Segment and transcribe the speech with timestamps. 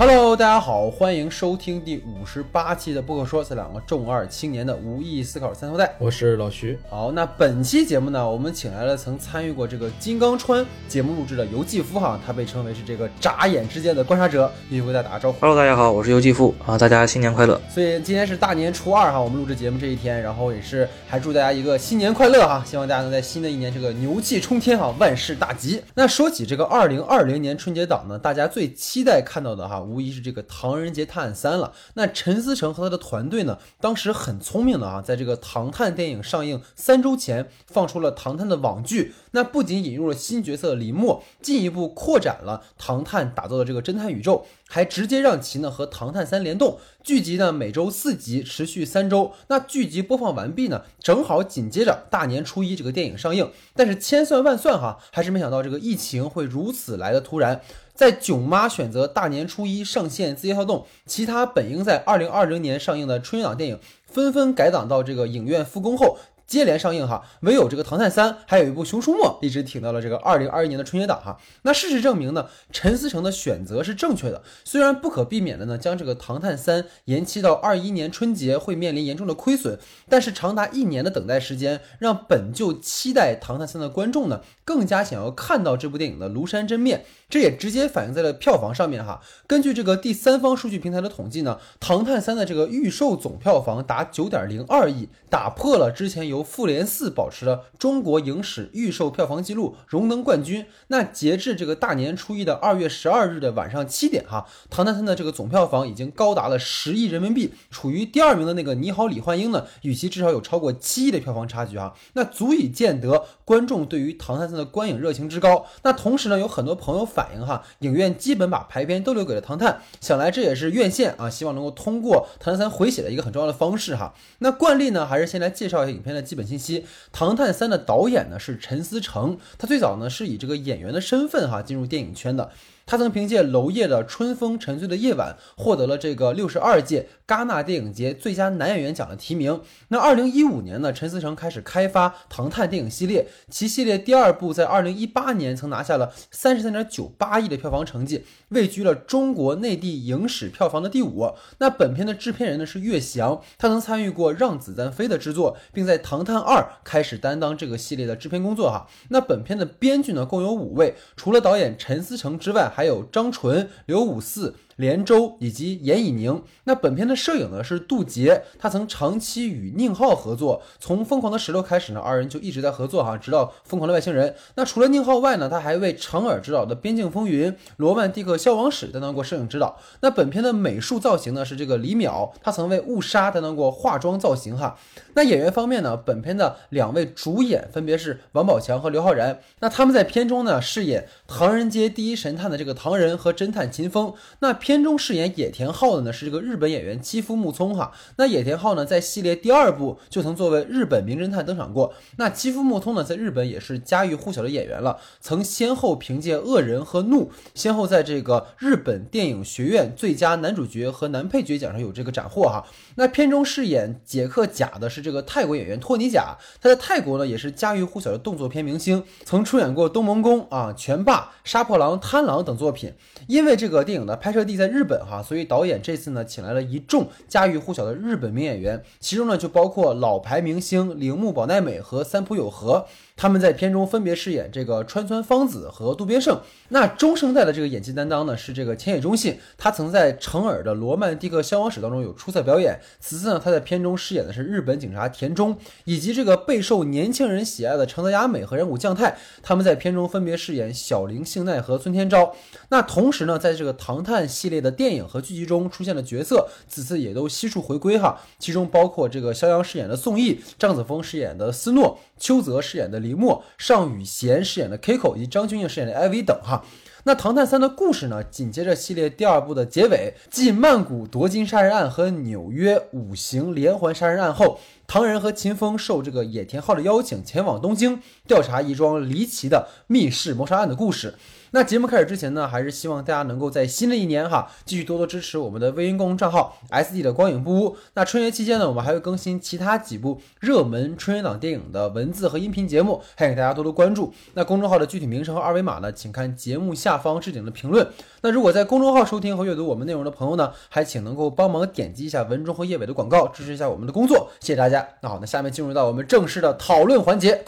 [0.00, 5.94] Hello，大家好，欢迎收听第五十八期的不可说，这两个重二青年的无意义思考三头带。
[5.98, 6.78] 我是老徐。
[6.88, 15.38] 好，那本期节目呢，我们请来了曾参与过这个金刚川节目录制的游继夫哈，他被称为是这个眨眼之间的观察者，继续为大家打个招呼。
[15.38, 17.60] Hello，大家好，我是游继夫啊，大家新年快乐。
[17.68, 25.82] 所以今天是大年初二哈，我们录制节目这一天，然后也是还祝大家一个新年快乐哈，希望大家能在新的一年这个牛气冲天哈，万事大吉。
[25.92, 31.72] 那说起这个二零二零年春节档呢，大家最期待看到的哈，无疑是这个《唐人街探案三》了。
[31.94, 44.46] 那陈思诚和他的团队呢，当时很聪明的啊，在这个《唐探》电影上映三周前放出了《唐探》的网剧，那不仅引入了新角色李默，进一步扩展了《唐探》打造的这个侦探宇宙。
[44.72, 49.32] 还直接让其呢和《唐探三》联动，剧集呢每周四集，持续三周。
[49.48, 53.50] 那剧集播放完毕呢，正好紧接着大年初一这个电影上映。
[53.74, 57.60] 但是千算万算哈，还是没想到这个疫情会如此来的突然。
[58.00, 66.16] 在囧妈选择大年初一上线字节跳动，其他本应在二零二零年上映的春节档电影纷纷改档到这个影院复工后。
[66.50, 71.38] 接连上映哈，唯有这个《唐探三》还有一部《熊出没》一直挺到了这个二零二一年的春节档哈。
[71.62, 74.42] 那事实证明呢，陈思诚的选择是正确的。
[74.64, 79.78] 虽然不可避免的呢，将这个《唐探三》延期到二一年春节会面临严重的亏损，
[80.08, 87.04] 但是长达一年的等待时间，让本就期待《唐探三》的观众呢，更加想要看到这部电影的庐山真面。
[87.28, 89.20] 这也直接反映在了票房上面哈。
[89.46, 100.66] 根据这个第三方数据平台的统计呢，《唐探三》的这个预售总票房达九点零二亿，打破了之前由《复联四》保持了中国影史预售票房纪录，荣登冠军。
[100.88, 111.94] 那截至这个大年初一的二月十二日的晚上七点哈，《唐探三》的这个总票房已经高达了十亿人民币，处于第二名的那个《你好，李焕英》呢，与其至少有超过七亿的票房差距哈。
[112.14, 115.66] 那足以见得观众对于《唐探三》的观影热情之高。
[115.82, 124.14] 那同时呢，有很多朋友反映哈，影院基本把排片都留给了《唐探》，想来这也是院线啊，希望能够通过《唐探三》回血的一个很重要的方式哈。
[124.38, 126.80] 那惯例呢，还是先来介绍一下影片的基本信息。
[127.10, 132.52] 《唐探三》的导演呢是陈思诚，他最早呢是以这个演员的身份哈进入电影圈的。
[132.86, 139.60] 他曾凭借娄烨的《春风沉醉的夜晚》获得了这个六十二届戛纳电影节最佳男演员奖的提名。
[139.88, 151.32] 那二零一五年呢，陈思诚开始开发《唐探》电影系列，其系列第二部在二零一八年曾拿下了三十三点九八亿的票房成绩，位居了中国内地影史票房的第五。
[151.58, 158.86] 那本片的制片人呢是岳翔，他曾参与过《让子弹飞》的制作，并在《唐探二》开始担当这个系列的制片工作哈。
[159.08, 164.54] 那本片的编剧呢共有五位，除了导演陈思诚之外，还有张纯、刘五四。
[164.80, 166.42] 连州以及严以宁。
[166.64, 174.30] 那本片的摄影呢是杜杰，他曾长期与宁浩合作，从《疯狂的石头》开始呢，二人就一直在合作哈，直到《疯狂的外星人》。
[174.54, 179.78] 那除了宁浩外呢，他还为长尔执导的《边境风云》《罗曼蒂克消亡史》担当过摄影指导。
[180.00, 184.78] 那本片的美术造型呢是这个李淼，他曾为《误杀》担当过化妆造型哈。
[185.14, 189.40] 那演员方面呢，本片的两位主演分别是王宝强和刘昊然。
[189.58, 194.14] 那他们在片中呢饰演唐人街第一神探的这个唐人和侦探秦风。
[194.38, 197.90] 那片片中饰演野田昊的呢是这个日本演员妻夫木聪哈。
[198.14, 201.92] 那野田昊呢在系列第二部就曾作为日本名侦探登场过。
[202.18, 212.64] 那妻夫木聪呢在日本也是家喻户晓的演员了，曾先后凭借《恶人》和《怒》，先后在这个日本电影学院最佳男主角和男配角奖上有这个斩获哈。
[212.94, 222.92] 那片中饰演杰克甲的是这个泰国演员托尼贾，他在泰国呢也是家喻户晓的动作片明星，曾出演过《东盟宫》啊、《拳霸》《杀破狼》《贪狼》等作品。
[223.26, 232.86] 因为这个电影的拍摄地在日本哈，所以导演这次呢请来了一众家喻户晓的日本名演员，其中呢就包括老牌明星铃木保奈美和三浦友和。
[233.20, 236.40] 他们在片中分别饰演这个川村芳子和渡边胜。
[236.70, 242.80] 那中生代的这个演技担当呢是这个浅野忠信，他曾在成尔的《罗曼蒂克消亡史》当中有出色表演。
[242.98, 245.54] 此次呢，他在片中饰演的是日本警察田中，
[245.84, 249.18] 以及这个备受年轻人喜爱的长泽雅美和人谷将太。
[249.42, 252.34] 他们在片中分别饰演小林幸奈和村天昭。
[252.70, 258.18] 那同时呢，在这个《唐探》系列的电影和剧集中出现的角色，此次也都悉数回归哈。
[258.38, 266.64] 其中包括这个肖央饰演的宋轶，张子枫饰演的斯诺，邱泽饰演的林李默，尚宇贤饰演的 Kiko，以及张钧甯饰演的 Ivy 等哈。
[267.02, 281.14] 那《唐探三》的故事呢，紧接着系列第二部的结尾，继曼谷夺金杀人案和纽约五行连环杀人案后，《唐仁和秦风受这个野田昊的邀请，前往东京调查一桩离奇的密室谋杀案的故事。
[281.52, 287.76] 那节目开始之前呢，还是希望大家能够在新的一年哈，继续多多支持我们的微信公众账号 S D 的光影不污。
[287.94, 294.12] 那春节期间呢，我们还会更新其他几部热门春节档电影的文字和音频节目，还请大家多多关注。
[294.34, 297.86] 那公众号的具体名称和二维码呢，请看节目下方置顶的评论。
[298.22, 304.86] 那如果在公众号收听和阅读我们内容的朋友呢，还请能够帮忙点击一下文中和页尾的广告，支持一下我们的工作，谢谢大家。
[305.02, 307.44] 那好，那下面进入到我们正式的讨论环节。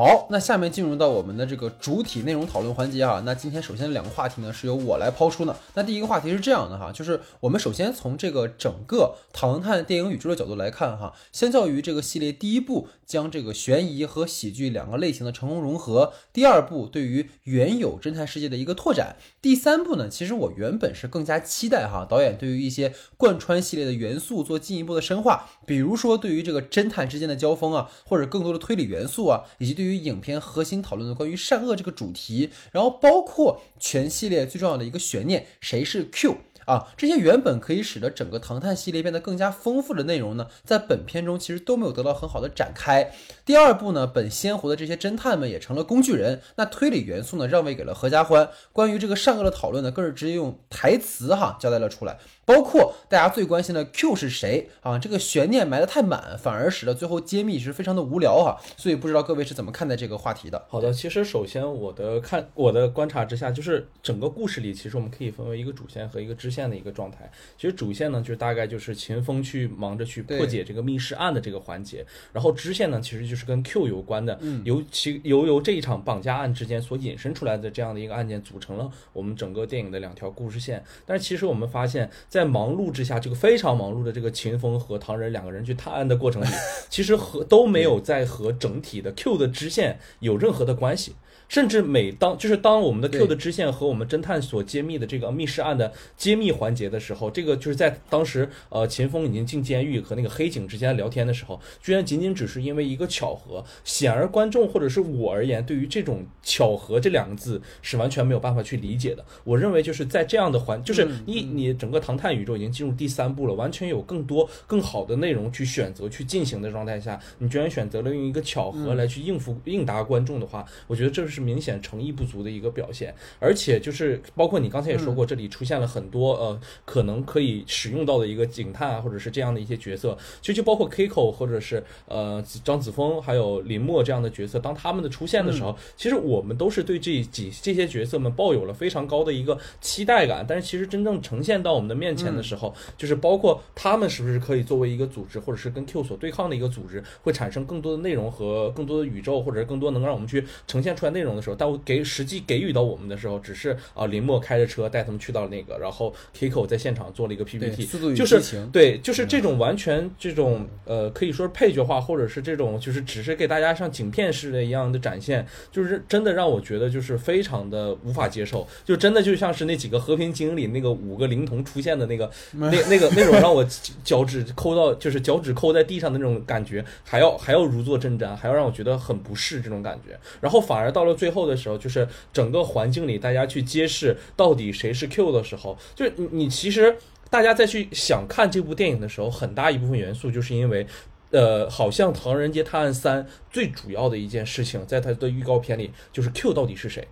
[0.00, 3.20] 好，那下面进入到我们的这个主体内容讨论环节啊。
[3.26, 5.56] 那今天首先两个话题呢是由我来抛出呢。
[5.74, 36.36] 那第一个话题是这样的哈，就是我们首先从这个整个唐探电影宇宙的角度来看哈，相较于这个系列第一部将这个悬疑和喜剧两个类型的成功融合，第二部对于原有侦探世界的一个拓展，第三部呢，其实我原本是更加期待哈，导演对于一些贯穿系列的元素做进一步的深化，比如说对于这个侦探之间的交锋啊，或者更多的推理元素啊，以及对于于影片核心讨论的关于善恶这个主题，然后包括全系列最重要的一个悬念，谁是 Q
[36.68, 36.86] 啊？
[36.96, 43.10] 这些原本可以使得整个唐探系列变得更加丰富的内容呢，在本片中其实都没有得到很好的展开。
[43.46, 48.48] 第二部呢，本鲜活的这些侦探们也成了工具人，那推理元素呢，让位给了合家欢。
[48.72, 52.18] 关于这个善恶的讨论呢，更是直接用台词哈交代了出来。
[52.48, 54.98] 包括大家最关心的 Q 是谁啊？
[54.98, 58.58] 这个悬念埋得太满，反而使得最后揭秘是非常的无聊哈。
[58.74, 60.64] 所以不知道各位是怎么看待这个话题的？
[60.70, 67.30] 好的，其实首先我的看我的观察之下，就是整个故事里，其实我们可以分为一个主线和一个支线的一个状态。
[67.58, 72.02] 其实主线呢，就是大概就是秦风去忙着去破解这个密室案的这个环节，
[72.32, 80.82] 然后支线呢，其实就是跟 Q 有关的，尤其由由这一场绑架案之间所引申出来的这样的一个案件组成了我们整个电影的两条故事线。
[81.04, 86.46] 但是其实我们发现，在在忙碌之下，这个非常忙碌的这个秦风和唐仁两个人去探案的过程里，
[86.88, 91.16] 其实和都没有在和整体的 Q 的支线有任何的关系。
[91.48, 103.64] 甚至每当就是当我们的 Q 的支线和我们侦探所揭秘的这个密室案的揭秘环节的时候，这个就是在当时呃秦风已经进监狱和那个黑警之间聊天的时候，居然仅仅只是因为一个巧合。
[103.82, 109.24] 显而观众或者是我而言，对于这种巧合这两个字是完全没有办法去理解的。
[109.44, 121.37] 我认为就是在这样的环，就是你你整个唐探宇宙已经进入第三部了，完全有更多更好的内容去选择去进行的状态下，你居然选择了用一个巧合来去应付应答观众的话，我觉得这是。
[121.38, 151.27] 是明显诚意不足的一个表现，而且就是包括你刚才也说过，这里出现了很多呃可能可以使用到的一个警探啊，或者是这样的一些角色，其实就包括 Kiko 或者是呃张子枫还有林默这样的角色，当他们的出现的时候，其实我们都是对这几这些角色们抱有了非常高的一个期待感，但是其实真正呈现到我们的面前的时候，就是包括他们是不是可以作为一个组织，或者是跟 Q 所对抗的一个组织，会产生更多的内容和更多的宇宙，或者是更多能让我们去呈现出来内容。
[151.36, 157.84] 的时候，但我给实际给予到我们的时候，只是啊，林默开着车带他们去到那个，然后 Kiko 在现场做了一个 PPT，
[158.14, 158.40] 就是
[158.72, 173.66] 对，就是这种完全这种呃，可以说是配角化，或者是这种就是只是给大家像景片式的一样的展现，就是真的让我觉得就是非常的无法接受，就真的就像是那几个和平精英里那个五个灵童出现的那个 那那个那种让我
[174.02, 181.17] 脚趾抠到就是脚趾抠在地上的那种感觉，还要还要如坐针毡，还要让我觉得很不适这种感觉，然后反而到了。
[181.18, 186.96] 最后的时候，就是整个环境里大家去揭示到底谁是 Q 的时候，就是你你其实
[187.28, 190.86] 大家再去想看这部电影的时候，很大一部分元素就是因为，
[191.30, 197.06] 呃，好像《唐人街探案三》最主要的一件事情，在它的预告片里就是 Q 到底是谁。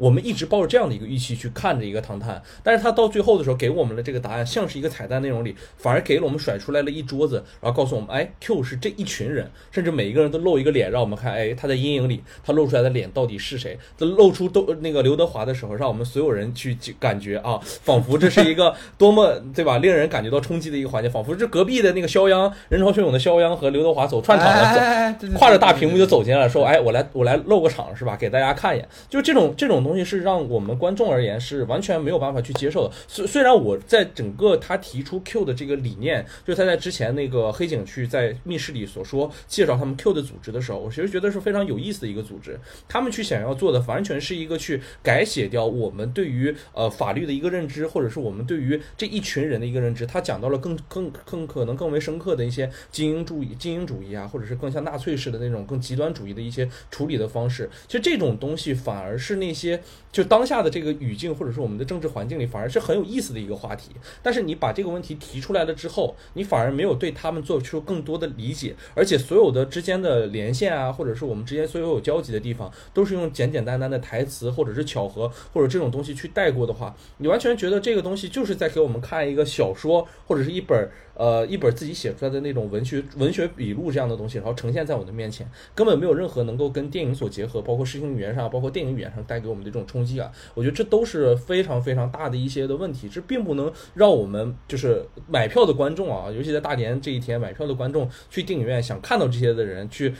[0.00, 13.78] 我们一直抱着这样的一个预期去看着一个唐探，但是他到最后的时候给我们的这个答案，像是一个彩蛋内容里，反而给了我们甩出来了一桌子，然后告诉我们，哎，Q 是这一群人，甚至每一个人都露一个脸，让我们看，哎，他在阴影里，他露出来的脸到底是谁？
[13.98, 28.16] 他露出都那个刘德华的时候，让我们所有人去感觉啊，仿佛这是一个多么对吧，令人感觉到冲击的一个环节，仿佛是隔壁的那个肖央，人潮汹涌的肖央和刘德华走串场了，走跨着大屏幕就走进来了，说，哎，我来我来露个场是吧？
[28.16, 29.89] 给大家看一眼，就这种这种东。
[29.90, 32.94] 东西是让我们观众而言是完全没有办法去接受的。
[33.08, 42.56] 虽虽然我在整个他提出 Q 的这个理念，就是他在之前那个黑警去在密室里所说介绍他们 Q 的组织的时候，我其实觉得是非常有意思的一个组织。
[42.88, 50.06] 他们去想要做的完全是一个去改写掉我们对于呃法律的一个认知，或者是我们对于这一群人的一个认知。
[50.06, 57.68] 他讲到了更更更可能更为深刻的一些精英主义、精英主义啊，或者是更像纳粹式的那种更极端主义的一些处理的方式。
[57.88, 59.79] 其实这种东西反而是那些。
[60.12, 63.90] 就当下的这个语境或者是我们的政治环境里，反而是很有意思的一个话题。
[64.22, 80.90] 但是你把这个问题提出来了之后，你反而没有对他们做出更多的理解，而且所有的之间的连线啊，或者是我们之间所有有交集的地方，都是用简简单单的台词或者是巧合或者这种东西去带过的话，你完全觉得这个东西就是在给我们看一个小说或者是一本。
[81.20, 90.32] 呃，一本自己写出来的那种文学文学笔录这样的东西，然后呈现在我的面前，根本没有任何能够跟电影所结合，包括视听语言上，包括电影语言上带给我们的这种冲击感。
[90.54, 100.14] 我觉得这都是非常非常大的一些的问题，这并不能让我们就是买票的观众啊，尤其在大年这一天买票的观众去电影院想看到这些的人去。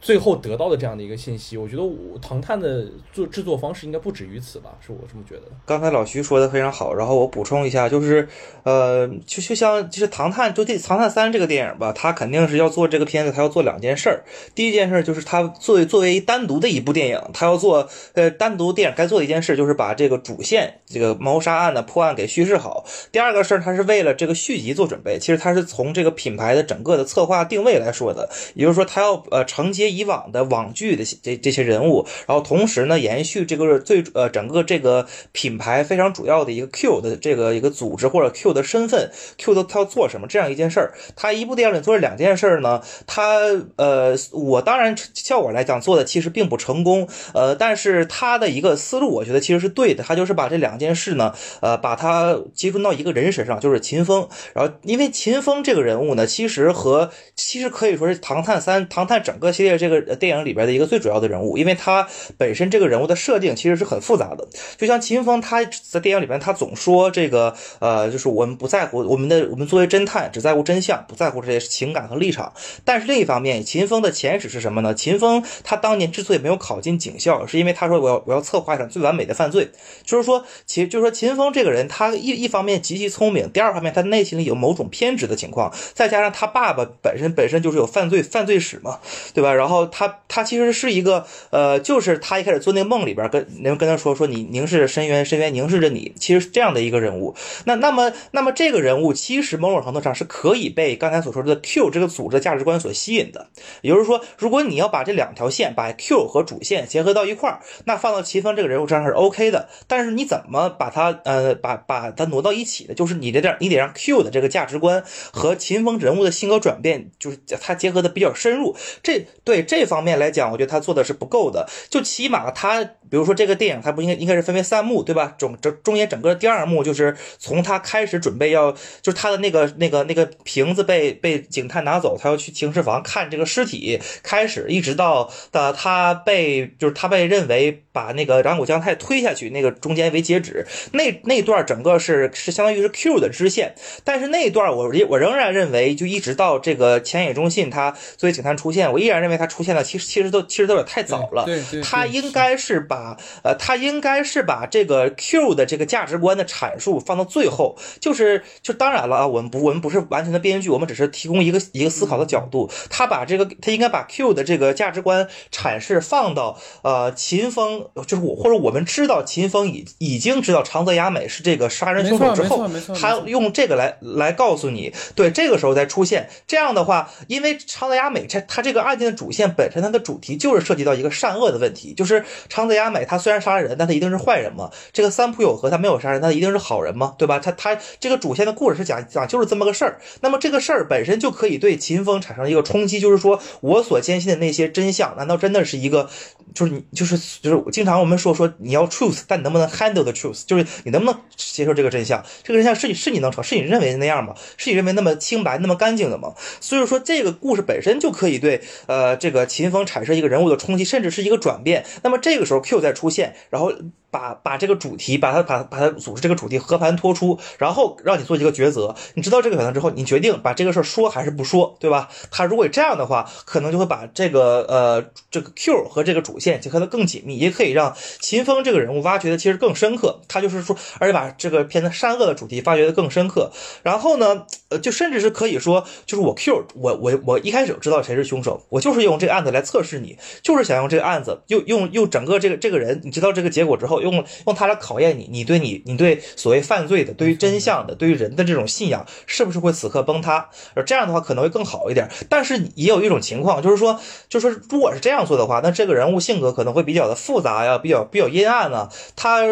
[0.00, 5.42] 最后得到的这样的一个信息，我觉得我唐探的做制作方式应该不止于此吧，是我这么觉得。
[5.66, 8.26] 刚才老徐说的非常好，然后我补充一下，就是，
[8.62, 14.22] 呃，就就像就是唐探，就这《唐探三》这个电影吧，它肯定是要做这个片子，它要做两件事。
[14.54, 22.86] 第一件事就是它作为作为单独的一部电影，它要做呃单独电影该做的一件事，就是把这个主线这个谋杀案的破案给叙事好。
[23.12, 25.18] 第二个事儿，它是为了这个续集做准备。
[25.18, 29.89] 其实它是从这个品牌的整个的策划定位来说的，也就是说，它要呃承接。
[29.90, 40.94] 以往的网剧的这这些人物，然后同时呢，延续这个最呃整个这个品牌非常主要的一个 Q 的这个一个组织或者 Q 的身份，Q 的他要做什么这样一件事儿。
[41.16, 43.38] 他一部电影里做了两件事儿呢，他
[43.76, 54.28] 呃我当然效果来讲做的其实并不成功，呃，但是他的一个思路我觉得其实是对的，他就是把这两件事呢，呃，把它集中到一个人身上，就是秦风。
[54.54, 59.79] 然后因为秦风这个人物呢，其实和其实可以说是《唐探三》《唐探》整个系列。
[59.80, 62.06] 这个电影里边的一个最主要的人物，因为他
[62.38, 64.46] 本身这个人物的设定其实是很复杂的。
[64.76, 72.52] 就像秦风，他在电影里边他总说这个呃，就是我们不在乎我们的我们作为侦探只在乎真相，不在乎这些情感和立场。
[72.84, 74.94] 但是另一方面，秦风的前史是什么呢？
[74.94, 79.70] 秦风他当年之所以没有考进警校，是因为他说我要我要策划一场最完美的犯罪。
[80.04, 89.00] 就是说，其就是说秦风这个人，他一一方面极其聪明，第二方面他内心里有某种偏执的情况，再加上他爸爸本身本身就是有犯罪犯罪史嘛，
[89.34, 89.54] 对吧？
[89.54, 89.69] 然后。
[89.70, 97.36] 然后他他其实是一个呃，就是他一开始做那个梦里边跟能跟他说说你凝视深渊，深渊凝视着你，其实是这样的一个人物。
[97.66, 103.46] 那那么那么这个人物其实某种程度上是可以被刚才所说的 Q 这个组织的价值观所吸引的。
[103.82, 109.68] 也就是说，如果你要把这两条线把 Q 和主线结合到一块儿，那放到齐峰这个人物身上是 OK 的。
[109.86, 112.94] 但是你怎么把它呃把把它挪到一起的？
[112.94, 118.74] 就是你的这你得让 Q 的这个价值观和秦风人物的性格转变，就是它结合的比较深入。
[119.04, 119.59] 这对。
[119.62, 121.68] 这方面来讲，我觉得他做的是不够的。
[121.88, 125.34] 就起码他，比如说这个电影，它不应该应该是分为三幕，对吧？
[125.36, 143.74] 中这中间整个第二幕就是从他开始准备要，就是他的那个那个那个瓶子被被警探拿走，他要去停尸房看这个尸体开始，一直到的他被就是他被认为把那个染谷将太推下去那个中间为截止，那那段整个是是相当于是 Q 的支线。
[144.04, 149.49] 但是那段我我仍然认为，就一直到这个前野中信他作为警探出现，我依然认为他。
[149.50, 151.44] 出现了，其实其实都其实都有点太早了。
[151.44, 157.76] 对对，他应该是把呃，他应该是把这个 Q 的这个价值观的阐述放到最后。
[158.00, 162.70] 就是就当然了啊，我们不我们不是完全的编剧，我们只是提供一个一个思考的角度。
[162.88, 172.68] 他把这个他应该把 Q 的这个价值观阐释放到呃秦风，就是我或者我们知道秦风已已经知道长泽雅美是这个杀人凶手之后，
[173.00, 179.39] 他用这个来来告诉你，对这个时候再出现这样的话，因为长泽雅美这他这个案件的主线。
[179.48, 184.70] 本身它的主题就是涉及到一个善恶的问题，就是长泽雅美她虽然杀了人，但她一定是坏人吗？
[184.92, 187.14] 这个三浦友和他没有杀人，他一定是好人吗？
[187.16, 187.38] 对吧？
[187.38, 196.08] 他他这个主线的故事是讲讲就是这么个事儿，那么这个事儿本身就可以对秦风产生一个冲击，就是说我所坚信的那些真相，难道真的是一个？
[196.52, 200.42] 就是你，就是就是经常我们说说你要 truth，但你能不能 handle the truth？
[200.46, 202.24] 就是你能不能接受这个真相？
[202.42, 204.34] 这个真相是你是你能成，是你认为那样吗？
[204.56, 206.34] 是你认为那么清白、那么干净的吗？
[206.60, 211.84] 所以说这个故事本身就可以对呃这个秦风产生一个人物的冲击，甚至是一个转变。
[212.02, 213.72] 那么这个时候 Q 再出现，然后。
[214.10, 218.94] 把把这个主题，把它把把它组织这个主题和盘托出，然后让你做一个抉择。
[219.14, 222.08] 你知道这个选择之后，你决定把这个事儿说还是不说，对吧？
[222.30, 230.20] 他如果这样的话，可能就会把这个呃这个 Q 和这个主线结合的更紧密，也可以让秦风这个人物挖掘的其实更深刻。
[230.28, 233.52] 他就是说，而且把这个片子善恶的主题发掘的更深刻。
[233.84, 243.99] 然后呢，呃，就甚至是可以说，就是我 Q 我我我一开始知道谁是凶手，我就是用这个案子来测试你，就是想用这个案子，用用用整个这个这个人，你知道这个结果之后。
[244.00, 250.48] 考用用它来考验你，你对你你对所谓犯罪的、对于真相的、对于人的这种信仰，是不是会此刻崩塌？
[250.74, 252.08] 而这样的话可能会更好一点。
[252.28, 258.88] 但是也有一种情况，就是说，就是说，如果是这样做的话，那这个人物性格可能会比较的复杂呀，比较比较阴暗呢。
[259.14, 259.42] 他。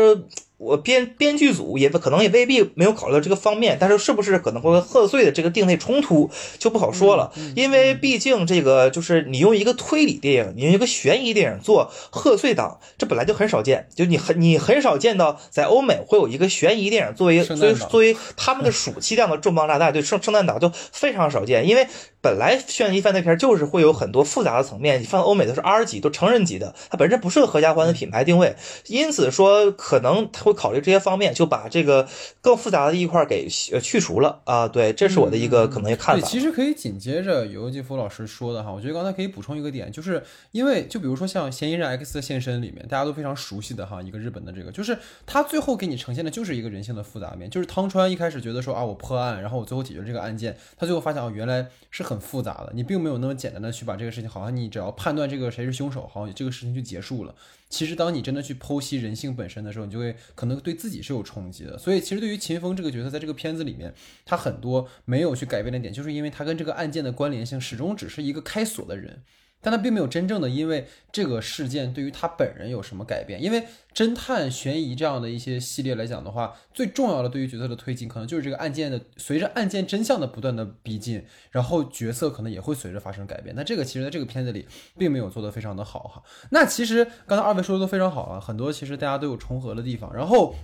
[0.59, 21.87] 我编编剧组也可能也未必没有考虑到这个方面，但是是不是可能会和贺岁的这个定位冲突就不好说了，因为毕竟这个就是你用一个推理电影，你用一个悬疑电影做贺岁档，这本来就很少见，就你很你很少见到在欧美会有一个悬疑电影作为作为作为他们的暑期档的重磅炸弹，对圣圣诞档就非常少见，因为
[22.21, 28.57] 本来悬疑犯罪片就是会有很多复杂的层面，你放欧美都是 R 级，都成人级的，它本身不是个合家欢的品牌定位，
[28.87, 30.49] 因此说可能他。
[30.49, 32.09] 会考虑这些方面，就把这个
[32.41, 34.67] 更复杂的一块给呃去除了啊。
[34.67, 36.27] 对，这是我的一个可能看法。
[36.27, 40.23] 其实可以紧接着尤吉福老师说的哈，我觉得刚才可以补充一个点，就是
[40.53, 44.97] 因为就比如说像《嫌疑人 X 的现身》里面，大家都非常熟悉的哈，一个日本的这个，就是
[45.27, 57.35] 他最后给你呈现的就是一个人性的复杂面，就是汤川一开始觉得说啊，我破案，然后我最后解决这个案件，他最后发现啊，原来是很复杂的，你并没有那么简单的去把这个事情，好像你只要判断这个谁是凶手，好像这个事情就结束了。
[57.69, 61.77] 其实，当你真的去剖析人性本身的时候，你就会可能对自己是有冲击的。
[61.77, 63.93] 所以，其实对于秦风这个角色，在这个片子里面，
[64.25, 69.23] 他很多没有去改变的点，就是因为他跟这个案件的关联性始终只是一个开锁的人。
[69.61, 83.55] 但他并没有真正的因为这个事件对于他本人有什么改变，因为侦探悬疑这样的一些系列来讲的话，最重要的对于角色的推进，可能就是这个案件的随着案件真相的不断的逼近，然后角色可能也会随着发生改变。
[83.57, 86.23] 那这个其实在这个片子里并没有做得非常的好哈。
[86.51, 90.15] 那其实刚才二位说的都非常好啊，很多其实大家都有重合的地方。
[90.15, 90.55] 然后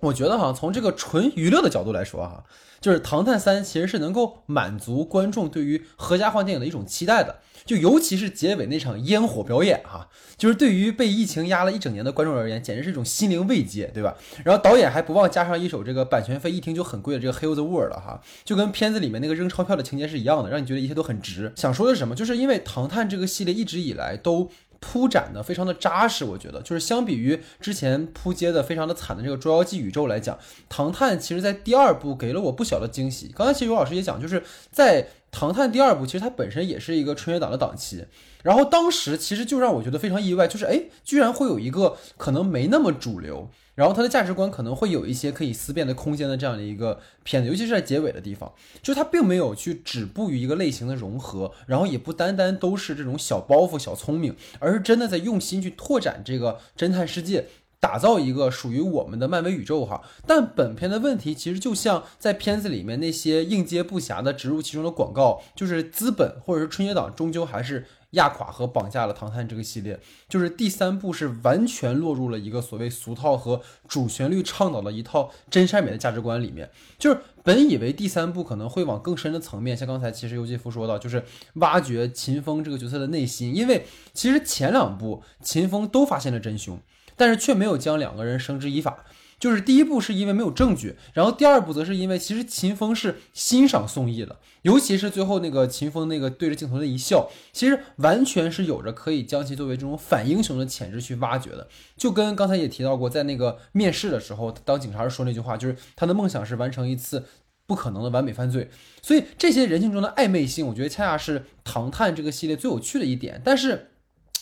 [0.00, 2.44] 我觉得哈，从这个纯娱乐的角度来说哈，
[2.80, 7.36] 就是《唐探三》其实是能够满足观众对于合家欢电影的一种期待的。
[7.66, 14.16] 就尤其是结尾那场烟火表演哈，就是对于被疫情压了一整年的观众而言，简直是一种心灵慰藉，对吧？
[14.42, 21.52] 然后导演还不忘加上一首这个版权费一听就很贵的这个《Heal the World》哈，就跟片子里面那个扔钞票的情节是一样的，让你觉得一切都很值。
[21.56, 22.14] 想说的是什么？
[22.14, 24.50] 就是因为《唐探》这个系列一直以来都
[24.80, 30.36] 铺展的非常的扎实，我觉得就是相比于之前扑街的非常的惨的这个《捉妖记》宇宙来讲，
[30.68, 33.32] 《唐探》其实在第二部给了我不小的惊喜。
[33.34, 35.08] 刚才其实尤老师也讲，就是在。
[35.30, 38.02] 《唐探》第二部其实它本身也是一个春节档的档期，
[38.42, 57.46] 然后当时其实就让我觉得非常意外，就是哎，居然会有一个可能没那么主流，然后他的价值观可能会有一些可以思辨的空间的这样的一个片子，尤其是在结尾的地方，就是它并没有去止步于一个类型的融合，然后也不单单都是这种小包袱、小聪明，而是真的在用心去拓展这个侦探世界。
[57.80, 69.98] 打造一个属于我们的漫威宇宙哈，但本片的问题其实就像在片子里面那些应接不暇的植入其中的广告，就是资本或者是春节档终究还是压垮和绑架了《唐探》这个系列。
[70.28, 76.70] 就是第三部是完全落入了一个所谓俗套和主旋律倡导的一套真善美的价值观里面。
[76.98, 86.80] 就是本以为第三部可能会往更深的层面，像刚才其实尤继夫说到，就是挖掘秦风这个角色的内心，因为其实前两部秦风都发现了真凶。
[87.20, 89.04] 但是却没有将两个人绳之以法，
[89.38, 101.68] 就是第一步是因为没有证据，然后第二步则是因为其实秦风是欣赏宋轶的，尤其是最后那个秦风那个对着镜头的一笑，其实完全是有着可以将其作为这种反英雄的潜质去挖掘的。
[101.96, 107.24] 就跟刚才也提到过，在那个面试的时候，当警察说那句话，就是他的梦想是完成一次
[107.66, 108.70] 不可能的完美犯罪。
[109.00, 113.40] 所以这些人性中的暧昧性，我觉得恰恰是《唐探》这个系列最有趣的一点。
[113.44, 113.90] 但是。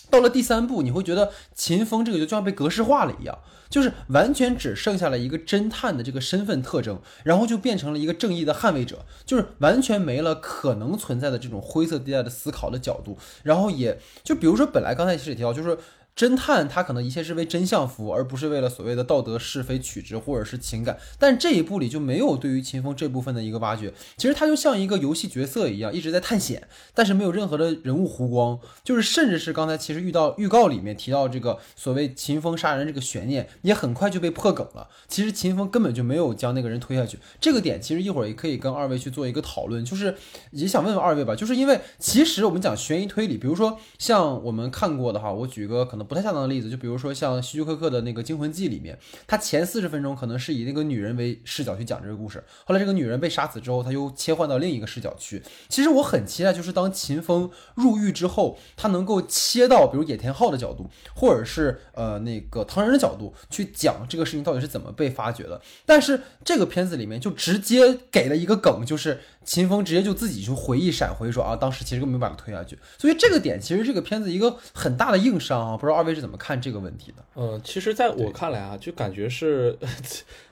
[0.09, 3.37] 到了第三部，你会觉得秦风这个就像被格式化了一样，
[3.69, 15.79] 就是完全只剩下了一个侦探的这个身份特征，然后就变成了一个正义的捍卫者，就是完全没了可能存在的这种灰色地带的思考的角度，然后也就比如说本来刚才其实也提到，就是。
[16.17, 20.99] 侦探他可能一切是为真相服务，而不是为了所谓的道德是非曲直或者是情感。
[21.19, 23.93] 但这一部里就没有对于秦风这部分的一个挖掘。
[24.17, 28.59] 其实他就像一个游戏角色一样，一直在探险，但是没有任何的人物弧光。
[28.83, 34.89] 就是甚至是刚才其实遇到预告里面提到这个所谓秦风杀人这个悬念，也很快就被破梗了。
[35.07, 37.19] 其实秦风根本就没有将那个人推下去。
[37.39, 39.85] 这个点其实一会儿也可以跟二位去做一个讨论。
[39.85, 40.17] 就是
[40.53, 46.06] 也想问问二位吧，就是因为其实我们讲悬疑推理，比如说像我们看过的哈，我举个可能。
[46.07, 55.43] 不太恰当的例子，就比如说像希区柯克的那个《惊魂记》里面，他前四十分钟可能是以那个女人为视角去讲这个故事，后来这个女人被杀死之后，他又切换到另一个视角去。
[55.69, 65.61] 其实我很期待，就是当秦风入狱之后，他能够切到比如野田昊的角度，或者是呃那个唐人的角度去讲这个事情到底是怎么被发掘的。
[65.85, 69.21] 但是这个片子里面就直接给了一个梗，就是。
[69.47, 72.79] 秦风直接就自己就回忆闪回说啊，当时其实根本没把他推下去。
[72.99, 77.25] 所以这个点其实这个片子一个很大的硬伤啊，不知道二位是怎么看这个问题的？
[77.37, 79.79] 嗯，其实在我看来啊，就感觉是。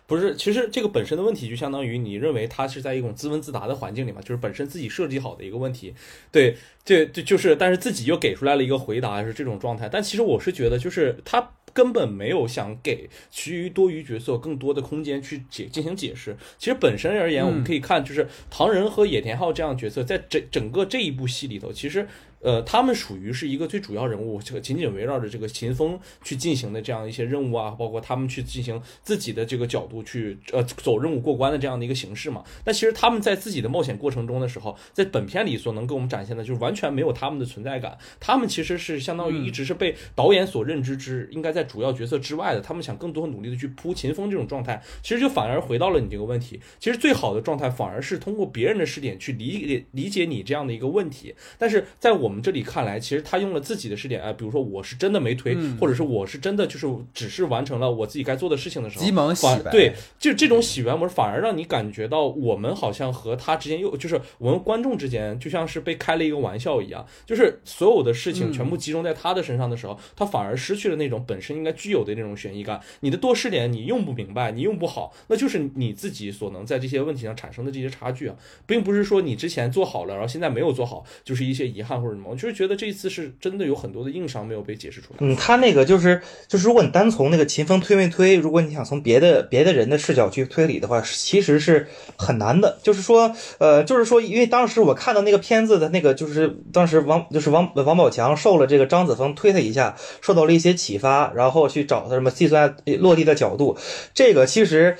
[0.07, 5.95] 不是，其实这个本身的问题就相当于你认为他是在一种自问自答的环境里嘛，就是本身自己设计好的一个问题，
[6.31, 9.89] 对，对，对，就是，但是自己又给出来了一个回答是这种状态。
[9.89, 16.35] 但其实我是觉得，就是他根本没有想给其余多余角色更多的空间去解进行解释。
[16.57, 22.09] 其实本身而言，我们可以看，就是唐仁和野田昊这样角色在整整个这一部戏里头，其实。
[22.45, 32.45] 呃，他们属于是一个最主要人物，这个紧紧围绕着这个秦风去进行的这样一些任务啊，包括他们去进行自己的这个角度去呃走任务过关的这样的一个形式嘛。
[32.63, 37.97] 但其实他们在自己的冒险过程中的时候，在本片里所能给我们展现的，就是完全没有他们的存在感。
[38.21, 42.61] 他们其实是相当于一直是被导演所认知之应该在主要角色之外的。
[42.61, 46.61] 他们想更多努力的去铺秦风这种状态，其实就反而回到了你这个问题。
[46.79, 51.35] 其实最好的状态反而是通过别人的视点去理理解你这样的一个问题。
[51.59, 72.81] 但是在我们我们这里看来，其实他用了自己的试点，哎，比如说我是真的没推，或者是我是真的就是只是完成了我自己该做的事情的时候，急忙洗白，对，就这种洗白模式，反而让你感觉到我们好像和他之间又就是我们观众之间就像是被开了一个玩笑一样，就是所有的事情全部集中在他的身上的时候，他反而失去了那种本身应该具有的那种悬疑感。
[73.01, 82.15] 你的多试点你用不明白，你用不好，那就是你自己所能在这些问题上产生的这些差距啊，并不是说你之前做好了，然后现在没有做好，就是一些遗憾或者。
[82.27, 85.19] 我就是觉得这一次是真的有很多的硬伤没有被解释出来。
[85.21, 92.79] 嗯，他那个就是就是，如果你单从那个秦风推没推，如果你想从别的别的人的视角去推理的话，其实是很难的。
[92.83, 103.77] 就是说，呃，就是说，因为当时我看到那个片子的那个，就是当时王就是王王宝强受了这个张子枫推他一下，受到了一些启发，然后去找他什么计算落地的角度，
[104.15, 104.97] 这个其实。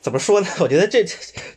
[0.00, 0.46] 怎么说呢？
[0.60, 1.04] 我觉得这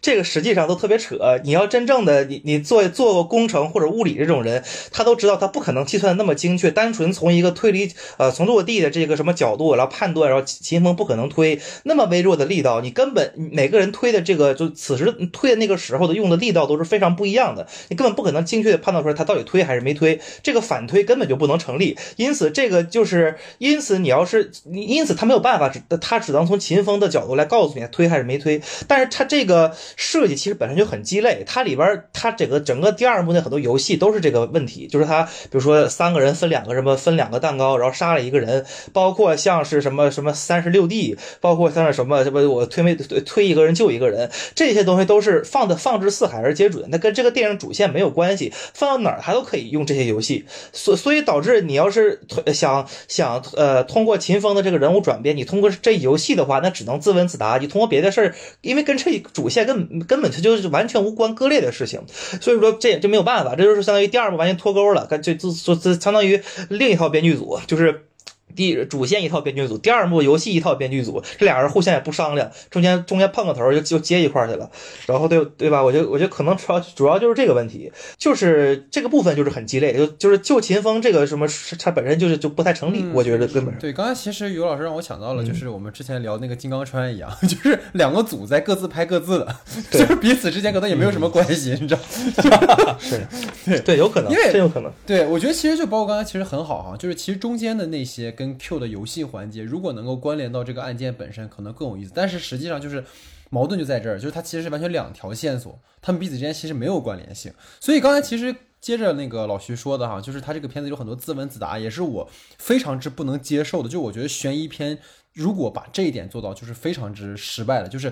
[0.01, 1.17] 这个实际上都特别扯。
[1.43, 6.71] 你要真正的你你做做过工程或者物理这种人，他都知道他不可能计算的那么精确。
[6.71, 12.81] 单纯从一个推理呃从落地的这个什么角度然后判断，然后秦风不可能推那么微弱的力道。
[12.81, 17.67] 你根本每个人推的这个就此时推的那个时候的用的力道都是非常不一样的。
[17.89, 20.19] 你根本不可能精确的判断出来他到底推还是没推。
[20.41, 21.97] 这个反推根本就不能成立。
[22.17, 28.40] 因此这个就是因此你要是你因此他没有办法，他只能从秦风的角度来告诉你推还是没。
[28.41, 31.43] 推，但是它这个设计其实本身就很鸡肋。
[31.45, 50.45] 它里边它整个整个第二幕的很多游戏都是这个问题，就是它比如说三个人分两个什么分两个蛋糕，然后杀了一个人，包括像是什么什么三十六 D，包括像是什么什么我推没推一个人救一个人，这些东西都是放的放之四海而皆准，那跟这个电影主线没有关系，放到哪儿它都可以用这些游戏。
[50.73, 52.21] 所所以导致你要是
[52.53, 57.57] 想想呃通过秦风的这个人物转变，你通过这游戏的话，那只能自问自答。
[57.57, 58.33] 你通过别的事是。
[58.61, 62.01] 因为跟这主线根根本它就是完全无关割裂的事情，
[62.39, 68.05] 所以说这也就没有办法，这就是相当于第二部完全脱钩了，就就就相当于另一套编剧组，就是。
[68.51, 74.69] 第主线一套编剧组，第二幕游戏一套编剧组，这俩人互相也不商量，中间中间碰个头就就接一块去了，
[75.07, 75.83] 然后对对吧？
[75.83, 81.47] 我觉得我觉得可能主要主要就是这个问题，就是这个部分就是很鸡肋，就就是救秦风这个什么，
[81.79, 83.93] 它本身就是就不太成立，我觉得根本对。
[83.93, 89.55] 刚才其实于老师让我想到了，就是我们之前聊那个金刚川一样， 就是两个组在各自拍各自的，
[89.91, 92.01] 就是彼此之间可能也没有什么关系，你知道？
[92.99, 93.21] 是，
[93.65, 94.91] 对对，有可能，因为真有可能。
[95.05, 98.31] 对，我觉得其实就包括刚才其实很好哈，就是其实中间的那些。
[98.41, 102.11] 跟 Q 的游戏环节，如果能够关联到这个案件本身，可能更有意思。
[102.15, 103.03] 但是实际上就是
[103.51, 107.53] 矛盾就在这儿，就是它其实是完全两条线索，他们彼此之间其实没有关联性。
[107.79, 112.27] 所以刚才其实接着那个老徐说的哈，就是他这个片子有很多自问自答，也是我
[112.57, 113.87] 非常之不能接受的。
[113.87, 114.97] 就我觉得悬疑片
[115.33, 118.11] 如果把这一点做到，就是非常之失败了，就是。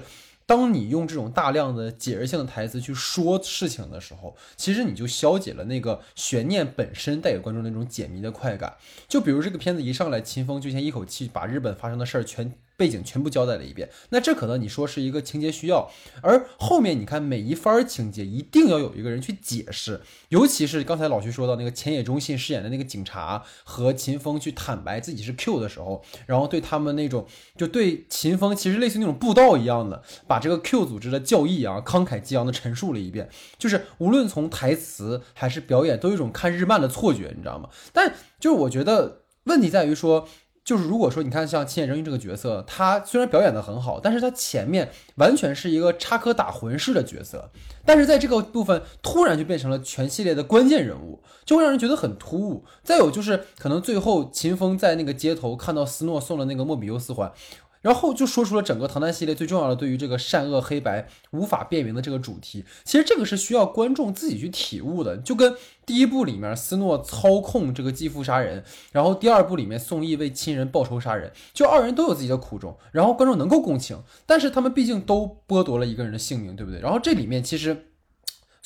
[0.50, 8.76] 当你用这种大量的解释性的台词去说事情的时候，其实你就消解了那个悬念本身带给观众那种解谜的快感。
[9.08, 12.52] 就比如这个片子一上来，秦风就先一口气把日本发生的事儿全。
[12.80, 37.70] 背景全部交代了一遍，那这可能你说是一个情节需要，而后面你看每一番情节一定要有一个人去解释，尤其是刚才老徐说到那个前野忠信饰演的那个警察和秦风去坦白自己是 Q 的时候，然后对他们那种就对秦风其实类似那种布道一样的，把这个 Q 组织的教义啊慷慨激昂的陈述了一遍，就是无论从台词还是表演，都有一种看日漫的错觉，你知道吗？
[37.92, 40.30] 但就是我觉得问题在于说。
[40.70, 47.50] 就是如果说你看像青眼扔一这个角色，他虽然表演的很好，但是他前面完全是一个插科打诨式的角色，
[47.84, 52.64] 但是在这个部分突然就变成了全系列的关键人物，就会让人觉得很突兀。
[52.84, 57.32] 再有就是可能最后秦风在那个街头看到斯诺送了那个莫比优斯环。
[57.82, 62.66] 然后就说出了整个唐探系列最重要的对于这个善恶黑白无法辨明的这个主题。
[62.84, 76.80] 其实这个是需要观众自己去体悟的，就跟第一部里面斯诺操控这个继父杀人，然后第二部里面宋轶为亲人报仇杀人，就二人都有自己的苦衷，然后观众能够共情，但是他们毕竟都剥夺了一个人的性命，对不对？
[76.80, 77.86] 然后这里面其实。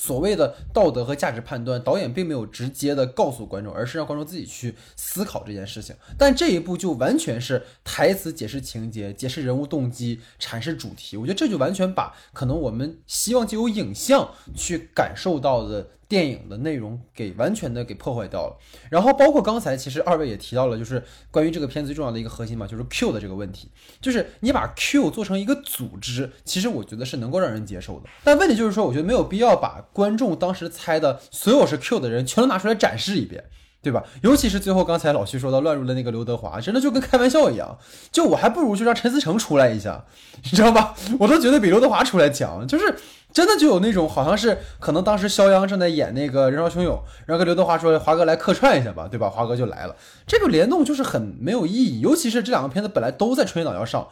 [0.06, 5.96] 所谓的道德和价值判断，导演并没有直接的告诉观众，而是让观众自己去思考这件事情。
[6.18, 11.16] 但这一步就完全是台词解释情节、解释人物动机、阐释主题。
[11.16, 15.88] 我觉得这就完全把可能我们希望借由影像去感受到的。
[16.08, 18.58] 电影的内容给完全的给破坏掉了，
[18.90, 23.70] 然后包括刚才其实二位也提到了，就是关于这个片子最重要的一个核心嘛，就是 Q 的这个问题，
[24.02, 28.10] 就是你把 Q 做成一个组织，其实我觉得是能够让人接受的。
[28.24, 33.44] 但问题就是说，我觉得没有必要把观众当时猜的所有是 Q 的人全都拿出来展示一遍。
[33.84, 34.02] 对吧？
[34.22, 37.78] 尤其是最后刚才老徐说到乱入的那个刘德华，真的就跟开玩笑一样。
[38.14, 40.06] 就我还不如就让陈思诚出来一下，
[40.42, 40.96] 你知道吧？
[41.20, 42.66] 我都觉得比刘德华出来强。
[42.66, 42.96] 就是
[43.34, 49.96] 真的就有那种好像是可能当时肖央正在演那个《人潮汹涌》，然后跟刘德华说：“华哥来客串一下吧，对吧？”华哥就来了。
[50.26, 54.08] 这个联动就是很没有意义，尤其是这两个片子本来都在春节档要上，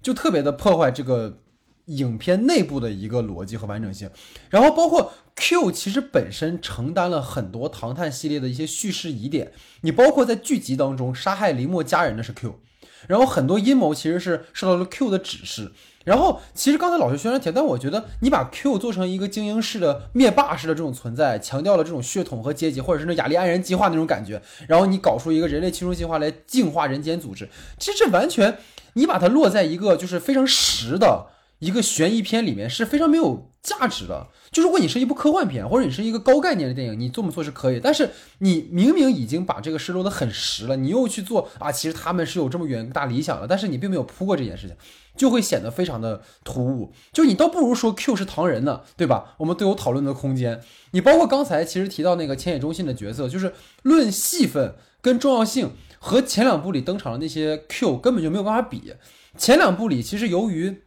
[0.00, 1.38] 就特别的破坏这个。
[1.86, 4.08] 影片内部的一个逻辑和完整性，
[4.48, 12.60] 然后包括 Q 其实本身承担了很多唐探系列的一些叙事疑点，你包括在剧集当中杀害林默家人的是 Q，
[13.08, 15.72] 然后很多阴谋其实是受到了 Q 的指示，
[16.04, 28.58] 然后其实刚才老师宣传提，但我觉得你把 Q 做成一个精英式的灭霸式的这种存在，强调了这种血统和阶级，或者是那雅利安人计划那种感觉，然后你搞出一个人类清除计划来净化人间组织，其实这完全
[28.94, 31.26] 你把它落在一个就是非常实的。
[31.60, 34.28] 一个悬疑片里面是非常没有价值的。
[34.52, 37.78] 就如果你是一部科幻片，或者你是一个高概念的电影，你这么做是可以。
[37.78, 44.74] 但是你明明已经把这个事落得很实了，你又去做啊，其实他们是有这么远大理想的，但是你并没有铺过这件事情，
[45.16, 46.92] 就会显得非常的突兀。
[47.12, 49.34] 就你倒不如说 Q 是唐人呢，对吧？
[49.38, 50.60] 我们都有讨论的空间。
[50.90, 58.94] 你包括刚才其实提到那个千野中信的角色，就是论戏份跟重要性，和前两部里登场的那些 Q 根本就没有办法比。
[59.38, 60.82] 前两部里其实由于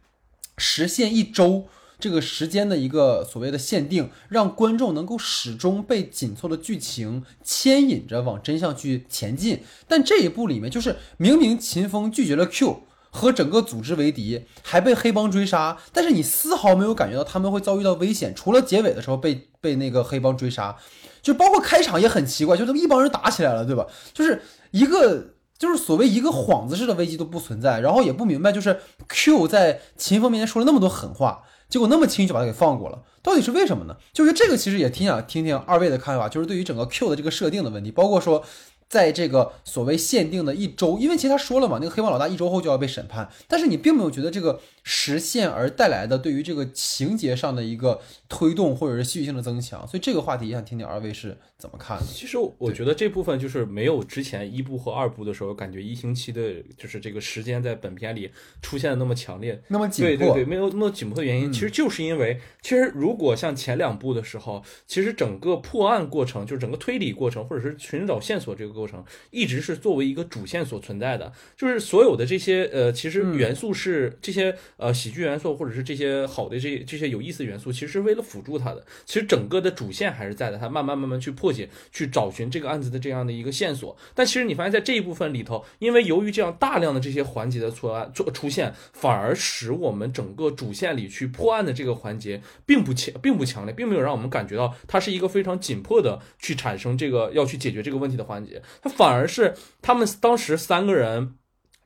[0.58, 1.66] 实现一周
[2.04, 9.62] 这个时间的一个所谓的限定，让观众能够始终被紧凑的剧情牵引着往真相去前进。
[9.88, 20.76] 但这一部里面，就是明明秦风拒绝了 Q 和整个组织为敌，还被黑帮追杀，但是你丝毫没有感觉到他们会遭遇到危险，除了结尾的时候被被那个黑帮追杀，
[21.22, 23.86] 就包括开场也很奇怪，就他们一帮人打起来了，对吧？
[24.12, 25.30] 就是一个。
[25.56, 33.96] 就是所谓一个幌子式的危机都不存在，然后也不明白，就是 Q 在秦风面前说了那么多狠话，结果那么轻易就把他给放过了，到底是为什么呢？
[34.12, 38.44] 就是这个其实也挺想听听二位的看法，就是对于整个 Q 的这个设定的问题，包括说。
[38.86, 52.04] 在这个所谓限定的一周，因为其实他说了嘛，那个黑帮老大一周后就要被审判，但是你并没有觉得这个实现而带来的对于这个情节上的一个推动或者是戏剧性的增强，所以这个话题也想听听二位是怎么看的。
[52.06, 60.16] 其实我觉得这部分就是没有之前一部和二部的时候，感觉一星期的就是这个时间在本片里出现的那么强烈，那么紧迫。
[60.16, 68.74] 对对对，没有那么紧迫的原因，其实就是因为，其实如果像前两部的时候，其实整个破案过程，就是整个推理过程，或者是寻找线索这个。
[68.74, 78.84] 过程一直是作为一个主线所存在的，就是所有的这些呃，其实元素是这些呃喜剧元素，或者是这些好的这这些有意思的元素，其实是为了辅助它的。
[79.04, 83.96] 其实整个的主线还是在的，它慢慢慢慢去破解，去找寻这个案子的这样的一个线索。
[84.14, 98.62] 但其实你发现在这一部分里头，因为由于这样大量的这些环节的错案出出现，反而使我们整个主线里去破案的这个环节并不强，并不强烈，并没有让我们感觉到它是一个非常紧迫的去产生这个要去解决这个问题的环节。
[98.82, 101.34] 它反而是他们当时三个人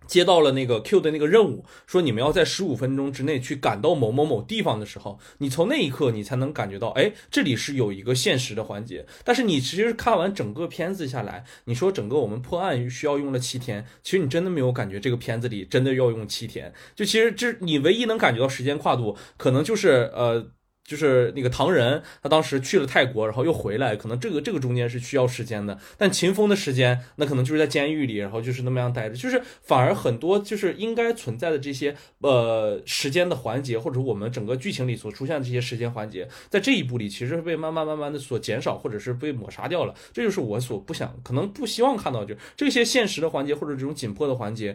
[0.08, 9.06] 接到了那个 Q 的那个任务，说你们要在十五分钟之内去赶到某某某地方的时候，你从那一刻你才能感觉到，哎，这里是有一个现实的环节。
[9.22, 16.72] 但是你其实看完整个片子下来，你说整个我们破案需要用了七天，其实你真的没有感觉这个片子里真的要用七天。
[16.96, 20.48] 就其实这你唯一能感觉到时间跨度，可能就是呃。
[20.88, 25.78] 就是那个唐人，他当时去了泰国，然后又回来，可能这个这个中间是需要时间的。
[25.98, 39.94] 但秦风的时间，那可能就是在监狱里，然后就是那么样待着，就是反而很多就是应该存在的这些呃时间的环节，或者我们整个剧情里所出现的这些时间环节，在这一部里其实是被慢慢慢慢的所减少，或者是被抹杀掉了。
[40.14, 44.74] 这就是我所不想，可能不希望看到，就这些现实的环节或者这种紧迫的环节。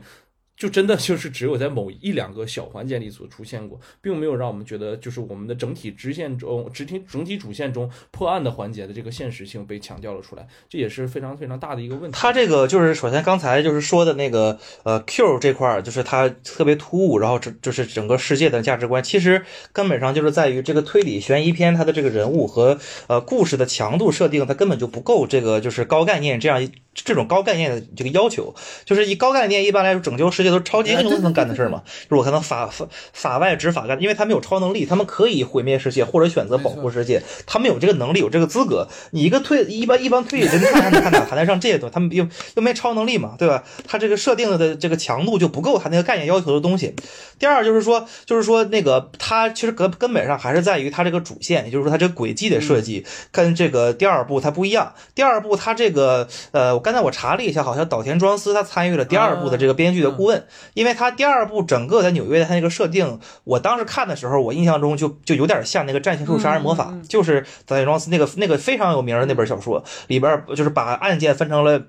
[0.55, 12.17] 就真的就是只有在某一两个小环节里所出现过，并没有让我们觉得就是我们的整体支线中、整体整体主线中破案的环节的这个现实性被强调了出来，这也是非常非常大的一个问题。
[12.17, 26.69] 他这个就是首先刚才就是说的那个呃 Q 这块儿，就是他特别突兀，然后这就是整个世界的价值观，其实根本上就是在于这个推理悬疑片它的这个人物和呃故事的强度设定，它根本就不够这个就是高概念这样。
[26.95, 28.53] 这种高概念的这个要求，
[28.85, 31.81] 就是以高概念一般来说拯救世界都是超级英雄才能干的事儿嘛。
[31.85, 38.87] 就是我可能法法法外执法干，因为他们有超能力，他们可以毁灭世界或者选择保护世界，他们有这个能力，有这个资格。
[39.11, 41.93] 你一个退一般一般推理侦探，他哪谈得上这些东西？
[41.93, 43.63] 他们又又没超能力嘛，对吧？
[43.87, 46.93] 他这个设定的这个强度就不够他那个概念要求的东西。
[47.39, 54.93] 第二就是说，就是说那个他其实根根本上还是在于他这个主线，也就是说他这个轨迹的设计跟这个第二部它不一样。
[55.15, 56.73] 第二部它这个呃。
[56.73, 60.32] 我刚才我查了一下，好像岛田庄司他参与了第二部的这个编剧的顾问，
[60.73, 71.81] 因为他第二部整个在纽约的他那个设定，我当时看的时候，我印象中就就有点像那个《战情术杀人魔法》，就是岛田庄司那个那个非常有名的那本小说里边，就是把案件分成了。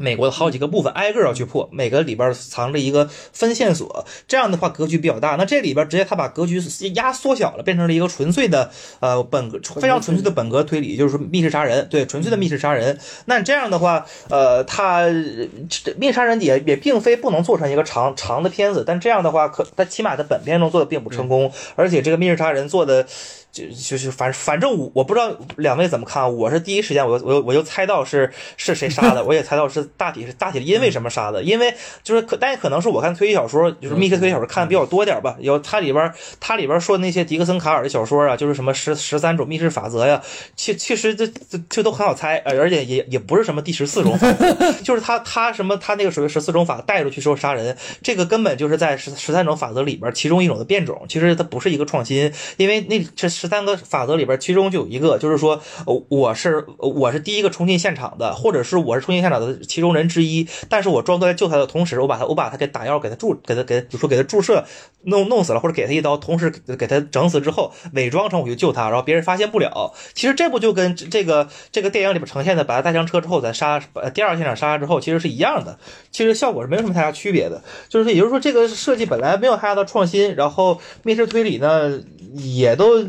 [0.00, 5.36] 美国的好几个部分挨个要去破，每个里边藏着一个分线索，这样的话格局比较大。
[5.36, 6.60] 那这里边直接他把格局
[6.94, 12.98] 压缩小了，变成了一个纯粹的呃本格非常纯粹的本格推理，就是密室杀人，对，纯粹的密室杀人。
[13.26, 15.06] 那这样的话，呃，他
[15.96, 23.06] 密室杀人也也并非不能做成一个长长的片子，但这样的话，可他起码在本片中做的并不成功，而且这个密室杀人做的。
[23.52, 40.22] 就就是反反正我我不知道两位怎么看，我是第一时间我我我就猜到是是谁杀的，我也猜到是大体是大体因为什么杀的，因为就是可但也可能是我看推理小说，就是密室推理小说看的比较多点吧，有它里边它里边说的那些迪克森卡尔的小说啊，就是什么十十三种密室法则呀，
[40.54, 44.32] 其其实这这这都很好猜，而且也也不是什么第十四种法，
[44.84, 53.28] 就是他他什么他那个属于十四种法带出去之后杀人，这个根本就是在十十三种法则里边其中一种的变种，其实它不是一个创新，因为那这。
[53.40, 55.62] 十三个法则里边，其中就有一个，就是说，
[56.08, 60.46] 我是我是第一个冲进现场的，或者是我是冲进现场的其中人之一。
[60.68, 64.64] 但是我装作在救他的同时，我把他我把他给打药，给他注给他给，比如说给他注射，
[65.04, 69.94] 弄弄死了，或者给他一刀，同时给他整死之后，伪装成我去救他，然后别人发现不了。
[70.14, 73.80] 其实这不就跟这个这个电影里边呈现的，把他带上车之后再杀，
[74.12, 75.78] 第二现场杀之后，其实是一样的。
[76.10, 77.62] 其实效果是没有什么太大区别的。
[77.88, 82.00] 就是也就是说，这个设计本来没有太大的创新，然后密室推理呢
[82.34, 83.00] 也都。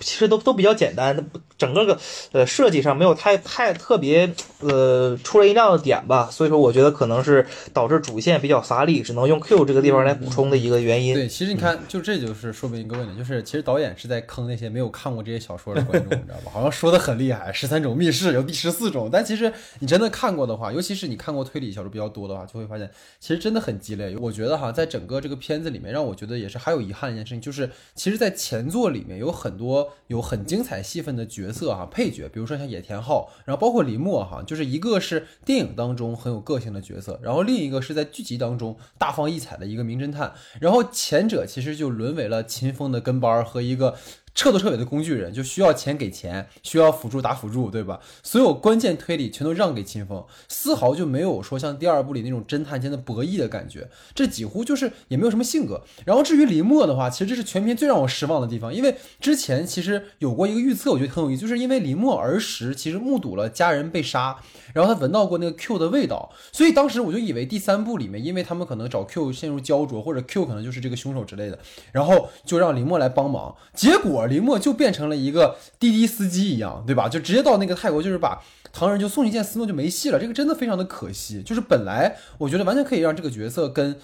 [0.00, 1.16] 其实都都比较简单，
[1.58, 1.98] 整个个
[2.32, 11.14] 呃设计上没有太太特别呃出人意料的点吧，所以说我觉得可能是导致主线比较乏力，只能用 Q 这个地方来补充的一个原因。
[11.14, 16.50] 对，其实你看，就这就是说明一个问题，就是其实导演是在坑那些没有看过这些小说的观众，你知道吧？
[16.52, 24.16] 好像说的很厉害，十三种密室有第十四种，但其实你真的看过的话，尤其是你看过推理小说比较多的话，就会发现其实真的很鸡肋。
[24.16, 29.71] 我觉得哈，在整个这个片子里面，让我觉得也是还有遗憾一件事情，就是其实，在前作里面有很多。
[30.06, 43.96] 有很精彩戏份的角色哈，配角，比如说像野田昊，然后包括李默哈，就是一个是电影当中很有个性的角色，然后另一个是在剧集当中大放异彩的一个名侦探，然后前者其实就沦为了秦风的跟班和一个。
[44.34, 48.00] 彻头彻尾的工具人，就需要钱给钱，需要辅助打辅助，对吧？
[48.22, 55.82] 所有关键推理全都让给秦风，丝毫就没有说像第二部里那种侦探间的博弈的感觉，这几乎就是也没有什么性格。
[56.04, 64.38] 然后至于林默的话，其实这是全片最让我失望的地方，因为之前其实有过一个预测，我觉得很有意思，就是因为林默儿时其实目睹了家人被杀。
[64.72, 71.58] 然后他闻到过那个 Q 的味道，所以当时我就以为第三部里面，因为他们可能找 Q 陷入焦灼，或者 Q 可能就是这个凶手之类的，
[71.92, 73.54] 然后就让林默来帮忙。
[73.74, 77.08] 结果林默就变成了一个滴滴司机一样，对吧？
[77.08, 80.18] 就直接到那个泰国，就是把唐人就送一见斯诺就没戏了。
[80.18, 81.42] 这个真的非常的可惜。
[81.42, 83.96] 就是本来我觉得完全可以让这个角色跟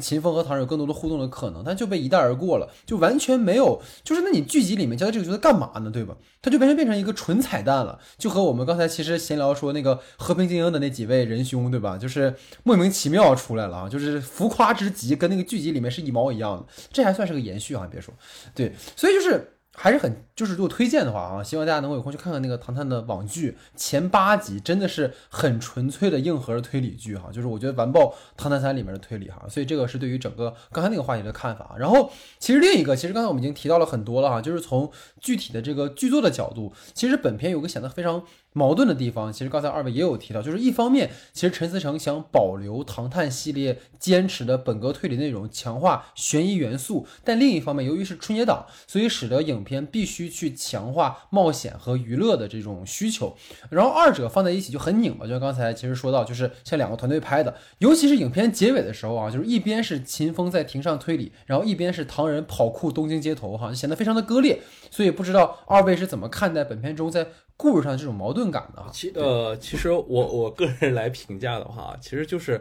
[0.00, 3.80] 秦风和唐人有更多的互动的可能，但就被一带而过了，就完全没有。
[4.04, 5.90] 就是那你剧集里面交代这个角色干嘛呢？
[5.90, 6.14] 对吧？
[6.42, 11.96] 他就完全变成一个纯彩蛋了，就和我们刚才其实闲聊说那个和平精英的那几位仁兄，对吧？
[11.98, 16.66] 就是莫名其妙出来了啊，就是浮夸之极，跟那个剧集里面是一毛一样的。
[16.92, 18.12] 这还算是个延续啊，别说，
[18.54, 19.54] 对，所以就是。
[19.82, 28.00] 还是很，就是如果推荐的话啊，希望大家能够有空去看看那个《唐探》的网剧前八集，真的是很纯粹的硬核的推理剧哈，就是我觉得完爆
[28.36, 31.78] 《唐探三》里面的推理哈，所以这个是对于整个刚才那个话题的看法啊。
[31.78, 53.36] 然后其实另一个，其实刚才我们已经提到了很多了哈，就是从具体的这个剧作的角度，其实本片有个显得非常矛盾的地方，其实刚才二位也有提到，就是一方面，其实陈思诚想保留《唐探》系列坚持的本格推理内容，强化悬疑元素，但另一方面，由于是春节档，所以使得影片必须去强化冒险和娱乐的这种需求，
[53.70, 55.26] 然后二者放在一起就很拧巴。
[55.26, 64.60] 就像刚才其实说到，就是像两个团队拍的，尤其是影片结尾的时候啊，就是一边是秦风在庭上推理，然后一边是唐人跑酷东京街头，哈，显得非常的割裂。
[64.90, 67.28] 所以不知道二位是怎么看待本片中在
[67.60, 68.82] 故事上这种矛盾感的？
[68.90, 72.58] 其呃，其实我我个人来评价的话，其实就是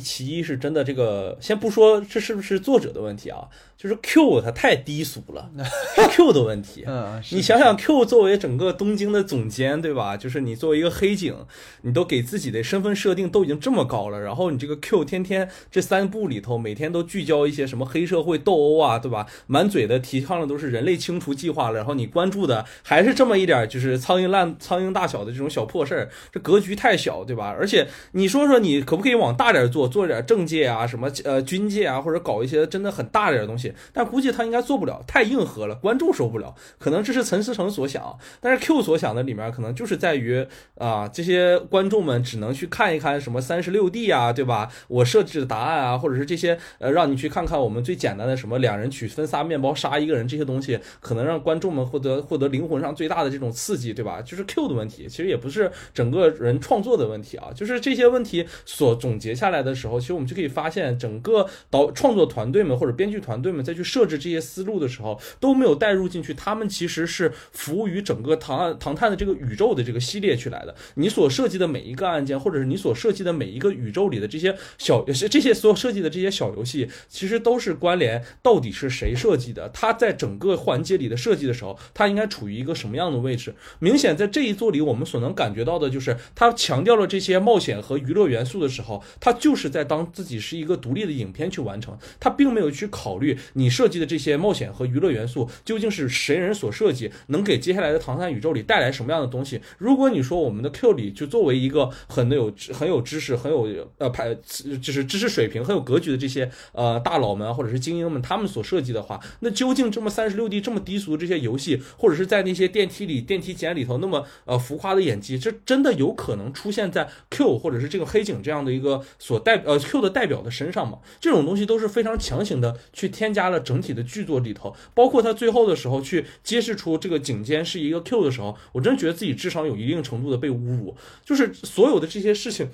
[0.00, 3.48] 其一是真的这个，先不说这是不是作者的问题啊。
[3.76, 5.50] 就是 Q 它太低俗了，
[5.94, 6.82] 是 Q 的问题。
[6.86, 10.16] 嗯，你想想 Q 作为整个东京的总监，对吧？
[10.16, 11.36] 就是你作为一个黑警，
[11.82, 19.26] 你都给自己的身份设定都已经这么高了，然后你这个 Q 天天这三部里头每天都聚焦一些什么黑社会斗殴啊，对吧？
[19.46, 27.54] 满嘴的提倡的都是人类清除计划了，然后你关注的还是这么一点就是苍蝇烂苍蝇大小的这种小破事儿，这格局太小，对吧？
[27.56, 33.72] 而且你说说你可不可以往大点做，做点政界啊，什么呃军界啊，或者搞一些真的很大点的东西？
[33.92, 36.54] 但估计他应该做不了，太硬核了，观众受不了。
[36.78, 40.46] 可能这是陈思诚所想，但是 Q 所想的里面可能就是在于
[40.76, 44.70] 啊，这些观众们只能去看一看什么三十六 D 啊，对吧？
[44.88, 54.20] 我设置的答案啊，或者是这些呃，让你去看看我们最简单的什么两人取分仨面包杀一个人这些东西，可能让观众们获得获得灵魂上最大的这种刺激，对吧？
[54.22, 63.86] 就是 Q 的问题，其实也不是整个人创作的问题啊，就是这些问题所总结下来来的时候，其实我们就可以发现，整个导创作团队们或者编剧团队们再去。
[63.86, 70.74] 设置这些思路的时候都没有带入进去，他们其实是服务于整个唐案唐探的这个宇宙的这个系列去来的。
[70.96, 79.68] 你所设计的每一个案件，或者是你所设计的每一个宇宙里的这些小这些所有设计的这些小游戏，其实都是关联到底是谁设计的？
[79.72, 83.54] 它在整个环节里的设计的时候，它应该处于一个什么样的位置？
[83.78, 93.86] 明显在这一座里，我们所能感觉到的就是，它强调了这些冒险和娱乐元素的时候，它就是在当自己是一个独立的影片去完成，他并没有去考虑你设。
[93.88, 97.08] 计的这些冒险和娱乐元素究竟是谁人所设计？
[97.28, 99.60] 能给接下来的唐三宇宙里带来什么样的东西？
[99.78, 104.34] 如果你说我们的 Q 里就作为一个很有很有知识、很有呃排
[104.82, 120.98] 就是知识水平、很有格局的这些呃大佬们或者是精英们，他们所设计的话，那究竟这么三十六 D 这么低俗的这些游戏，或者是在那些电梯里电梯间里头那么呃浮夸的演技，这真的有可能出现在 Q 或者是这个黑警这样的一个所代呃 Q 的代表的身上嘛？
[121.18, 123.76] 这种东西都是非常强行的去添加了整。
[123.76, 132.68] 体的剧作里头，包括他最后的时候去揭示出这个颈肩是一个 Q 的时候，我真觉得自己智商有一定程度的被侮辱，就是所有的这些事情。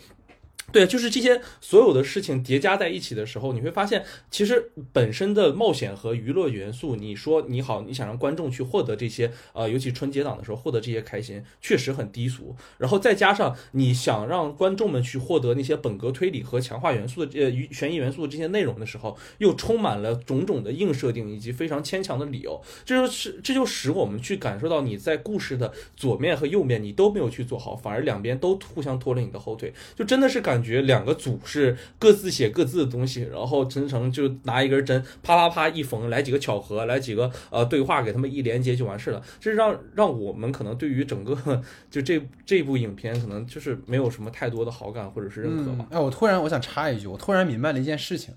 [0.72, 12.56] 对，就是这些所有的事情叠加在一起的时候，你会发现，其实本身的冒险和娱乐元素，你说你好，你想让观众去获得这些，呃，尤其春节档的时候获得这些开心，确实很低俗。
[12.78, 22.58] 然后再加上你想让观众们去获得那些本格推理和强化元素的呃悬疑元素的这些内容的时候，又充满了种种的硬设定以及非常牵强的理由。
[22.86, 30.61] 这就是这就使我们去感受到你在故事的左面和右面你都没有去做好，反而两边都互相拖了你的后腿，就真的是感。
[30.62, 39.22] 觉两个组是各自写各自的东西，然后陈诚就拿一根针啪啪啪一缝，来几个巧合，来几个呃对话，给他们一连接就完事了。
[39.40, 45.86] 这是让让我们可能对于整个就这这部影片可能就是没有什么太多的好感或者是认可吧。
[45.90, 48.34] 哎，我突然我想插一句，我突然明白了一件事情，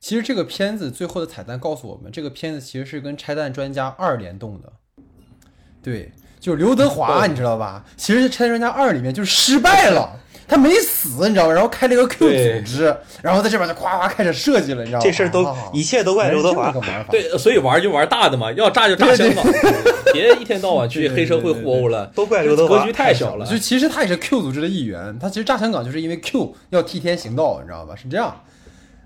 [0.00, 4.72] 其实这个片子最后的彩蛋告诉我们，这个片子其实是跟拆弹专家二联动的。
[5.82, 7.84] 对，就是刘德华， 你知道吧？
[7.96, 10.20] 其实拆弹专家二里面就是失败了。
[10.46, 11.52] 他没死，你知道吧？
[11.52, 15.04] 然后开了一个 Q 组织，然后在这边就夸夸开始设计了，你知道吗？
[15.04, 16.72] 这事儿都一切都怪刘德华。
[17.10, 19.44] 对，所以玩就玩大的嘛，要炸就炸香港，
[20.12, 22.78] 别一天到晚去黑社会互殴了，都怪刘德华。
[22.78, 23.46] 格局太小了。
[23.46, 27.94] 就其实他也是 Q 组织的一员，他其实炸香港就是因为 Q 要替天行道，你知道吧？
[27.96, 28.34] 是这样。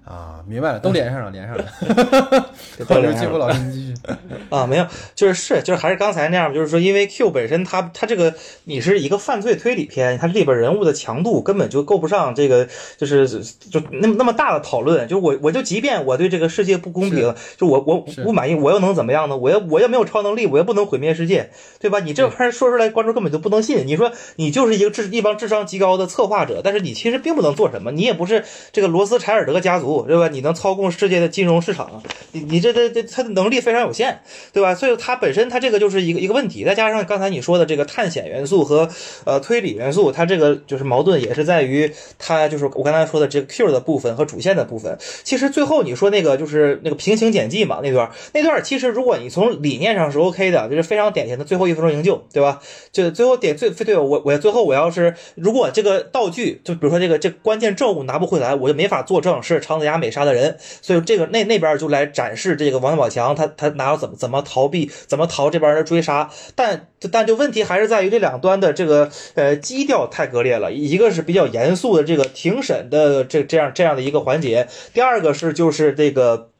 [0.09, 1.65] 啊，明白了，都连上了，连上了。
[2.89, 3.95] 好，刘继福老师，您继续。
[4.49, 8.33] 啊，没有，就是是，就是还是刚才那样，就是说，因为 Q 本身，它它这个
[8.65, 15.07] 你是一个犯罪推理片，它里边人物的强度根本就够不上这个，就是就那么那么大的讨论。
[15.09, 19.37] 就我我就即便我对这个世界不公平，就我我不满意，我又能怎么样呢？
[19.37, 21.51] 我又我又没有超能力，我又不能毁灭世界，
[21.81, 22.01] 对吧？
[22.01, 23.87] 你这玩意儿说出来，观众根本就不能信。
[23.87, 29.98] 你说你就是一个智一帮智商极高的策划者，但是你其实并不能做什么，你也不是这个罗斯柴尔德家族。
[30.07, 30.29] 对吧？
[30.29, 34.21] 你能操控世界的金融市场，你你这这这他的能力非常有限，
[34.53, 34.75] 对吧？
[34.75, 38.89] 所以它本身它这个就是一个一个问题，再加上刚才你说的这个探险元素和
[39.25, 44.99] 呃推理元素，它这个就是矛盾也是在于它就是我刚才说的这个 Q 的部分和主线的部分。
[45.25, 52.61] 其实最后你说那个就是那个平行简记嘛，那段那段其实如果你从理念上是 OK 的，就是非常典型的最后一分钟营救，对吧？
[52.93, 76.51] 就最后点最对我我最后我要是如果这个道具就比如说这个这关键证物拿不回来，我就没法作证是长子雅美杀的人，所以这个那那边就来展示这个王宝强他他拿怎么怎么逃避，怎么逃这边的追杀，但但就问题还是在于这两端的这个呃基调太割裂了，一个是比较严肃的这个庭审的这这样这样的一个环节，第二个是就是这个。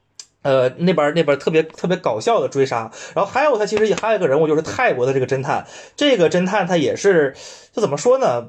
[0.43, 5.67] 呃，那边那边特别特别搞笑的追杀，然后还有他其实也还有一个人物就是泰国的这个侦探，
[5.97, 7.35] 这个侦探他也是。
[7.81, 8.47] 怎么说呢？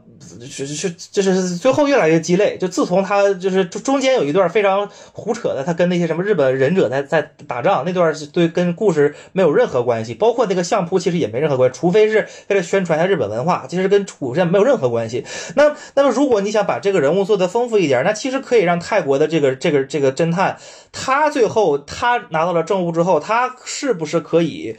[0.50, 2.58] 是是就是最后越来越鸡肋。
[2.58, 15.26] 就自从他就是中间有一段非常胡扯的，他跟那些什么日本忍者在在打仗那段对跟故事没有任何关系，包括那个相扑其实也没任何关系，除非是为了宣传一下日本文化，其实跟古线没有任何关系。
[15.56, 20.58] 那那么如果你想把这个人物做的丰富一点，那其实可以让泰国的这个这个这个侦探，
[20.92, 24.76] 他最后他拿到了证物之后，他是不是可以？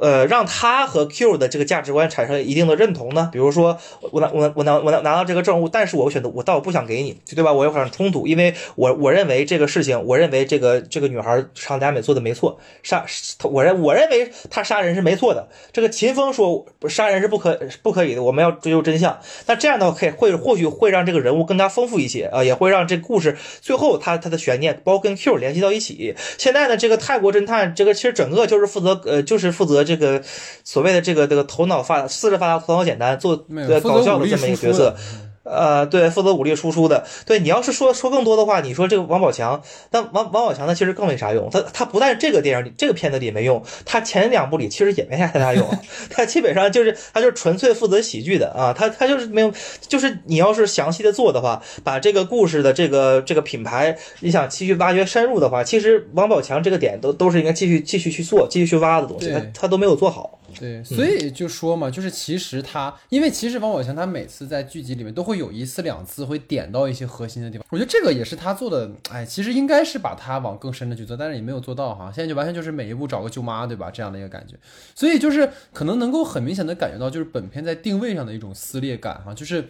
[0.00, 3.30] 呃，让他和 Q 的这个价值观产生一定的认同呢？
[3.32, 3.78] 比如说，
[4.10, 7.52] 我拿我我拿我拿拿到这个证物，但是我选择我倒不想给你，对吧？
[7.52, 13.06] 我有很冲突，因为我我认为这个事情，我认为这个这个女孩长佳美做的没错，杀
[13.44, 15.48] 我认我认为她杀人是没错的。
[15.72, 19.20] 这个秦风说杀人是不可不可以的，我们要追究真相。
[19.46, 26.16] 那这样的话，可以会或许会让这个人物更加丰富一些啊，也会让这故事最后他他的悬念包括跟 Q 联系到一起。
[26.36, 29.83] 现在呢，这个泰国侦探这个其实整个就是负责呃就是负责。
[29.84, 30.22] 这个
[30.64, 33.36] 所谓的这个这个头脑发四肢发达头脑简单做
[33.82, 34.96] 搞笑的这么一个角色。
[35.44, 37.06] 呃，对，负责武力输出的。
[37.26, 41.48] 对你要是说说更多的话，你说这个王宝强，但王王宝强他，其实更没啥用。
[41.50, 45.68] 他他不但这个电影里这个片子里没用，他前两部里其实也没啥太大用。
[46.10, 49.52] 他基本上就是他就是纯粹负责喜剧的啊，他他就是没有，
[49.86, 60.38] 就是你要是详细的做的话，把这个故事的这个这个品牌，你想继续挖掘深入的话，其实王宝强这个点都都是应该继续继续去做，继续去挖的东西，他他都没有做好。
[60.58, 72.12] 对，所以就说嘛，就是其实他，因为其实王宝强他每次在剧集里面都会有一次两次会点到一些核心的地方，我觉得这个也是他做的，哎，其实应该是把他往更深的去做，但是也没有做到哈。
[72.14, 73.90] 现在就完全就是每一部找个舅妈，对吧？
[73.90, 74.56] 这样的一个感觉，
[74.94, 79.68] 所以就是可能能够很明显的感觉到，就是本片在定位上的一种撕裂感哈，就是。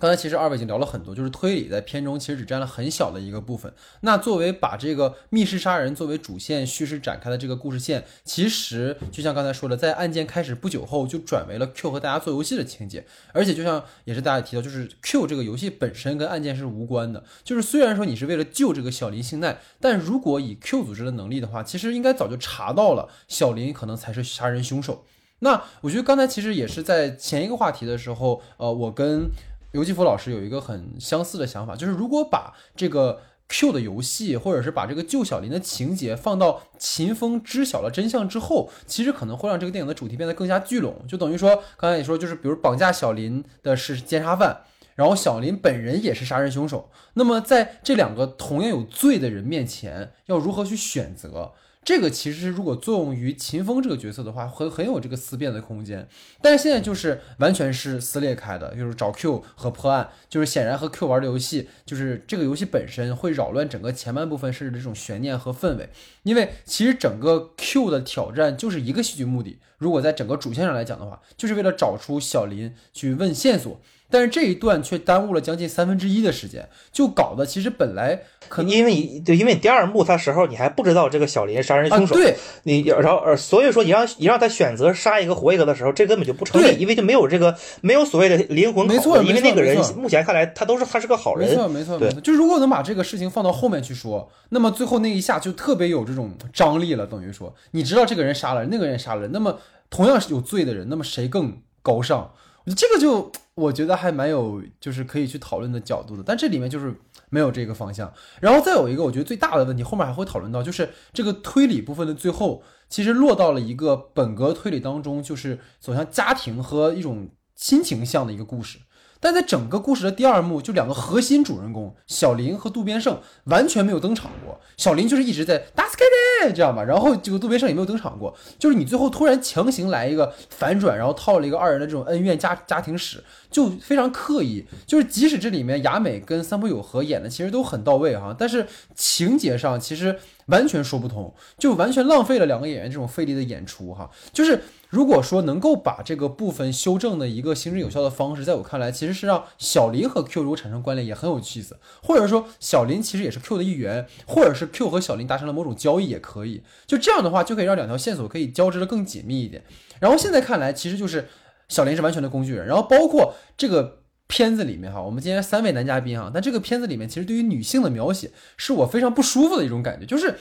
[0.00, 3.72] 刚才其实二位已经聊了很多，就是推理在片中其实只占了很小的一个部分。
[4.02, 13.04] 那作为把这个密室杀人作为主线叙事展开的这个故事线，其实就像刚才说的，在案件开始不久后就转为了 Q 和大家做游戏的情节。
[13.32, 17.24] 而且就像也是大家提到，就是 Q 这个游戏本身跟案件是无关的。
[17.42, 25.04] 就是虽然说你是为了救这个小林幸奈，但如果以 Q 组织的能力的话，其实应该早就查到了小林可能才是杀人凶手。
[25.40, 29.28] 那我觉得刚才其实也是在前一个话题的时候，呃，我跟。
[29.72, 40.94] 刘继福老师有一个很相似的想法，就是如果把这个 Q 的游戏，或者是把这个救小林的情节放到秦风知晓了真相之后，其实可能会让这个电影的主题变得更加聚拢。
[41.06, 44.62] 就等于说，刚才你说，就是比如绑架小林的是奸杀犯，
[44.94, 51.52] 然后小林本人也是杀人凶手，那么在这两个同样有罪的人面前，要如何去选择？
[51.88, 56.06] 这个其实如果作用于秦风这个角色的话，很很有这个思辨的空间。
[56.42, 65.88] 但是现在就是完全是撕裂开的，就是找 Q 和破案，就是显然和 Q 玩的游戏，就是这个游戏本身会扰乱整个前半部分甚至这种悬念和氛围。
[66.24, 73.80] 因为其实整个 Q 的挑战就是一个戏剧目的，如果在整个主线上来讲的话，就是为了找出小林去问线索。
[74.10, 92.20] 但是这一段却耽误了将近三分之一的时间，就搞得其实本来可能因为你对，因为第二幕他时候你还不知道这个小林杀人凶手，对，你然后呃，所以说你让你让他选择杀一个活一个的时候，这根本就不成立，因为就没有这个没有所谓的灵魂，没错，因为那个人目前看来他都是他是个好人，没错没错没错。
[92.20, 97.54] 就如果能把这个事情放到后面去说，那么最后那一下就特别有这种张力了，等于说。
[97.72, 99.58] 你知道这个人杀了人，那个人杀了人，那么
[99.90, 102.32] 同样是有罪的人，那么谁更高尚？
[102.76, 106.94] 这个就我觉得还蛮有，就是可以去讨论的角度的，但这里面就是
[107.28, 108.12] 没有这个方向。
[108.40, 118.78] 然后再有一个我觉得最大的问题，后面还会讨论到，就是这个推理部分的最后，其实落到了一个本格推理当中，就是走向家庭和一种亲情向的一个故事。
[119.20, 124.60] 但在整个故事的第二幕，就两个核心主人公小林和渡边胜完全没有登场过。
[124.76, 126.04] 小林就是一直在打死开
[126.46, 128.32] 的这样吧，然后这个渡边胜也没有登场过。
[128.58, 134.64] 就是你最后突然强行来一个反转，然后套了一个二人的这种恩怨家家庭史，就非常刻意。
[134.86, 140.16] 就是即使这里面雅美跟三浦友和演的其实都很到位哈，但是情节上其实
[140.46, 144.08] 完全说不通，就完全浪费了两个演员这种费力的演出哈。
[144.32, 156.62] 就是如果说能够把这个部分修正的一个行之有效的方式，在我看来其实是让小林和 Q 如果产生关联也很有意思，或者说小林其实也是 Q 的一员，或者是 Q 和小林达成了某种交易也可以。
[156.86, 159.62] 就这样的话，就可以让两条线索可以交织的更紧密一点。
[160.00, 161.28] 然后现在看来，其实就是
[161.68, 163.98] 小林是完全的工具人，然后包括这个。
[164.30, 170.38] 片子里面哈，我们今天三位男嘉宾哈，但这个片子里面其实对于女性的描写是我非常不舒服的一种感觉，就是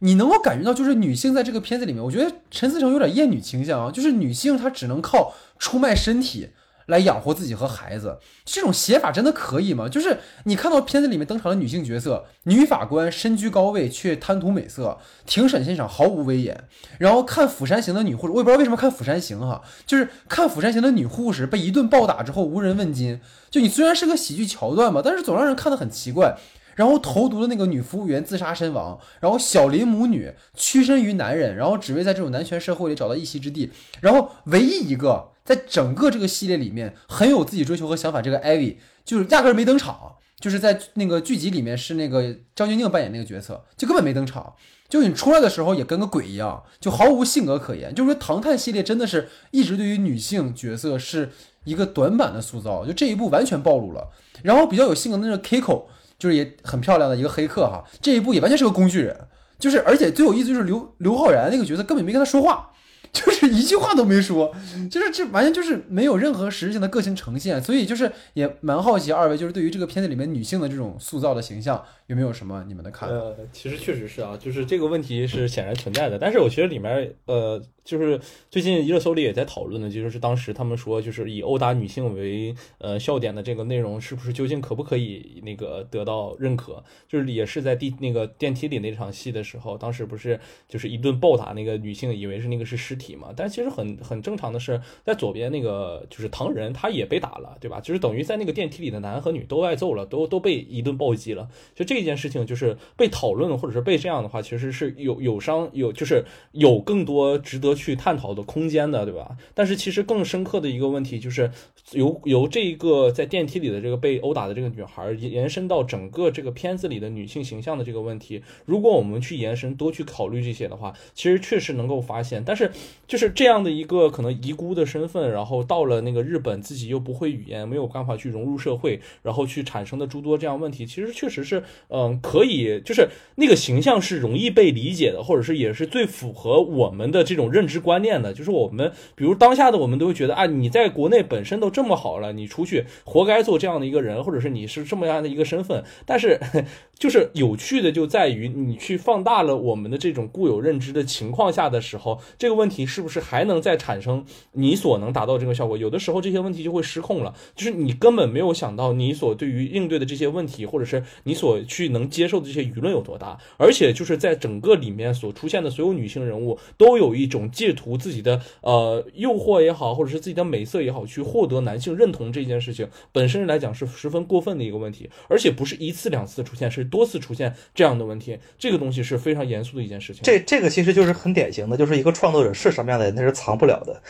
[0.00, 6.50] 你能够感觉到，就是女性在这个片子里面，我觉得陈思诚有点厌女倾向啊，就是女性她只能靠出卖身体。
[6.88, 9.90] 来养活自己和孩子，这种写法真的可以吗？
[9.90, 14.96] 就是你看到片子里面登场的女性角色，女法官身居高位却贪图美色，
[15.26, 16.64] 庭审现场毫无威严。
[16.98, 23.20] 然后看《釜山行》的女护士，我也不知道为什么看《釜山行》哈，就是看《釜山行》的女护士被一顿暴打之后无人问津。
[23.50, 26.38] 就你虽然是个喜剧桥段吧，但是总让人看得很奇怪。
[26.78, 33.72] 然后投毒的那个女服务员自杀身亡，然后小林母女屈身于男人，然后只为在这种男权社会里找到一席之地。
[34.00, 35.32] 然后唯一一个。
[35.48, 38.20] 在整个这个系列里面，很有自己追求和想法。
[38.20, 44.52] 这个艾薇就是压根儿没登场，就是在那个剧集里面是那个张钧甯扮演那个角色，就根本没登场。
[44.90, 47.94] 就你出来的时候也跟个鬼一样，就毫无性格可言。
[47.94, 51.30] 就是说，唐探系列真的是一直对于女性角色是
[51.64, 54.10] 一个短板的塑造，就这一部完全暴露了。
[54.42, 55.84] 然后比较有性格的那个 Kiko，
[56.18, 59.16] 就是也很漂亮的一个黑客哈，这一部也完全是个工具人。
[59.58, 62.70] 就是而且最有意思就是刘刘昊然那个角色根本没跟他说话。
[63.10, 64.54] 就是一句话都没说，
[64.90, 73.14] 就是这完全就是没有任何实质性的个性呈现，所以就是也蛮好奇二位就是对于这个片子里面女性的这种塑造的形象有没有什么你们的看法？
[73.14, 77.62] 呃，其实确实是啊，就是这个问题是显然存在的，但是我觉得里面呃。
[77.88, 86.84] 就是最近热搜里也在讨论的，就是当时他们说，就是以殴打女性为呃笑点的这个内容，是不是究竟可不可以那个得到认可？
[87.08, 90.38] 就是也是在地那个电梯里那场戏的时候，当时不是
[90.68, 93.32] 就是一顿暴打那个女性，以为是那个是尸体嘛？
[93.34, 97.80] 但其实很很正常的是，在左边那个就是唐人，他也被打了，对吧？
[97.80, 101.48] 就是等于在那个电梯里的男和女都挨揍了，都都被一顿暴击了。
[101.74, 107.68] 就这这件事情，就是被讨论或者是被这样的话，其实是有有伤有就是有更多值得。
[107.78, 109.36] 去探讨的空间的，对吧？
[109.54, 111.50] 但是其实更深刻的一个问题就是，
[111.92, 118.42] 由由这一个在电梯里的这个被殴打的这个女孩延伸到整个这个片子里的女性形象的这个问题。
[118.64, 122.42] 如果我们去延伸多去考虑这些的话，其实确实能够发现。
[122.44, 122.72] 但是
[123.06, 137.68] 就是这样的一个可能遗孤的身份，然后到了那个日本，自己又不会语言，没有办法去融入社会，然后去产生的诸多这样问题，其实确实是嗯可以，就是那个形象是容易被理解的，或者是也是最符合我们的这种认。
[137.68, 145.84] 知观念的，就是我们，比如当下的我们都会觉得啊，你在国内本身都这么好了，你出去活该做这样的一个人，或者是你是这么样的一个身份。
[146.06, 146.40] 但是，
[146.98, 155.76] 就是有趣的就在于你去放大了我们的这种固有认知的情况下的时候，这个问题是不是还能再产生你所能达到这个效果？
[155.76, 167.48] 有的时候这些问题就会失控了，就是你根本没有想到你所对于应对的这些问题，或者是你所去去能接受的这些舆论有多大，而且就是在整个里面所出现的所有女性人物都有一种。
[167.50, 178.38] 借图自己的呃诱惑也好，或者是自己的美色也好，去获得男性认同这件事情本身来讲是十分过分的一个问题，而且不是一次两次出现，是多次出现这样的问题。
[178.58, 180.22] 这个东西是非常严肃的一件事情。
[180.22, 184.00] 这这个其实就是很典型的，就是一个创作者是什么样的人，他是藏不了的，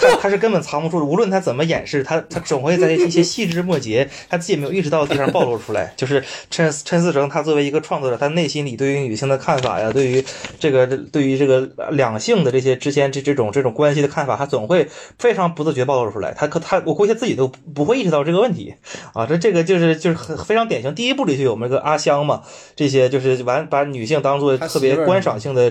[0.00, 1.04] 他他是根本藏不住。
[1.08, 5.94] 无论他怎么掩饰，他他总会在一些细枝末节，他自己没有意识到的地方暴露出来。
[6.00, 10.24] 就是陈陈思诚，他作为一个创作者，他内心里对于女性的看法呀，对于
[10.58, 11.68] 这个对于这个。
[11.90, 14.88] 两性的这些之间这这种这种关系的看法，他总会
[15.18, 16.32] 非常不自觉暴露出来。
[16.32, 18.74] 他可他我估计他自己都不会意识到这个问题
[19.12, 19.26] 啊。
[19.26, 20.94] 这这个就是就是很非常典型。
[20.94, 22.42] 第一部里就有那个阿香嘛，
[22.76, 25.70] 这些就是完把女性当做特别观赏性的，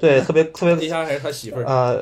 [0.00, 0.74] 对特别特别。
[0.74, 1.94] 李香还是他媳妇儿啊。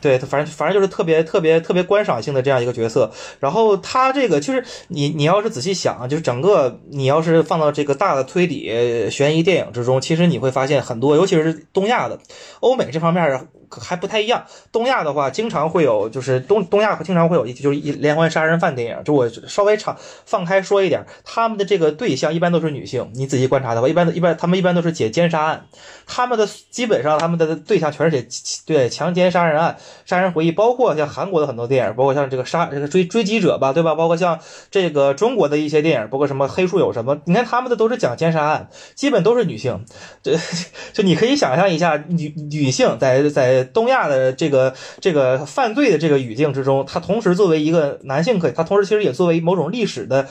[0.00, 3.10] 对他，反正反正就是特别特别特别观赏性的这样一个角色。
[3.40, 12.18] 然后他这个就是你你要是仔细想，就是整个你要是放到这个大的推理悬疑电影之中，其实你会发现很多，尤其是东亚的、
[12.60, 14.44] 欧美这方面还不太一样。
[14.72, 19.04] 东亚的话，经常会有，就是东东亚经常会有一就是一连环杀人犯电影。
[19.04, 23.10] 就我稍微长放开说一点，他们的这个对象一般都是女性。
[23.14, 25.66] 你仔细观察的话，一般一般他们一般都是解奸杀案，
[26.06, 33.94] 他们的基本上他们的对象全是解对强奸杀人案、杀人回忆，包括像韩国的很多电影，包括像这个杀这个追追击者吧，对吧？
[33.94, 34.40] 包括像
[34.70, 39.84] 这个中国的一些电影，包括什么黑树有什么，你看他们的都是讲奸杀案，基本都是女性。
[40.22, 40.36] 这
[40.92, 50.28] 就你可以想象一下，女女性在在东亚的这个这个犯罪的这个语境之中，他同时作为一个男性，可以，他同时其实也作为某种历史的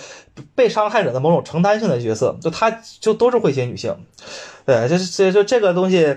[0.56, 3.96] 被伤害者的某种承担性的角色，就他就都是会写女性。
[4.68, 6.16] 对，就是所以说这个东西。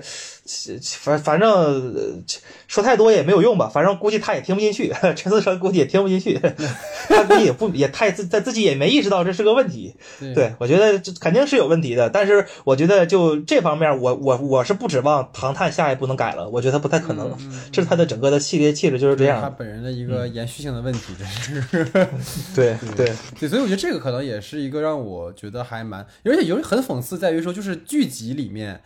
[0.81, 2.23] 反反正
[2.67, 6.41] 说太多也没有用吧，反正估计他也听不进去，陈思成估计也听不进去，
[7.07, 9.95] 他估计也不也太自在自己也没意识到这是个问题。
[10.33, 17.31] 对我觉得这肯定是有问题的，但是我觉得就这方面，我我我是不指望唐探下一步能改了，我觉得不太可能，
[17.71, 19.39] 这是他的整个的系列气质就是这样。
[19.43, 21.85] 他本人的一个延续性的问题，这是。
[22.55, 28.81] 对对对，所以我觉得这个可能也是一个让我觉得还蛮，而且有很讽刺在于说，就是剧集里面。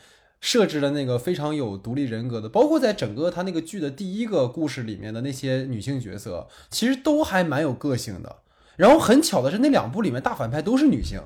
[0.46, 8.40] 设置了那个非常有独立人格的，包括在整个他那个剧的第一个故事里面的那些女性角色，其实都还蛮有个性的。
[8.76, 11.22] 然后很巧的是，那两部里面大反派都是女性，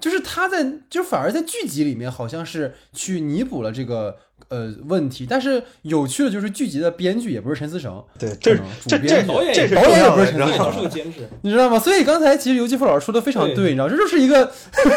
[0.00, 4.18] 就是他在，就反而在剧集里面好像是去弥补了这个。
[4.48, 11.78] 呃，问题，但是有趣的就是剧集的编剧也不是陈思诚，对，这这这导演这是导演也不是陈思诚，是个监制，你知道吗？
[11.78, 14.50] 所以刚才其实尤继富老师说的非常对，你知道，这就是一个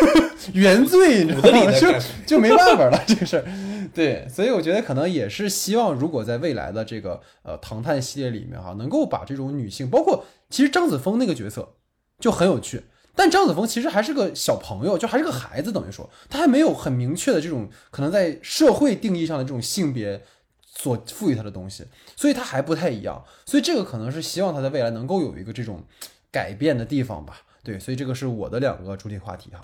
[0.54, 1.72] 原罪，你知道吗？
[1.72, 1.88] 就
[2.26, 3.46] 就没办法了，这个事儿。
[3.94, 11.76] 对，所以我觉得可能也是希望，如果在未来的这个呃唐探系列里面哈，能够把这种女性，包括其实张子枫那个角色
[12.20, 12.84] 就很有趣。
[13.18, 20.24] 但张子枫其实还是个小朋友，就还是个孩子，等于说他还没有很明确的这种可能在社会定义上的这种性别
[20.64, 21.84] 所赋予他的东西，
[22.16, 23.26] 所以他还不太一样。
[23.48, 25.84] 所以这个可能是希望他在未来能够有一个这种
[26.32, 27.42] 改变的地方吧。
[27.64, 29.60] 对，所以这个是我的两个主题话题哈。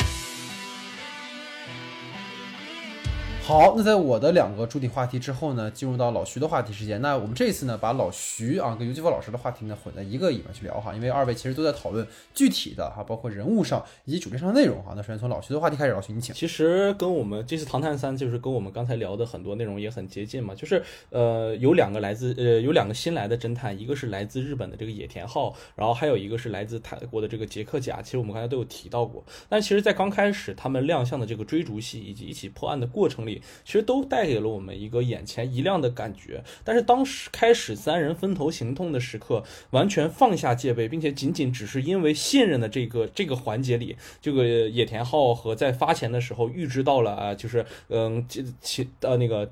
[3.45, 7.01] 好，那在我的两个主体话题之后呢，进入到老徐的话题时间。
[7.01, 14.93] 那我们这次呢，把老徐啊跟尤继福老师的话题呢混在一个里面去聊哈，因为二位其实都在讨论具体的哈，包括人物上以及主题上的内容哈。
[14.95, 16.33] 那首先从老徐的话题开始，老徐你请。
[16.33, 28.01] 其实跟我们这次《唐探三》就是跟我们刚才聊的很多内容也很接近嘛，就是呃有两个来自呃有两个新来的侦探，一个是来自日本的这个野田昊，然后还有一个是来自泰国的这个杰克甲。
[28.01, 33.32] 其实我们刚才都有提到过，但其实，在刚开始他们亮相的这个追逐戏以及一起破案的过程里，
[33.65, 34.03] 其实都。
[34.03, 48.23] 带给了我们一个眼前一亮的感觉，但是当时开始三人分头行动的时刻，完全放下戒备，并且仅仅只是因为信任的这个这个环节里，这个野田昊和在发钱的时候预知到了啊，就是嗯，
[48.61, 49.49] 其呃那个。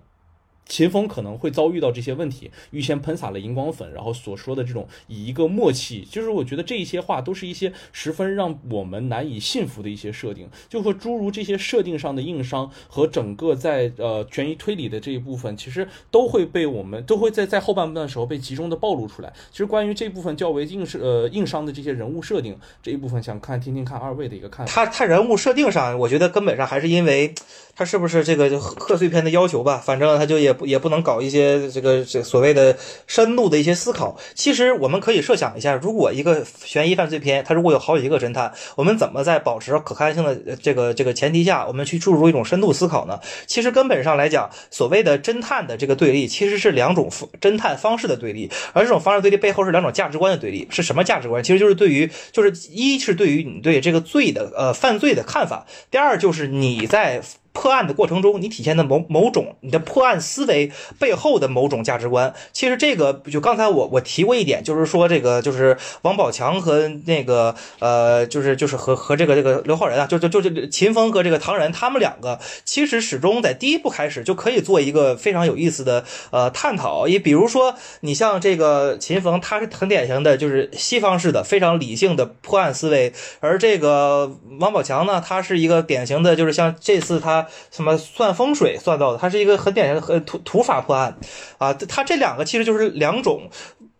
[0.71, 19.33] 秦风可能会遭遇到这些问题，预先喷洒了荧光粉，然后所说的这种以一个默契，就是我觉得这一些话都是一些十分让我们难以信服的一些设定，就说诸如这些设定上的硬伤和整个在呃悬疑推理的这一部分，其实都会被我们都会在在后半段的时候被集中的暴露出来。
[19.51, 24.71] 其实关于这部分较为硬是呃硬伤的这些人物设定这一部分，想看听听看二位的一个看法。
[24.71, 27.35] 他他人物设定上，我觉得根本上还是因为
[27.75, 30.55] 他是不是这个贺岁片的要求吧，反正他就也。
[30.65, 32.75] 也不能搞一些这个这所谓的
[33.07, 34.17] 深度的一些思考。
[34.33, 43.19] 其实我们可以设想一下，如果一个悬疑犯罪片，它如果有好几个侦探，我们怎么在保持可看性的这个这个前提下，我们去注入一种深度思考呢？
[43.47, 47.09] 其实根本上来讲，所谓的侦探的这个对立，其实是两种
[47.39, 50.67] 侦探方式的对立，而这种方式对立背后是两种价值观的对立。
[50.69, 51.43] 是什么价值观？
[51.43, 57.21] 其实就是对于，就是一是对于你对这个罪的呃犯罪的看法，第二就是你在。
[57.53, 77.07] 破案的过程中，你体现的某某种你的破案思维背后的某种价值观，其实这个就刚才我我提过一点，就是说这个就是王宝强和那个呃，就是就是和和这个这个刘昊然啊，就就就就秦风和这个唐人他们两个，其实始终在第一部开始就可以做一个非常有意思的呃探讨。
[77.07, 87.40] 也比如说，你像这个秦风，他是很典型的就是西方式的非常理性的破案思维，而这个王宝强呢，他是一个典型的，就是像这次他。
[87.71, 89.17] 什么算风水算到的？
[89.17, 91.17] 它是一个很典型的、很土土法破案
[91.57, 91.73] 啊。
[91.73, 93.49] 它这两个其实就是两种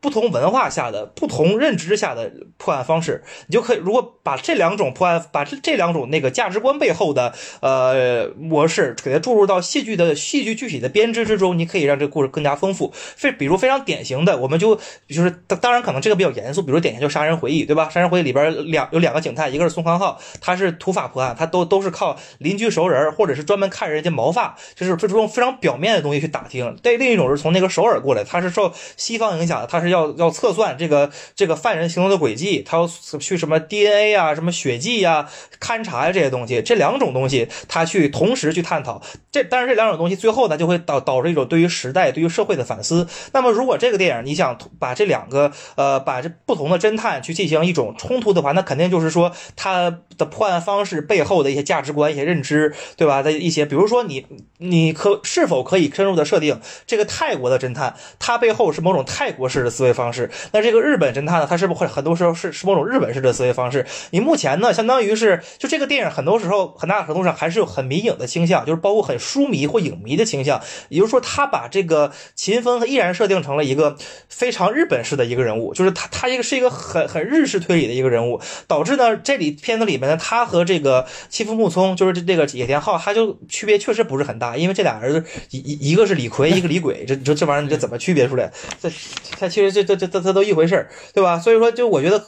[0.02, 12.91] 不同文化下的、不同认知下的破案方式，你就可以如果把这两种破案，把这这两种那个价值观背后的呃模式给它注入到戏剧的戏剧具体的编织之中，你可以让这个故事更加丰富。
[12.93, 14.76] 非比如非常典型的，我们就
[15.08, 17.88] 就是当当然可能这个比较严肃，比如典型就《杀人回忆》，对吧？
[17.93, 26.76] 《杀人回忆》里边两有两个警探，一个是宋康昊，他是土法破案，他都都是靠邻居熟人或者是专门看人家毛发，就是这种非常表面的东西去打听。
[26.82, 35.30] 对，另一种是从那个首尔过来，他是受西方影响的，他是要要测算这个这个犯人行动的轨迹，他要去什么 DNA 啊、什么血迹呀、
[35.60, 39.02] 勘察呀这些东西，这两种东西他去同时去探讨。
[39.32, 43.08] 这但是这两种东西最后呢就会导导致一种对于时代、对于社会的反思。
[43.34, 53.22] 那么如果这个电影你想把这两个呃把这不同的侦探去进行一种冲突的话，那肯定就是说他的破案方式背后的一些价值观、一些认知，对吧？
[53.22, 54.26] 的一些，比如说你
[54.58, 60.29] 你可是否可以深入的设定这个泰国的侦探，他背后是某种泰国式的思思维方式？
[60.51, 63.84] 那这个日本侦探呢，他是不是会很多时候是是某种日本式的思维方式？
[64.11, 70.61] 你目前呢，相当于是就这个电影很多时候很大程度上还是有很迷影的倾向，就是包括很书迷或影迷的倾向。
[70.89, 73.97] 也就是说，他把这个秦风依然设定成了一个
[74.29, 88.51] 非常日本式的一个人物，就是他他一个是一个很很日式推理的一个人物，导致呢这里片子里面呢，他和这个欺负木聪，就是这这个野田昊，他就区别确实不是很大，因为这俩儿子一一一个是李逵，一个李鬼，这这这玩意儿你这怎么区别出来？
[88.82, 88.91] 这
[89.39, 91.39] 他其实这这这这这都一回事儿，对吧？
[91.39, 92.26] 所以说，就我觉得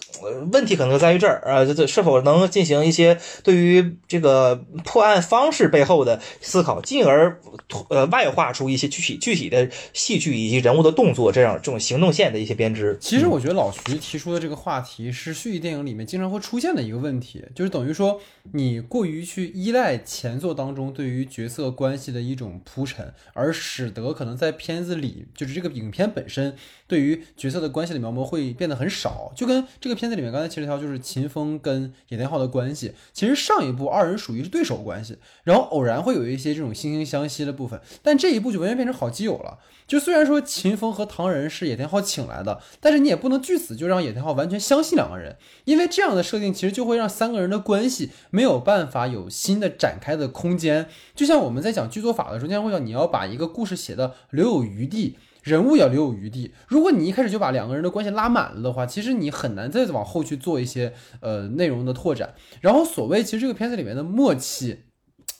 [0.51, 7.39] 问题可能在于这儿啊，这这是否能进行一些对于这个破案方式背后的思考，进而
[7.89, 12.97] 呃外化出一些具体具体的戏剧以及人物的动作这样这种行动线的一些编织。
[12.99, 18.21] 其实我觉得老徐提出的这个话题是续集电影里面经常会出现的一个问题，就是等于说
[18.53, 26.55] 你过于去依赖前作当中对于角色关系的一种铺陈，而使得可能在片子里就是这个影片本身
[26.87, 29.31] 对于角色的关系的描摹会变得很少。
[29.35, 39.59] 就跟这个片子里面刚才提了一条，就是秦风跟野田昊的关系，其实上一部二人属于是对手关系，然后偶然会有一些这种惺惺相惜的部分，但这一部就完全变成好基友了。
[39.85, 50.87] 就虽然说秦风和唐人是野田昊请来的，但是你也不能据此就让野田昊完全相信两个人，因为这样的设定其实就会让三个人的关系没有办法有新的展开的空间。
[51.13, 56.53] 就像我们在讲剧作法的时候，经常会讲你要把一个故事写的留有余地，人物要留有余地。
[56.67, 62.33] 如果你一开始就把两个人的关系拉满了的话，其实你很难再往后去做一些呃内容的拓展。
[62.61, 64.85] 然后所谓其实这个片子里面的默契。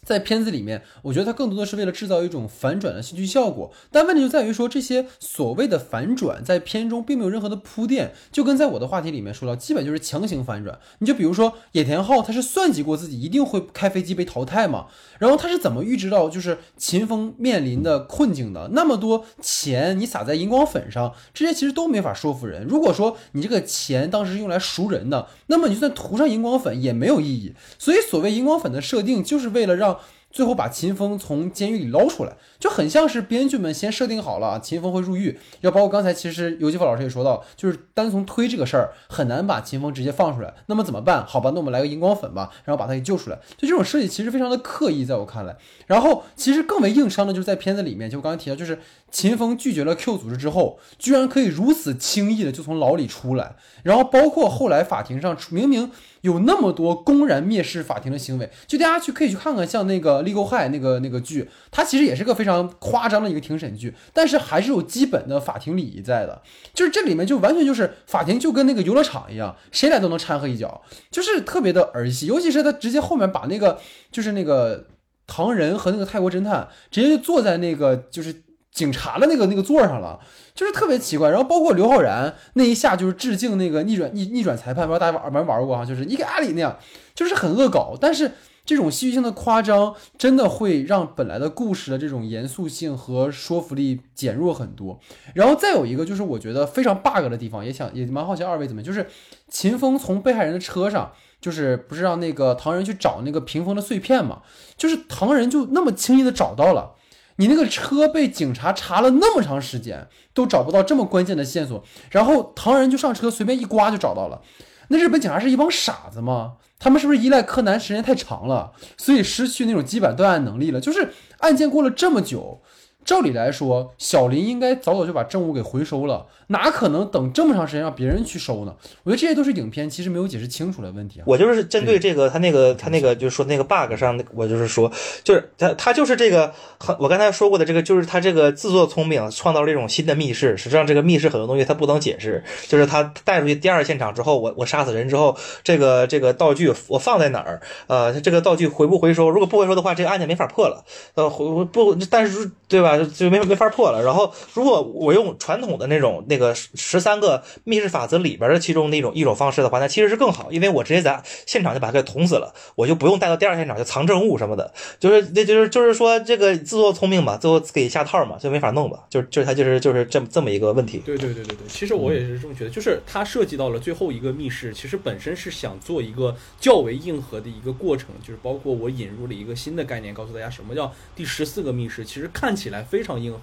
[0.04, 10.78] 在片子里面，我觉得它更多的是为了制造一种反转的戏剧效果，但问题就在于说这些所谓的反转在片中并没有任何的铺垫，就跟在我的话题里面说到，基本就是强行反转。
[11.00, 14.88] 你就比如说野田昊，他是算计过自己一定会开飞机被淘汰嘛，
[15.20, 18.70] 然后他是怎么预知到就是秦风面临的困境的？
[18.74, 22.66] 那么多钱你撒在荧光粉上，这些其实都没法说服人。
[22.66, 27.54] 如果说你这个钱当时是用来赎人的，那么你就算涂上荧光粉也没有意义。
[27.78, 29.93] 所以所谓荧光粉的设定，就是为了让
[30.34, 41.24] 最后把秦风从监狱里捞出来，就很像是编剧们先设定好了啊秦风会入狱，要包括刚才其实尤继福老师也说到，就是单从推这个事儿很难把秦风直接放出来，那么怎么办？
[41.26, 43.38] 好吧，那我们来个荧光粉吧，然后把他给救出来。
[43.56, 45.56] 就这种设计其实非常的刻意，在我看来。
[45.86, 48.80] 然后其实更为硬伤的就是在片子里面，就我刚才提到，就是
[49.12, 55.92] 秦风拒绝了 Q 组织之后，居然可以如此轻易的就从牢里出来，然后包括后来法庭上明明
[56.24, 66.42] 有那么多公然蔑视法庭的行为，就大家去可以去看看，像那个《Legal High》那个那个剧，它其实也是个非常夸张的一个庭审剧，但是还是有基本的法庭礼仪在的。
[66.74, 72.28] 就是这里面就完全就是法庭就跟那个游乐场一样，谁来都能掺和一脚，就是特别的儿戏。
[72.28, 74.88] 尤其是他直接后面把那个就是那个
[75.28, 78.44] 唐人和那个泰国侦探直接就坐在那个就是
[78.74, 80.20] 警察的那个那个座上了。
[80.56, 86.78] 就是特别奇怪，然后包括刘昊然那一下就是致敬那个逆转逆逆转裁判，不知道大家玩没玩过哈，就是伊个阿里那样，
[87.16, 88.32] 就是很恶搞，但是
[88.64, 95.00] 这种戏剧性的夸张真的会让本来的故事的这种严肃性和说服力减弱很多。
[95.34, 99.08] 然后再有一个就是我觉得非常 bug 的地方，也想也蛮好奇二位怎么，就是
[99.50, 101.12] 秦风从被害人的车上，
[101.42, 104.44] 就是不是让那个唐人去找那个屏风的碎片嘛，
[104.78, 106.92] 就是唐人就那么轻易的找到了。
[107.38, 114.42] 你那个车被警察查了那么长时间，都找不到这么关键的线索，然后唐人就上车随便一刮就找到了。
[114.90, 116.54] 那日本警察是一帮傻子吗？
[116.78, 120.82] 他们是不是依赖柯南时间太长了，所以失去那种基本断案能力了？
[120.82, 122.62] 就是案件过了这么久，
[123.06, 128.74] 照理来说，小林应该早早就把证物给回收了，哪可能等这么长时间让别人去收呢？
[129.04, 131.24] 我觉得这些都是影片其实没有解释清楚的问题啊。
[131.28, 134.92] 我就是针对这个他那个他那个就是说那个 bug 上，我就是说，
[135.24, 140.56] 就是他他就是这个很我刚才说过的这个，就是他这个自作聪明创造了一种新的密室。
[140.58, 147.62] 实际上这个密室很多东西他不能解释，就是他带出去第二现场之后，我我杀死人之后，这个这个道具我放在哪儿？
[147.88, 149.30] 呃，这个道具回不回收？
[149.30, 150.84] 如果不回收的话，这个案件没法破了。
[151.16, 152.93] 呃，回不，但是对吧？
[152.98, 154.04] 就没没法破了。
[154.04, 164.74] 然后，如果我用传统的那种那个十三个密室法则里边的其中那种一种方式的话，那其实是更好，因为我直接在现场就把它给捅死了，我就不用带到第二现场去藏证物什么的。
[165.00, 169.04] 就是那就是就是说这个自作聪明嘛，最后给下套嘛，就没法弄吧。
[169.10, 171.00] 就就是他就是就是这么这么一个问题。
[171.06, 183.40] 对对对对对，其实我也是这么觉得，就是它涉及到了最后一个密室，其实本身是想做一个较为硬核的一个过程，就是包括我引入了一个新的概念，告诉大家什么叫第十四个密室，其实看起来非常硬核。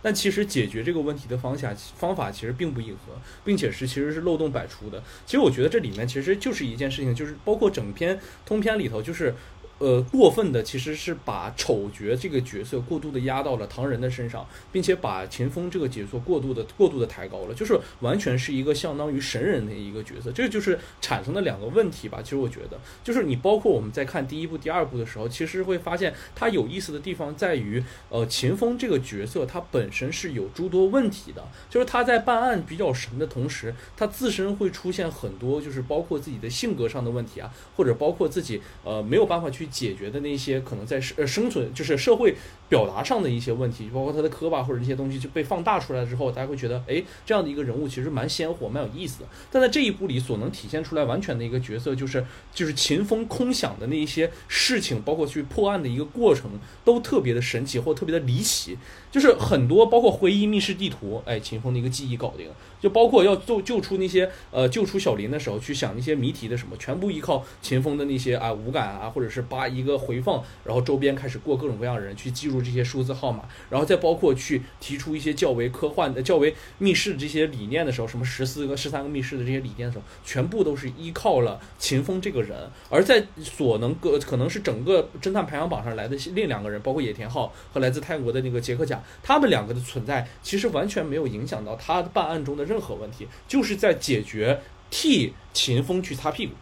[0.00, 3.12] 但其实解决这个问题的方法方法其实并不硬核，
[3.44, 5.02] 并且是其实是漏洞百出的。
[5.26, 9.34] 其实我觉得这里面其实就是一件事情，就是包括整篇通篇里头就是。
[9.78, 22.20] 呃，过分的其实是把丑角这个角色过度的压到了唐人的身上，并且把秦风这个角色过度的过度的抬高了，就是完全是一个相当于神人的一个角色，这就是产生的两个问题吧。
[22.22, 39.63] 其实我觉得，就是你包括我们在看第一部、第二部的时候，其实会发现它有意思的地方在于，呃，秦风这个角色他本身是有诸多问题的，就是他在办案比较神的同时，他自身会出现很多就是包括自己的性格上的问题啊，或者包括自己呃没有办法去。
[39.66, 42.34] 解决的那些可能在生呃生存就是社会
[42.68, 49.28] 表达上的一些问题，包括他的磕巴或者这些东西就被放大出来之后，大家会觉得，哎，这样的一个人物其实蛮鲜活、蛮有意思的。
[49.50, 56.50] 但在这一部里所能体现出来完全的一个角色，就是就是秦风空想的那一些事情，包括去破案的一个过程，
[56.84, 58.76] 都特别的神奇或特别的离奇。
[59.14, 62.48] 就是很多包括回忆密室地图，哎，秦风的一个记忆搞定。
[62.80, 82.68] 就包括要救救出那些呃救出小林的时候，去想那些谜题的什么，全部依靠秦风的那些啊五感啊，或者是八一个回放，然后周边开始过各种各样的人去记住这些数字号码，然后再包括去提出一些较为科幻的、较为密室的这些理念的时候，什么十四个、十三个密室的这些理念的时候，全部都是依靠了秦风这个人。
[82.90, 92.80] 而在所能个可能是整个侦探排行榜上来的另两个人，包括野田昊和来自泰国的那个杰克甲，他们两个的存在其实完全没有影响到他办案中的任。
[92.84, 96.52] 何问题，就是在解决替秦风去擦屁股，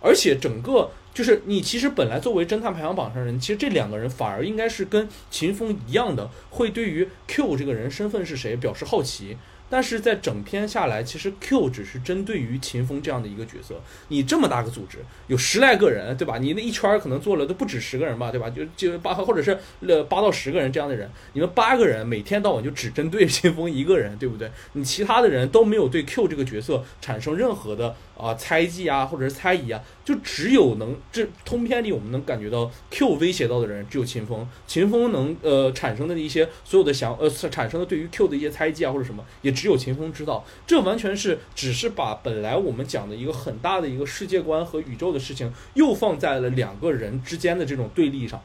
[0.00, 9.36] 而且整个就是你其实本来作为侦探排行榜上人，其实这两个人反而应该是跟秦风一样的，会对于 Q 这个人身份是谁表示好奇。
[9.74, 13.74] 但是在整篇下来，其实 Q 只是针对于秦风这样的一个角色。
[14.06, 16.38] 你这么大个组织，有十来个人，对吧？
[16.38, 18.48] 你那一圈可能做了都不止十个人吧，对吧？
[18.50, 24.48] 就就八或者是呃八到十个人这样的人，你们八个人每天到晚就只针对秦风一个人，对不对？
[24.74, 27.96] 你其他的人都没有对 Q 这个角色产生任何的。
[28.16, 40.44] 啊，猜忌啊，或者是猜疑啊，就只有能这通篇里我们能感觉到 Q 威胁到的人只有秦风，秦风能呃产生的一些所有的想呃产生的对于 Q 的一些猜忌啊或者什么，也只只有秦风知道。
[40.66, 48.42] 这完全是只是把本来我们讲的一个很大的一个世界观和宇宙的事情，又放在了两个人之间的这种对立上。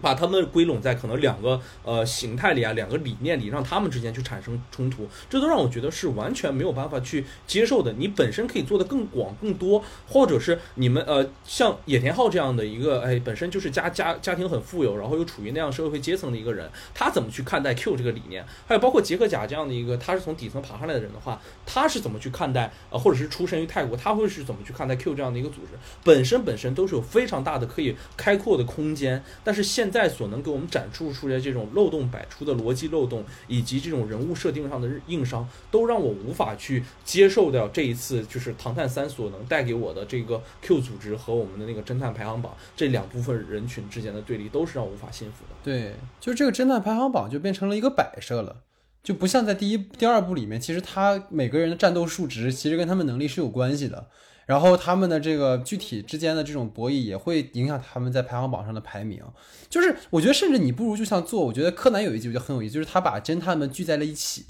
[0.00, 7.92] 把他们归拢在可能两个呃形态里啊，两个理念里，让他们之间去产生冲突，这都让我觉得是完全没有办法去接受的。
[7.94, 18.44] 你本身可以做的更广更多，或者是你们呃像野田昊这样的一个哎本身就是家家家庭很富有，然后又处于那样社会阶层的一个人，他怎么去看待 Q 这个理念？
[18.68, 25.72] 还有包括杰克甲这样的一个他是从底层爬上来的人的话，他是怎么去看待呃或者是出身于泰国，他会是怎么去看待 Q 这样的一个组织？
[26.04, 29.87] 本身本身都是有非常大的可以开阔的空间，但是现。
[29.88, 45.56] 现在所能给我们展出出来这种漏洞百出的逻辑漏洞，以及这种人物设定上的硬伤，都让我无法去接受掉这一次就是《唐探三》所能带给我的这个 Q 组织和我们的那个侦探排行榜这两部分人群之间的对立，都是让我无法信服的。
[45.64, 48.56] 对，就这个侦探排行榜就变成了一个摆设了，
[49.02, 54.08] 就不像在第一、第二部里面，其实他每个人的战斗数值其实跟他们能力是有关系的。
[54.48, 59.22] 然后他们的这个具体之间的这种博弈也会影响他们在排行榜上的排名。
[59.68, 64.46] 就是我觉得，甚至你不如就像做，我觉得柯南有一集我觉得很有意思，就是他把侦探们聚在了一起，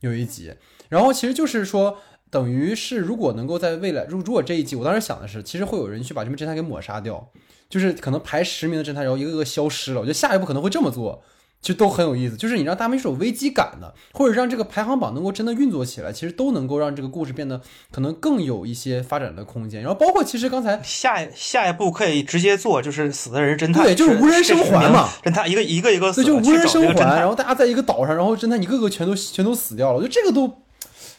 [0.00, 0.54] 有一集。
[0.88, 1.98] 然后其实就是说，
[2.30, 7.30] 等于是如果能够在未来，如如果这一集，我当时想的是，其实会有人去把这们侦探给抹杀掉，
[7.68, 10.00] 就是可能排十名的侦探，然后一个个消失了。
[10.00, 11.22] 我觉得下一步可能会这么做。
[11.62, 12.36] 其实都很有意思。
[12.36, 17.60] 就是你让他们是有危机感的，或者让这个排行榜能够真的运作起来，其实都能够让这个故事变得
[17.90, 19.80] 可能更有一些发展的空间。
[19.80, 30.52] 然后包括其实刚才下下一步可以直接做就是死的人侦探，对，就是无人生还嘛，侦探一个一个一个死，对，就无人生还，然后大家在一个岛上，然后侦探一个个全都全都死掉了，我觉得这个都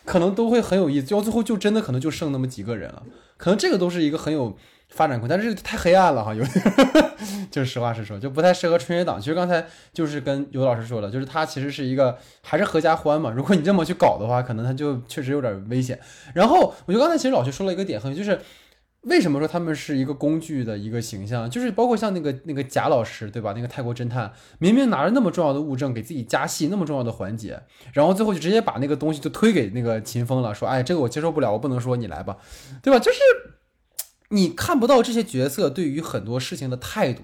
[0.03, 1.07] 可能都会很有意思。
[1.07, 3.03] 到最后就真的可能就剩那么几个人了，
[3.37, 4.57] 可能这个都是一个很有。
[4.93, 6.65] 发展空但是太黑暗了哈，有点
[7.49, 9.19] 就是实话实说，就不太适合春节档。
[9.19, 13.31] 其实刚才就是跟尤老师说了，就是它其实是一个还是合家欢嘛。
[13.31, 15.99] 如果你这么去搞的话，可能它就确实有点危险。
[16.35, 18.39] 然后我觉得刚才其实老徐说了一个点，很就是
[19.01, 23.53] 为什么说他们是一个工具的一个形象，就是包括像那个那个贾老师对吧？
[23.55, 27.59] 那个泰国侦探明明拿着那么重要的物证给自己加戏，那么重要的环节，
[27.93, 32.37] 然后最后就直接把那个东西就推给那个秦风了，说哎这个我接受不了，我不能说你来吧，
[32.83, 32.99] 对吧？
[32.99, 33.19] 就是。
[34.33, 37.21] 你看不到这些角色对于很多事情的态度，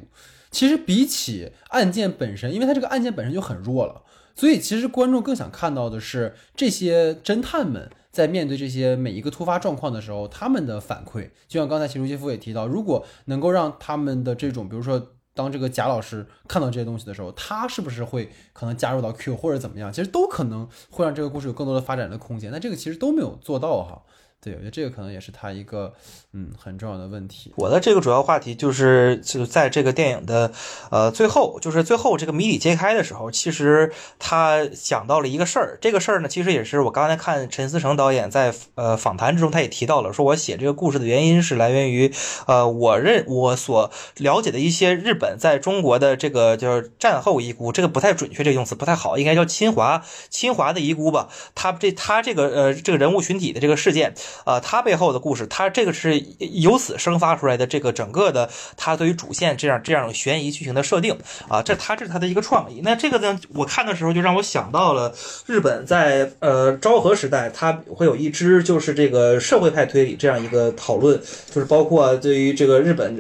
[0.52, 4.04] 其实比起案件本身，因为他这个案件本身就很弱了，
[4.36, 11.32] 所以其实观众更想看到的是这些侦探们在面对这些每一个突发状况的时候，他们的反馈。
[11.48, 22.52] 就像刚才秦如杰夫也提到，如果能够让他们的这种，比如说当这个贾老师看到这些东西的时候，他是不是会可能加入到 Q 或者怎么样，其实都可能会让这个故事有更多的发展的空间。
[22.52, 24.04] 那这个其实都没有做到哈。
[24.42, 25.94] 对，我觉得这个可能也是他一个
[26.32, 27.52] 嗯很重要的问题。
[27.58, 30.54] 我的这个主要话题就是就在这个电影的
[30.92, 35.78] 呃最后，就是最后这个谜底揭开的时候，其实他讲到了一个事儿。
[35.82, 42.14] 这个事儿呢，其实也是我刚才看陈思诚导演在呃访谈之中他也提到了，说我写这个故事的原因是来源于
[42.48, 51.28] 呃我认我所了解的一些日本在中国的这个叫战后遗孤，这个不太准确，这个用词不太好，应该叫侵华侵华的遗孤吧。
[51.54, 54.16] 他这他这个呃这个人物群体的这个事件。
[54.46, 61.18] 呃，他背后的故事，他这个是由此生发出来的，这个整个的他对于主线这样这样悬疑剧情的设定
[61.48, 62.82] 啊，这他这是他的一个创意。
[62.84, 65.14] 那这个呢，我看的时候就让我想到了
[65.46, 71.20] 日本在呃昭和时代，他会有一支就是这个社会派推理这样一个讨论，
[71.52, 73.16] 就是包括对于这个日本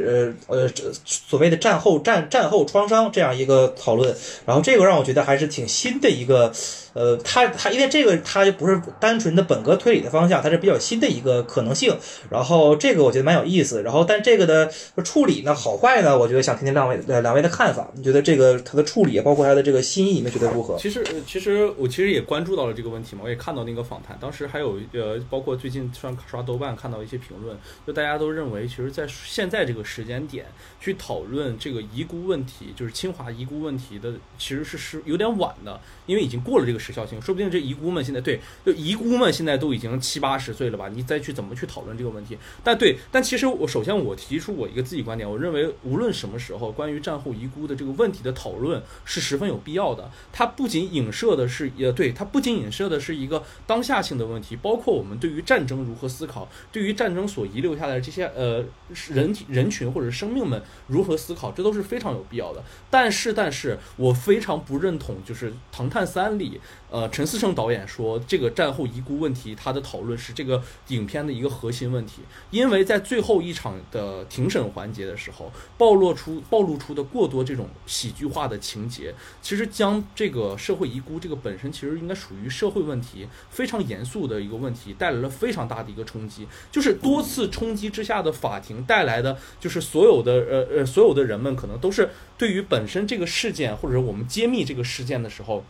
[0.47, 0.69] 呃呃
[1.05, 4.15] 所谓的战后战战后创伤这样一个讨论。
[4.45, 6.51] 然后这个让我觉得还是挺新的一个。
[6.93, 11.95] 呃，他他因为这个，他就不是单纯的本格推理的方向，它是比较新的一个可能性。
[12.29, 13.83] 然后这个我觉得蛮有意思。
[13.83, 14.71] 然后但这个的
[15.03, 17.87] 处理呢，好坏呢，我觉得想听听两位呃两位的看法。
[17.93, 20.75] 你觉得这个它的处理，包括它的这个新意，你们觉得如何？
[20.79, 30.45] 其实其实我其实也关注到了这个问题嘛，我也看到那个访谈，当时还有呃，包括最近刷刷豆瓣看到一些评论，就大家都认为，其实，在现在这个时间点
[30.81, 36.78] 去讨论这个遗孤问题，就是清华遗孤问题的，其实是是有点晚的，因为已经过了这个。
[36.79, 40.87] 时效性，说不定这遗孤们现在对，就遗孤们现在都已经七八十岁了吧？
[40.87, 42.37] 你再去怎么去讨论这个问题？
[42.63, 50.09] 但对，但其实我首先我提出我一个自己观点，我认为无论什么时候，关于战后遗孤的这个问题的讨论是十分有必要的。
[50.31, 58.63] 它不仅影射的是，呃，对，它不仅影射的是一个当下性的问题，包括我们对于战争如何思考，对于战争所遗留下来的这些呃
[59.09, 62.63] 人人群或者生命们如何思考，这都是非常有必要的。
[62.89, 66.59] 但是，但是我非常不认同，就是《唐探三》里。
[66.91, 95.63] 呃，陈思诚导演说，这个战后遗孤问题，他的讨论是这个影片的一个核心问题，因为在最后一场的庭审环节的时候，暴露出暴露出的过多这种喜剧化的情节，其实将这个社会遗孤这个本身其实应该属于社会问题，非常严肃的一个问题，带来了非常大的一个冲击，就是多次冲击之下的法庭带来的，就是所有的呃呃所有的人们可能都是对于本身这个事件，或者是我们揭秘这个事件的时候。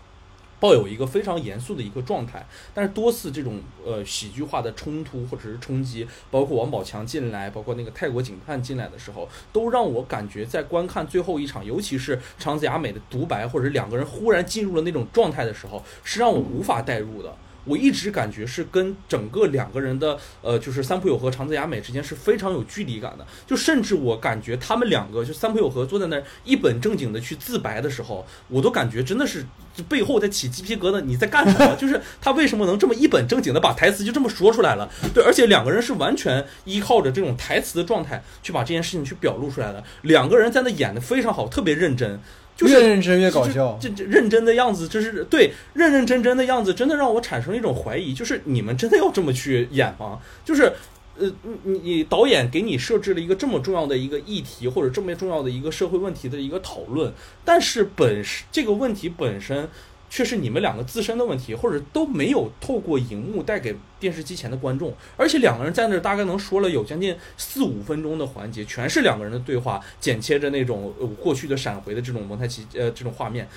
[0.59, 17.35] 抱有一个非常严肃的一个状态，但是多次这种呃喜剧化的冲突或者是冲击，包括王宝强进来，包括那个泰国警探进来的时候，都让我感觉在观看最后一场，尤其是长子雅美的独白，或者两个人忽然进入了那种状态的时候，是让我无法代入的。
[17.65, 29.45] 我一直感觉是跟整个两个人的呃，就是三浦友和长泽雅美之间是非常有距离感的，就甚至我感觉他们两个就三浦友和坐在那儿一本正经的去自白的时候，我都感觉真的是
[29.87, 30.99] 背后在起鸡皮疙瘩。
[31.01, 31.75] 你在干什么？
[31.77, 34.89] 就是他为什么能这么一本正经的把台词就这么说出来了？
[35.13, 39.83] 对，而且两个人是完全依靠着这种台词的状态去把这件事情去表露出来的。
[40.03, 42.19] 两个人在那演的非常好，特别认真。
[42.67, 50.19] 越认真越搞笑，这这认真的样子，就是对认认真真的样子，真的让我产生了一种怀疑，就是你们真的要这么去演吗？
[50.43, 50.71] 就是，
[51.17, 51.31] 呃，
[51.63, 57.13] 你你导演给你设置了一个这么重要的一个议题，或者这么重要的一个社会问题的一个讨论，
[57.45, 59.69] 但是本身这个问题本身。
[60.09, 73.47] 却是你们两个自身的问题，或者都没有透过荧幕带给电视机前的观众，而且两个人在那儿大概能说了有将近四五分钟的环节，全是两个人的对话，剪切着那种呃过去的闪回的这种蒙太奇呃这种画面，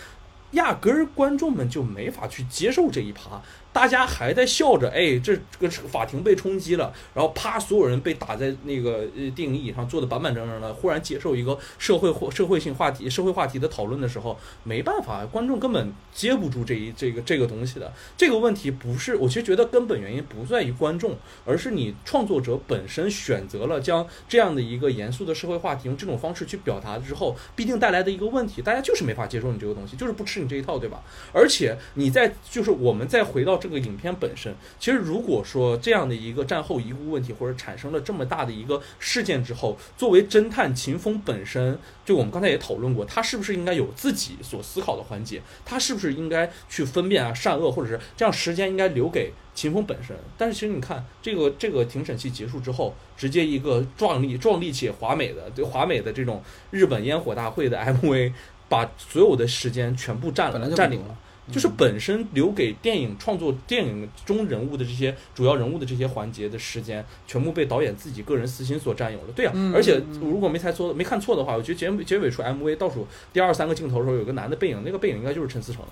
[0.52, 3.42] 压根儿观众们就没法去接受这一趴。
[3.72, 10.74] 大家还在笑着，哎，这这个法庭被冲击了，然后啪，所有人被打在那个呃电影椅上，坐的板板正正的。
[10.74, 17.90] 忽然接受一个社会或社会性话题、社会话题的讨论的时候，没办法，观众根本接不住这一这个这个东西的。
[18.14, 21.16] 这个问题不是，我其实觉得根本原因不在于观众，
[21.46, 31.02] 而是你创作者本身选择了将这样的一个严肃的社会话题用这种方式去表达之后，必定带来的一个问题，大家就是没法接受你这个东西，就是不吃你这一套，对吧？
[31.32, 33.61] 而且你在就是我们再回到。
[33.62, 45.40] 这个影片本身，其实如果说这样的一个战后遗孤问题，或者产生了这么大的一个事件之后，作为侦探秦风本身，就我们刚才也讨论过，他是不是应该有自己所思考的环节？
[45.64, 50.16] 他是不是应该去分辨啊善恶，或者是这样时间应该留给秦风本身？
[50.36, 56.42] 但是其实你看，这个这个庭审期结束之后，直接一个壮丽、壮丽且华美的、对华美的这种
[56.72, 58.32] 日本烟火大会的 MV，
[58.68, 61.16] 把所有的时间全部占了、占领了。
[61.52, 69.24] 就是本身留给电影创作、电影中人物的这些主要人物的这些环节的时间，全部被导演自己个人私心所占有了。
[69.36, 75.84] 对啊，而且如果没猜错、没看错的话，我觉得结尾结尾处 MV 倒数第二三个镜头的时候，有个男的背影，那个背影应该就是陈思诚，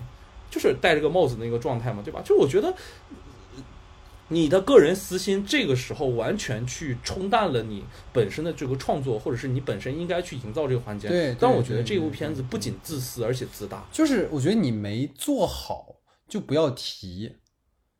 [0.50, 2.22] 就是戴着个帽子的那个状态嘛，对吧？
[2.24, 2.74] 就我觉得。
[4.32, 11.08] 你的个人私心，这个时候完全去冲淡了你本身的这个创作，或者是你本身应该去营造这个环节。
[11.08, 13.84] 对，但我觉得这部片子不仅自私，而且自大。
[13.90, 15.96] 就是我觉得你没做好，
[16.28, 17.32] 就不要提，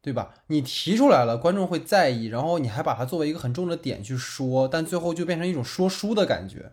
[0.01, 0.35] 对吧？
[0.47, 6.71] 你提出来了，观众会在意，然后你还把它作为一个很重的点去说，但最后就变成一种说书的感觉。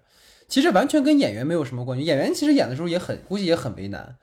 [0.48, 2.06] 其实完全跟演员没有什么关系。
[2.06, 4.18] 演员其实演的时候也很，估计也很为难。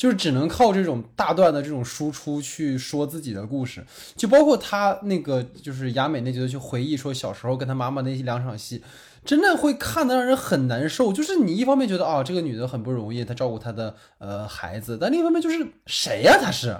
[0.00, 3.84] 就是只能靠这种大段的这种输出去说自己的故事，
[4.16, 8.82] 就包括他那个就是雅美那集的去回忆说小时候跟他妈妈那两场戏，
[9.26, 11.12] 真的会看的让人很难受。
[11.12, 16.74] 就是你一方面觉得啊这个女的很不容易，她照顾她的呃孩子，但另一方面就是谁呀她是。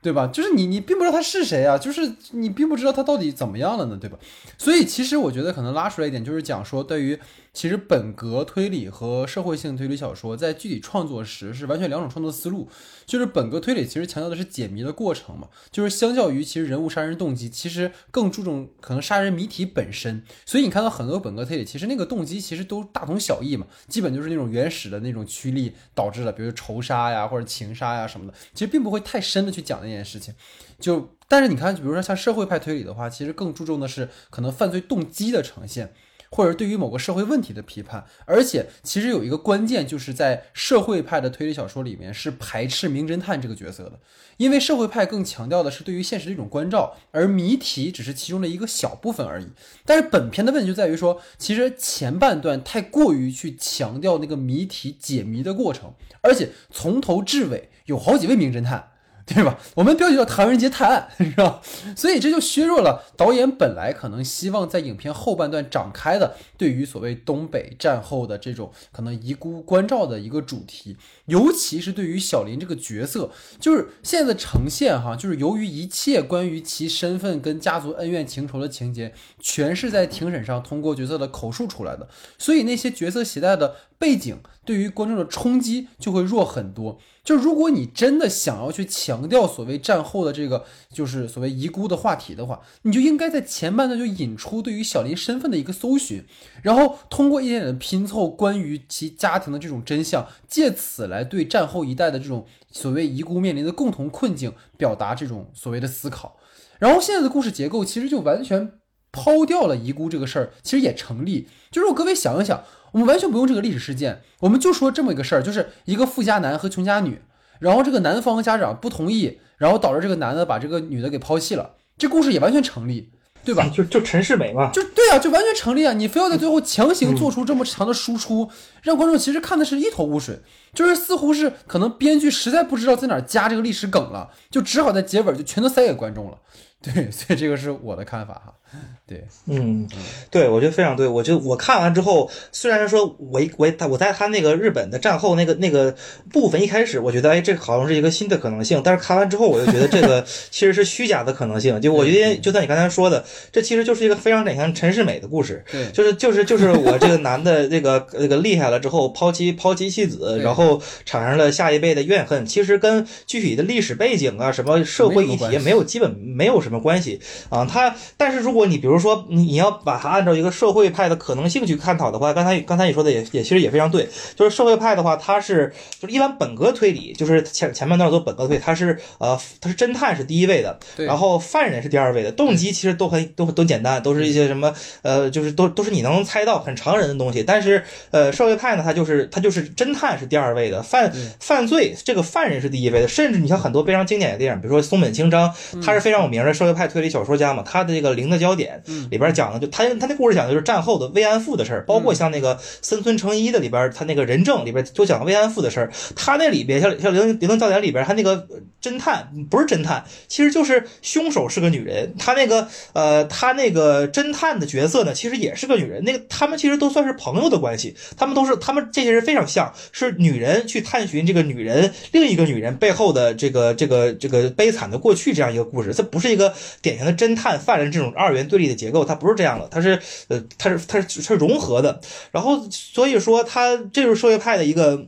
[0.00, 0.28] 对吧？
[0.28, 4.18] 就是你，你并不知道他是谁啊，就是你并不知道他到底怎么样了呢，对吧？
[4.56, 7.18] 所以其实我觉得可能拉出来一点，就是讲说，对于
[7.52, 12.68] 其实本格推理和社会性推理小说在具体创作时是完全两种创作思路。
[13.04, 20.22] 就是本格推理其实强调的是解谜的过程嘛，就是相较于其实人物杀人动机，其实更注重可能杀人谜题本身。
[20.44, 30.34] 所以你看到很多本格推理，其实那个动机其实都大同小异嘛，基本就是那种原始的那种驱力导致的，比如仇杀呀或者情杀呀什么的，其实并不会太深的去讲那些件事情。
[30.78, 35.92] 就但是你看，比如说像社会派推理的话，其实更注重的是可能犯罪动机的呈现。
[36.30, 43.98] 或者对于某个社会问题的批判，而且其实有一个关键，就是在社会派的推理小说里面是排斥名侦探这个角色的，
[44.36, 49.46] 因为社会派更强调的是对于现实的一种关照，而谜题只是其中的一个小部分而已。
[49.86, 58.90] 但是本片的问题就在于说，其实前半段太过于去强调那个谜题解谜的过程，而且从头至尾有好几位名侦探。
[59.28, 59.58] 对吧？
[59.74, 61.60] 我们标题叫《唐人街探案》，是吧？
[61.94, 70.96] 所以这就削弱了导演本来可能希望在影片后半段展开的对于所谓东北战后的这种可能遗孤关照的一个主题，
[71.26, 73.30] 尤其是对于小林这个角色，
[73.60, 86.98] 就是现在的呈现哈，就是由于一切关于其身份跟家族恩怨情仇的情节，全是在庭审上通过角色的口述出来的，所以那些角色携带的背景对于观众的冲击就会弱很多。
[87.24, 96.24] 就如果你真的想要去强调所谓战后的这个就是所谓遗孤的话题的话，你就应该在前半段就引出对于小林身份的一个搜寻，
[96.62, 106.36] 然后通过一点点的拼凑关于其家庭的这种真相，借此来对战后一代的这种所谓遗孤面临的共同困境表达这种所谓的思考。
[106.78, 108.72] 然后现在的故事结构其实就完全
[109.10, 111.48] 抛掉了遗孤这个事儿，其实也成立。
[111.70, 112.62] 就是各位想一想。
[112.92, 117.20] 我们完全不用这个历史事件，我们就说这么一个事儿，就是一个富家男和穷家女，
[117.58, 123.10] 然后这个男方家长不同意，然后导致这个男的把这个女的给抛弃了，这故事也完全成立，
[123.44, 123.68] 对吧？
[123.74, 125.92] 就就陈世美嘛，就对啊，就完全成立啊！
[125.92, 128.50] 你非要在最后强行做出这么长的输出，
[128.82, 130.40] 让观众其实看的是一头雾水，
[130.74, 136.38] 就是似乎是可能编剧实在不知道在哪加这个历史梗了，就只好在结尾就全都塞给观众了。
[136.80, 138.54] 对，所以这个是我的看法哈。
[139.08, 139.88] 对，嗯，
[140.30, 141.06] 对，我觉得非常对。
[141.06, 145.94] 我就我看完之后，虽然说我我他我在他那个日本的战后那个那个
[146.30, 148.80] 部分一开始，我觉得哎，这好像是一个新的可能性。
[148.84, 151.80] 但是看完之后，我就觉得这个 其实是虚假的可能性。
[151.80, 155.64] 就我觉得，就像你刚才说的，这其实就是一个非常典型陈世美的故事。
[155.72, 162.46] 对，就是就是就是我这个男的这个那个厉害了之后抛妻抛妻弃子，然后产生了下一辈的怨恨。
[162.46, 166.68] 其实跟具体的历史背景啊，什么社会议题没有基本没有什。
[166.68, 167.18] 么关系
[167.48, 167.64] 啊。
[167.64, 195.52] 他，但是如果你比如说你你要把它按照一个社会派的可能性去探讨的话，刚才刚才你说的也也其实也非常对，就是社会派的话，它是就是一般本格推理，就是前前半段做本格推，它是呃它是侦探是第一位的，然后犯人是第二位的，动机其实都很都都简单，都是一些什么呃就是都都是你能猜到很常人的东西，但是呃社会派呢，它就是它就是侦探是第二位的，犯犯罪这个犯人是第一位的，甚至你像很多非常经典的电影，比如说松本清张，
[195.84, 208.48] 他是非常有名的社会派推理小说家嘛，他的这个零的焦点里边讲的就他他那故事讲的就是战后的慰安妇的事儿，包括像那个森村诚一的里边，他那个人证里边就讲慰安妇的事儿，他那里边像像零零的焦点里边，他那个
[208.80, 229.98] 侦探不是侦探，其实就是凶手是个女人，他那个呃他那个侦探的角色呢，其实也是个女人，那个他们其实都算是朋友的关系，他们都是他们这些人非常像是女人去探寻这个女人另一个女人背后的这个这个这个悲惨的过去这样一个故事，这不是一个典型的侦探犯人这种二元对立的结构，它不是这样的，它是
[230.28, 232.00] 呃它是它是它是融合的，
[232.30, 235.06] 然后所以说它这就是社会派的一个。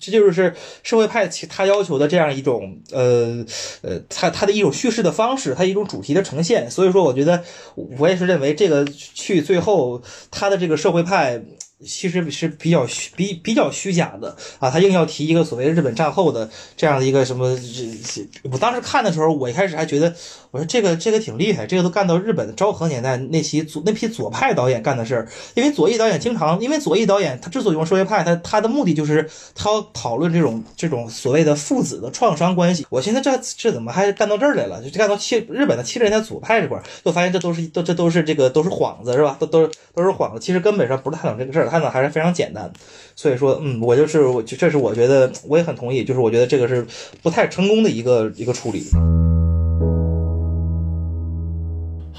[0.00, 3.44] 这就是社会派其他要求的这样一种呃
[3.82, 6.68] 呃，它它的一种叙事的方式，它一种主题的呈现。
[6.70, 7.44] 所以说，我觉得
[7.76, 11.42] 我也是认为这个去最后它的这个社会派
[11.84, 14.70] 其实是比较虚比比较虚假的啊。
[14.70, 20.14] 他硬要提一个所谓日本战后的这样的一个什么这，我当时看的时候，我一开始还觉得。
[20.52, 25.26] 我说这个这个挺厉害，这个都干到日本的昭和年代那期左那批左派导演干的事儿。
[25.54, 32.86] 因为左翼导演经常，因为左翼导演他之所以用社会派，他他的目的就是他要讨论这种这种所谓的父子的创伤关系。
[32.90, 34.82] 我现在这这怎么还干到这儿来了？
[34.82, 39.38] 就干到七日本的七十年代左派这块，就发现这都是都这都是这个都是幌子是吧？
[39.40, 40.38] 都都都是幌子。
[40.38, 42.70] 其实根本上不是探讨这个事儿，看的还是非常简单。
[43.16, 46.86] 所以说，嗯，我就是我这是我觉得我也很同意，就是我觉得这个是
[47.22, 48.84] 不太成功的一个一个处理。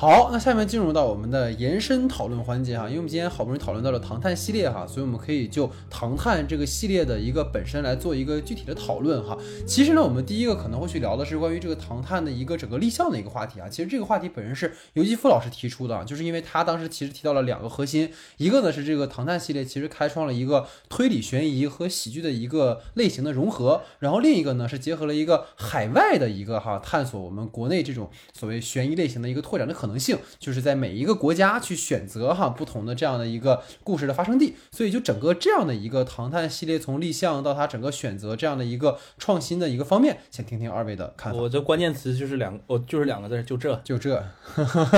[0.04, 9.38] 好，那下面进入到我们的延伸讨论环节哈，因为我们今天好不容易讨论到了唐探系列哈，所以我们可以就唐探这个系列的一个本身来做一个具体的讨论哈。
[9.66, 13.70] 其实呢，我们第一个可能会去聊的是关于这个唐探的一个整个立项的一个话题啊。
[13.70, 29.93] 其实这个话题本身是尤基夫老师提出的，就是因为他当时其实提到了两个核心，一个呢是这个唐探系列其实开创了一个推理悬疑和喜剧的一个类型的融合，然后另一个呢是结合了一个海外的一个哈探索我们国内这种所谓悬疑类型的一个拓展的可能。
[30.00, 41.40] 性就是在每一个国家去选择哈不同的这样的一个故事的发生地，所以就整个这样的一个唐探系列从立项到它整个选择这样的一个创新的一个方面，先听听二位的看法。
[41.40, 44.24] 我的关键词就是两，我就是两个字，就这就这，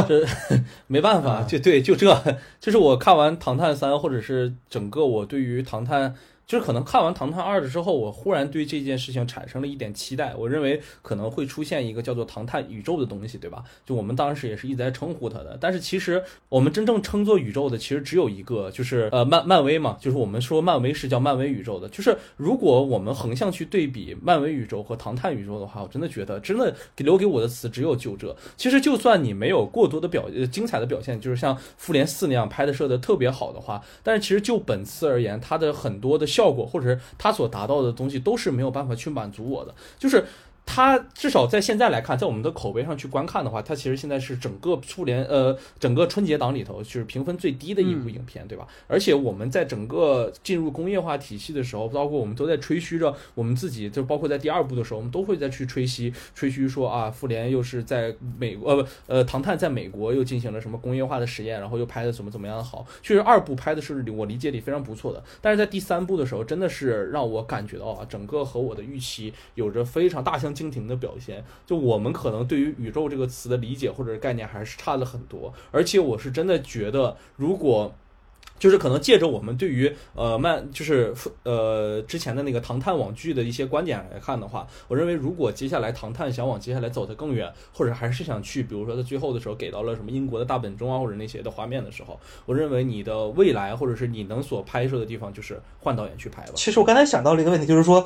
[0.08, 0.26] 这
[0.88, 6.16] 没办法，就对，就这，就是我看完唐探三，或者是整个我对于唐探。
[6.48, 10.36] 就是可能看完《唐探二》的之后，我忽然对这件事情产生了一点期待。
[10.36, 13.64] 我认为可能会出现一个叫做“唐探宇宙”的东西，对吧？
[13.84, 15.58] 就我们当时也是一直在称呼它的。
[15.60, 19.98] 但是其实我们真正称作宇宙的，其实只有一个，就是呃漫漫威嘛。
[20.00, 21.90] 就是我们说漫威是叫漫威宇宙的。
[21.90, 28.36] 就是如果我们横向去对比漫威宇宙和唐探宇宙的话，我真的觉得真的留给我的词只有就这。
[28.56, 36.28] 其实就算你没有过多的表呃精彩的表现，就是像《复联四》那样拍的摄的特别好的话，但是其实就本次而言，它的很多的。
[36.36, 40.26] 效果或者是他所达到的东西都是没有办法去满足我的，就是。
[40.66, 48.68] 它至少在现在来看，在我们的口碑上去观看的话，它其实现在是整个复联呃整个春节档里头就是评分最低的一部影片，对吧？
[48.88, 62.84] 而且我们在整个进入工业化体系的时候，包括我们都在吹嘘着我们自己，就包括在第二部的时候，我们都会再去吹嘘吹嘘说啊，复联又是在美国呃不呃唐探在美国又进行了什么工业化的实验，然后又拍的怎么怎么样的好。
[63.04, 70.55] 确实二部拍的是我理解里非常不错的，但是在第三部的时候，真的是让我感觉到啊，整个和我的预期有着非常大相。
[70.56, 77.94] 蜻蜓的表现，就我们可能对于宇宙这个词的理解或者概念还是差了很多，而且我是真的觉得，如果
[78.58, 81.14] 就是可能借着我们对于呃漫就是
[81.44, 96.54] 呃之前的那个唐探网剧的一些观点来看的话，我认为如果接下来唐探想往接下来走得更远，或者还是想去，比如说在最后的时候给到了什么英国的大本钟啊或者那些的画面的时候，我认为你的未来或者是你能所拍摄的地方就是换导演去拍吧。
[96.56, 98.06] 其实我刚才想到了一个问题，就是说。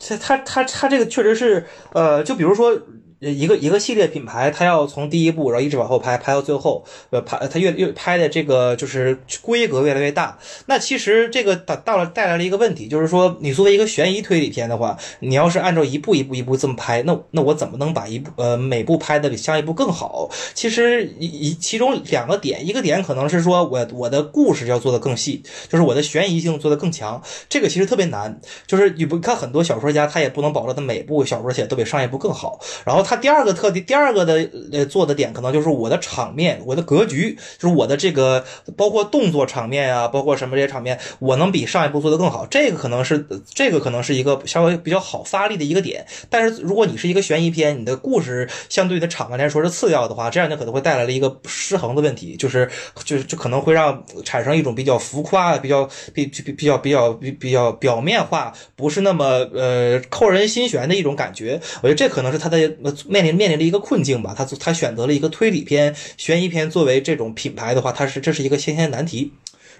[0.00, 2.76] 这他他他这个确实是，呃，就比如说。
[3.20, 10.38] 一个一个系列品牌，它要从第一部，然后一直往后拍，拍到最后，呃，拍它越越拍的这个就是规格越来越大。
[10.64, 20.30] 那其实这个到到了带来了一个问题，就是说你作为一个悬疑推理片的话，你要是按照一步一步一步这么拍，那那我怎么能把一部呃每部拍的比上一部更好？
[20.54, 27.22] 其实一一其中两个点，一个点可能是说我我的故事要做的更细，就是我的悬疑性做的更强。
[27.50, 33.04] 这个其实特别难，就是你不看很多小说家，他也不能保证他每部小说写都比上一部更好，然后。
[33.10, 38.44] 他第二个特点，第二个的呃做的点可能就是我的场面，我的格局，就是我的这个
[38.76, 42.46] 包括动作场面啊，包括什么这些场面，我能比上一部做的更好。
[42.46, 46.06] 这个可能是这个可能是一个稍微比较好发力的一个点。
[46.28, 52.70] 但是如果你是一个悬疑片，你的故事相对的场面来说是次要的话，这样就可能会带来了一个失衡的问题，就是
[53.02, 61.60] 就就可能会让产生一种比较浮夸、比较比比比较比较比比较表面化，不是那么呃扣人心弦的一种感觉。
[61.82, 62.76] 我觉得这可能是他的
[63.08, 64.34] 面临面临的一个困境吧。
[64.36, 69.32] 他他选择了一个推理片、悬疑片作为这种品牌的话，它是这是一个先天难题。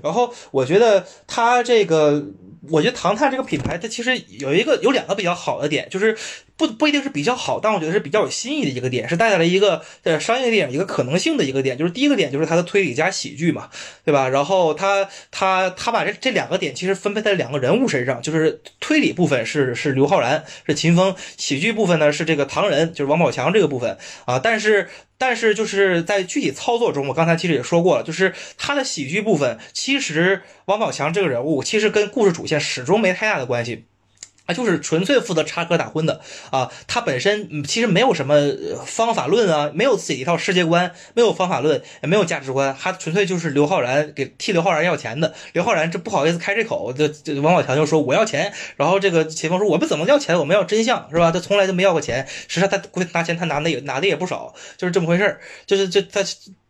[0.03, 2.27] 然后我觉得他这个。
[2.69, 6.15] 我觉得唐探这个品牌，它其实有一个有两个比较好的点，就是
[6.61, 11.79] 不不一定是比较好，但我觉得是比较有新意的一个点，是带来了一个呃商业电影一个可能性的一个点。
[11.79, 13.71] 就是第一个点就是它的推理加喜剧嘛，
[14.05, 14.29] 对吧？
[14.29, 23.97] 然后他他他把这这两个点其实分配在两个人物身上，就是推理部分是是刘昊然是秦风，喜剧部分呢是这个唐人就是王宝强这个部分
[24.27, 24.89] 啊，但是。
[25.21, 33.85] 但是就是在具体操作中，我刚才其实也说过了，就是他的喜剧部分，其实王宝强这个人物其实跟故事主线始终没太大的关系。
[34.53, 36.21] 就是纯粹负责插科打诨的
[36.51, 38.37] 啊，他本身其实没有什么
[38.87, 45.35] 方法论啊，没有自己一套世界观，没有方法论，也没有价值观，他纯粹就是刘昊然给替刘昊然要钱的。
[45.53, 51.31] 刘昊然这不好意思开这口，这这王宝强就说我要钱，然后这个秦风说我们怎么要钱，我们要真相是吧？
[51.31, 52.83] 他从来都没要过钱，实际上他
[53.13, 55.41] 拿钱他拿的也拿的也不少，就是这么回事儿。
[55.67, 56.23] 就是这他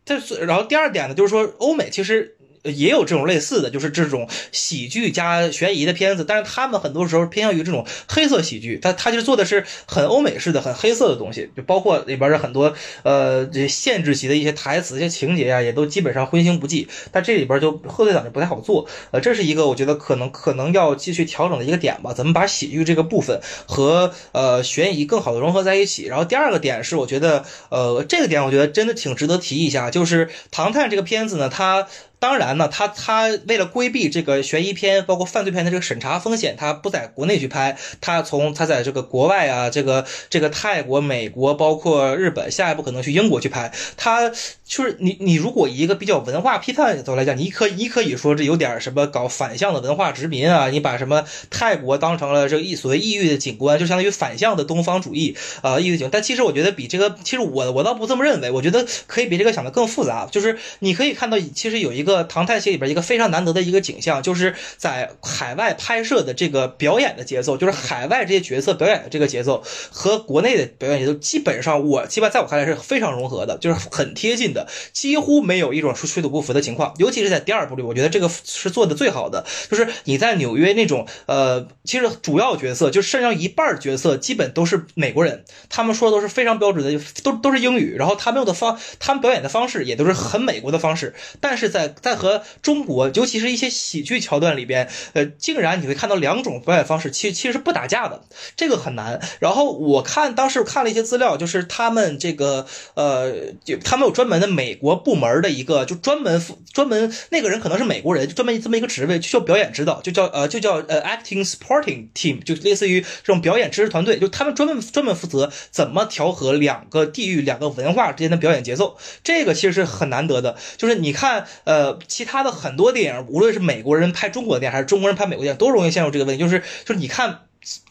[0.05, 2.37] 他然后第二点呢，就是说欧美其实。
[2.63, 12.73] 也有这种类似的，就是这种喜剧加悬疑的片子，但是他们很多时候偏向于这种黑色喜剧，他他就做的是很欧美式的、很黑色的东西，就包括里边的很多
[13.03, 16.87] 呃限制级的一些台词、一些情节啊，也都基本上荤腥不忌。
[17.11, 22.13] 但这里边就贺岁档就不太好做，呃，这是一个我觉得可能可能要继续调整的一个点吧。
[22.13, 26.05] 咱们把喜剧这个部分和呃悬疑更好的融合在一起？
[26.05, 31.87] 然后第二个点是，我觉得呃这个点我觉得真的挺值得提一下，就是《唐探》这个片子呢，它。
[32.21, 43.71] 当然呢，他他为了规避这个悬疑片，包括犯罪片的这个审查风险，他不在国内去拍，他从他在这个国外啊，这个这个泰国、美国，包括日本，下一步可能去英国去拍。
[43.97, 44.31] 他
[44.71, 56.07] 就是你你如果以一个比较文化批判的角度来讲，你可你可以说这有点什么搞反向的文化殖民啊，你把什么泰国当成了这个异所谓异域的景观，就相当于反向的东方主义啊异域景。
[56.09, 60.25] 但其实我觉得比这个，其实我我倒不这么认为，我觉得可以比这个想的更复杂。
[60.31, 62.21] 就是你可以看到，其实有一个。
[62.27, 74.60] 《唐探系》里边一个非常难得的一个景象，就是在海外拍摄的这个表演的节奏，就是海外这些角色表演的这个节奏和国内的表演节奏，基本上我基本在我看来是非常融合的，就是很贴近的，
[74.93, 76.93] 几乎没有一种水土不服的情况。
[76.97, 98.23] 尤其是在第二部里，我觉得这个是做的最好的，就是你在纽约那种呃，其实主要角色就剩下一半角色基本都是美国人，他们说的都是非常标准的，都都是英语，然后他们用的方，他们表演的方式也都是很美国的方式，但是在在和中国，尤其是一些喜剧桥段里边，呃，竟然你会看到两种表演方式，其其实是不打架的，
[98.55, 99.21] 这个很难。
[99.39, 102.65] 然后我看当时看了一些资料，就是他们这个
[102.95, 103.31] 呃，
[103.63, 106.41] 就他们有专门的美国部门的一个，就专门
[106.71, 120.55] 专门那个人可能是美国人，就专门这么一个职位，就叫表演指导，就叫呃就叫呃 acting supporting team，就类似于这种表演支持团队，就他们专门专门负责怎么调和两个地域、两个文化之间的表演节奏，这个其实是很难得的。
[120.77, 121.97] 就是你看呃。
[122.07, 127.39] 其他的很多电影，无论是美国人拍中国的电影，还是中国人拍美国电影，都容易陷入这个问题，就是就是你看。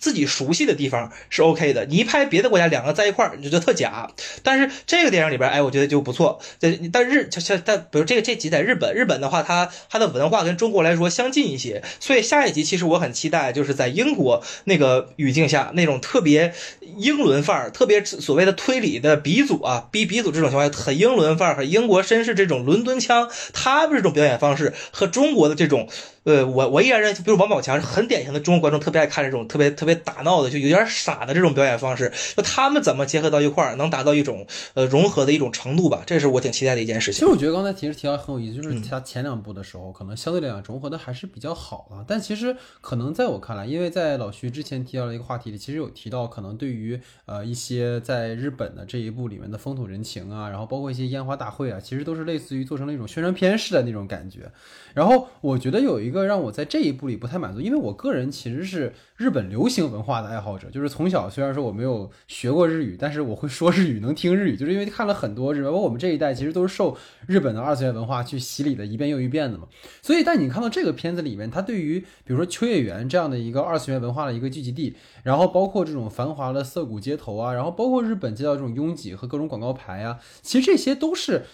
[0.01, 4.11] 自己熟悉的地方是 OK 的，你一拍别的国家，两个在一块儿，你就觉得特假。
[4.43, 6.41] 但是这个电影里边，哎，我觉得就不错。
[6.59, 16.53] 在但日，像但比如这个这集在日本，日本的话，它它的文化跟中国来说相近一些，所以下一集其实我很期待，就是在英国那个语境下，那种特别
[16.97, 25.89] 英伦范儿，特别所谓的推理的鼻祖啊，鼻鼻祖这种情况，很英伦范儿，和英国绅士这种伦敦腔，他们这种表演方式和中国的这种。
[26.25, 32.13] 呃，我我依然认，比如王宝强是很典型的中国观众特别爱看这种特别特别打闹的，就有点傻的这种表演方式。
[32.37, 36.03] 就他们怎么结合到一块儿，能达到一种呃融合的一种程度吧？
[36.07, 37.15] 这是我挺期待的一件事情。
[37.15, 42.05] 其实我觉得刚才其实提到很有意思，就是他前两部的时候，可能相对来讲融合的还是比较好的。
[42.07, 54.53] 但其实可能在我看来，因为在老徐之前提到了一个话题里，其实有提到可能对于呃一些在日本的这一部里面的风土人情啊，然后包括一些烟花大会啊，其实都是类似于做成了一种宣传片式的那种感觉。
[54.93, 56.20] 然后我觉得有一个。
[56.21, 69.67] 个让我在这一步里不太满足，因为我个人其实是日本流行文化的爱好者，就是从小虽然说我没有学过日语，但是我会说日语，能听日语，就是因为看了很多日本，我们这一代其实都是受日本的二次元文化去洗礼的一遍又一遍的嘛。
[70.03, 81.45] 所以，但你看到这个片子里面，它对于比如说秋叶原这样的一个二次元文化的一个聚集地，然后包括这种繁华的涩谷街头啊，然后包括日本街道这种拥挤和各种广告牌啊，其实这些都是。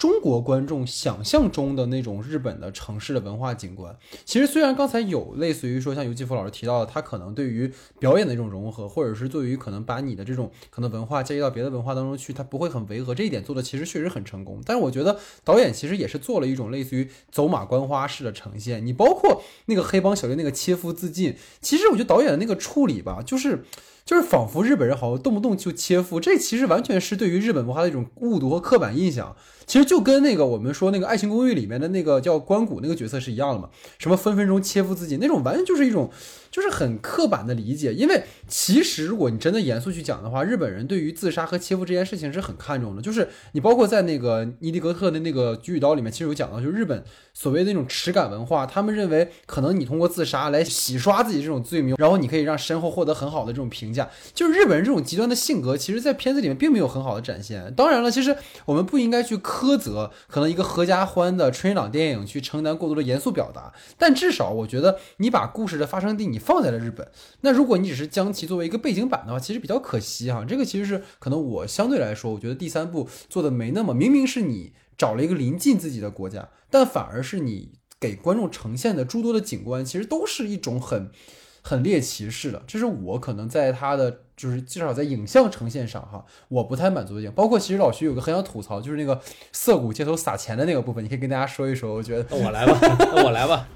[0.00, 3.94] 中国观众想象中的那种日本的城市的文化景观，
[4.24, 14.58] 其实虽然刚才有类似于说像尤继福老师提到的，他可能对于表演的一种融合，或者是对于可能把你的这种可能文化接到别的文化当中去，他不会很违和，这一点做的其实确实很成功。
[14.64, 18.86] 但是我觉得导演其实也是做了一种类似于走马观花式的呈现。
[18.86, 23.66] 你包括那个黑帮小队那个切腹自尽，其实我觉得导演的那个处理吧，就是。
[24.04, 29.36] 就是仿佛日本人好像动不动就切腹，这其实完全是对于日本文化的一种误读和刻板印象。
[29.66, 33.68] 其实就跟那个我们说那个《爱情公寓》里面的那个叫关谷那个角色是一样的嘛，
[33.98, 36.10] 什么分分钟切腹自尽那种，完全就是一种。
[36.50, 43.00] 就是很刻板的理解，因为其实如果你真的严肃去讲的话，日本人对于自杀和切腹这件事情是很看重的。
[43.00, 54.10] 就是你包括在那个尼迪格特的那个《菊与刀》里面，其实有讲到，就日本所谓的那种耻感文化，他们认为可能你通过自杀来洗刷自己这种罪名，然后你可以让身后获得很好的这种评价。
[54.34, 57.72] 就是日本人这种极端的性格，其实在片子里面并没有很好的展现。
[57.76, 66.39] 当然了，其实我们不应该去苛责可能一个合家欢的春日朗电影去承担过多的严肃表达，但至少我觉得你把故事的发生地你。
[66.40, 67.06] 放在了日本，
[67.42, 70.44] 那如果你只是将其作为一个背景板的话，其实比较可惜哈。
[70.44, 81.10] 这个其实是可能我相对来说，我觉得第三部做的没那么，明明是你找了一个临近自己的国家，但反而是你给观众呈现的诸多的景观，其实都是一种很
[81.62, 82.62] 很猎奇式的。
[82.66, 87.30] 这是我可能在他的就是至少在影像呈现上哈，我不太满足的点。
[87.34, 89.20] 包括其实老徐有个很想吐槽，就是那个
[89.52, 91.92] 涩谷街头撒钱的那个部分，你可以跟大家说一说。
[91.94, 92.80] 我觉得我来吧，
[93.22, 93.68] 我来吧。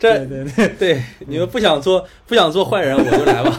[0.00, 3.54] 对对对 对，你们不想做不想做坏人，我就来吧。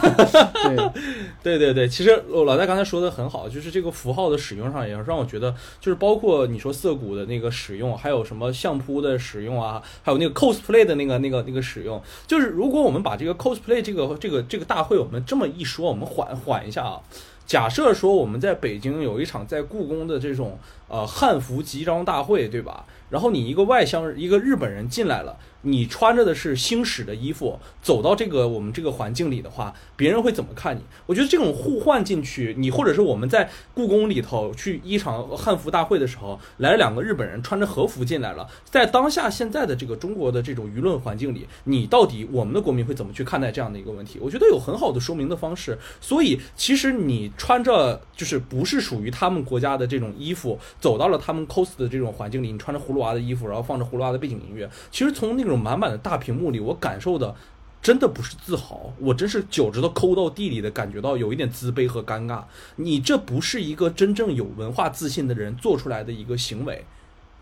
[1.42, 17.00] 对对对对，其实老戴刚才说的很好，就是这个符号的使用上也让我觉得，就是包括你说涩谷的那个使用，还有什么相扑的使用啊，还有那个 cosplay 的那个那个那个使用，就是如果我们把这个 cosplay 这个这个这个大会我们这么一说，我们缓缓一下啊。
[17.44, 20.58] 假设说我们在北京有一场在故宫的这种
[20.88, 22.84] 呃汉服集章大会，对吧？
[23.10, 25.36] 然后你一个外乡一个日本人进来了。
[25.62, 30.80] 你穿着的是星矢的衣服，走到这个我们这个环境里的话，别人会怎么看你？
[31.06, 44.18] 我觉得这种互换进去，你或者是我们在故宫里头去一场汉服大会的时候，来了两个日本人穿着和服进来了，在当下现在的这个中国的这种舆论环境里，你到底我们的国民会怎么去看待这样的一个问题？
[44.20, 45.78] 我觉得有很好的说明的方式。
[46.00, 55.51] 所以其实你穿着就是不是属于他们国家的这种衣服，走到了他们 cos 的这种环境里，你穿着葫芦娃的衣服，然后放着葫芦娃的背景音乐，其实从那种。
[55.56, 57.34] 满满的大屏幕里，我感受的
[57.82, 62.44] 真的不是自豪，我真是脚趾头抠到地里的感觉到有一点自卑和尴尬。
[62.76, 66.84] 你这不是一个真正有文化自信的人做出来的一个行为。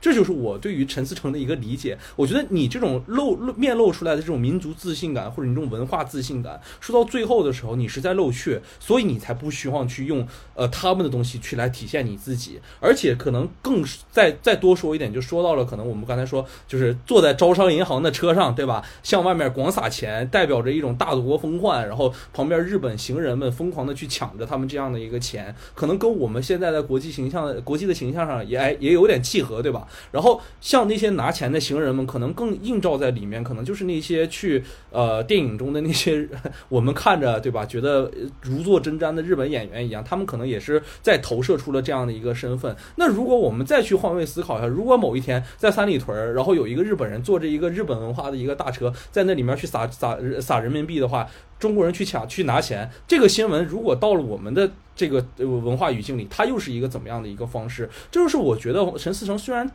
[0.01, 1.98] 这就是我对于陈思诚的一个理解。
[2.16, 12.60] 我觉得你这种露露面露出来的这种民族自信感，或者你这种文化自信感，说到最后的时候，你是在露怯，所以你才不希望去用呃他们的东西去来体现你自己。
[12.81, 18.85] 而且可能更再再多说一点，就说到了可能我们刚才说，就是坐在招商银行的车上，对吧？
[19.02, 29.86] 向外面广撒钱，代表着一种大国风范，然后旁边日本行人们疯狂的去抢着他们这样的一个钱，可能跟我们现在的国际形象、国际的形象上也哎也有点契合，对吧？
[30.12, 36.29] 然后像那些拿钱的行人们，可能更映照在里面，可能就是那些去呃电影中的那些
[36.69, 38.11] 我们看着对吧，觉得
[38.43, 42.75] 如坐针毡的日本演员一样，他们可能也是在投射出了这样的一个身份。
[42.97, 51.27] 那如果我们再去换位思考一下，如果某一天在三里屯，然后有一个日本人坐着一个日本文化的一个大车，在那里面去撒撒撒人民币的话，
[51.59, 54.71] 中国人去抢去拿钱，这个新闻如果到了我们的
[55.09, 57.89] 这个文化语境里，它又是一个怎么样的一个方式？
[58.10, 59.70] 这就是我觉得陈思诚虽然。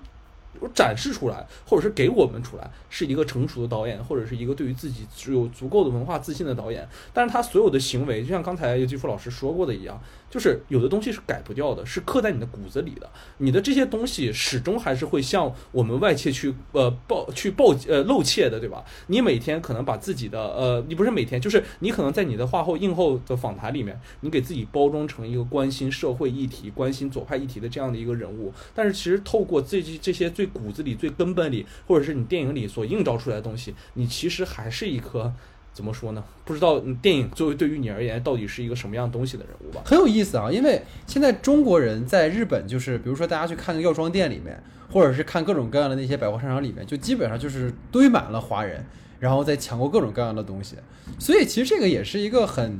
[0.74, 6.88] 展示出来，或者是给我们出来，是一个成熟的导演，或者是一个对于自己有足够的文化自信的导演。
[7.14, 10.02] 但是他所有的行为，就像刚才有继福老师说过的一样。
[10.30, 13.10] 就是有的东西是改不掉的，是刻在你的骨子里的。
[13.38, 18.84] 你的这些东西始终还是会向我们外界去呃报去报呃露怯的，对吧？
[19.08, 28.54] 你每天可能把自己的呃，你不是每天，就是你可能在你的话后映后的访谈里面，你给自己包装成一个关心社会议题、关心左派议题的这样的一个人物。
[28.74, 35.34] 但是其实透过这这些最骨子里、最根本里，或者是你电影里所映照出来的东西，你其实还是一颗。
[35.76, 36.24] 怎么说呢？
[36.46, 39.82] 不知道电影作为对于你而言到底是一个什么样东西的人物吧？
[39.86, 44.58] 很有意思啊，因为现在中国人在日本，就是比如说大家去看个药妆店里面，
[44.90, 48.86] 或者是看各种各样的那些百货商场里面，就基本上就是堆满了华人，
[49.20, 50.78] 然后再抢购各种各样的东西。
[51.20, 52.80] 所以其实这个也是一个很。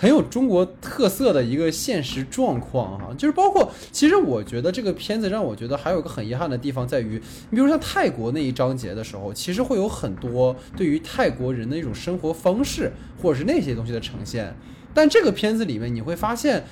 [0.00, 7.20] 很有中国特色的一个现实状况哈，就是包括，其实我觉得这个片子让我觉得还有个很遗憾的地方在于，
[7.50, 14.54] 你比如像泰国那一章节的时候，其实会有很多对于泰国人的一种生活方式或者是那些东西的呈现，
[14.94, 16.62] 但这个片子里面你会发现，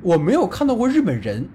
[0.00, 1.46] 我没有看到过日本人。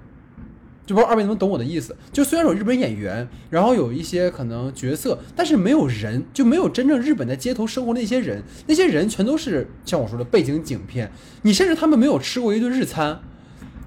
[0.85, 1.95] 就不知道二位能不能懂我的意思？
[2.13, 8.43] 就虽然有日本演员，然后有一些可能角色，但是没有人，就没有真正日本在街头生活的那些人。
[8.67, 13.19] 那些人全都是像我说的背景景片，你甚至他们没有吃过一顿日餐，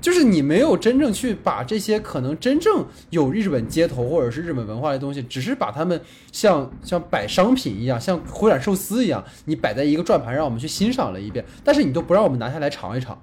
[0.01, 6.01] 就是你没有真正去把这些可能真正有日本街头或者是日本文化的东西，只是把他们
[6.33, 13.21] 像像摆商品一样，像回转寿司一样，你摆在一个转盘让我们去欣赏了一遍，但是你都不让我们拿下来尝一尝。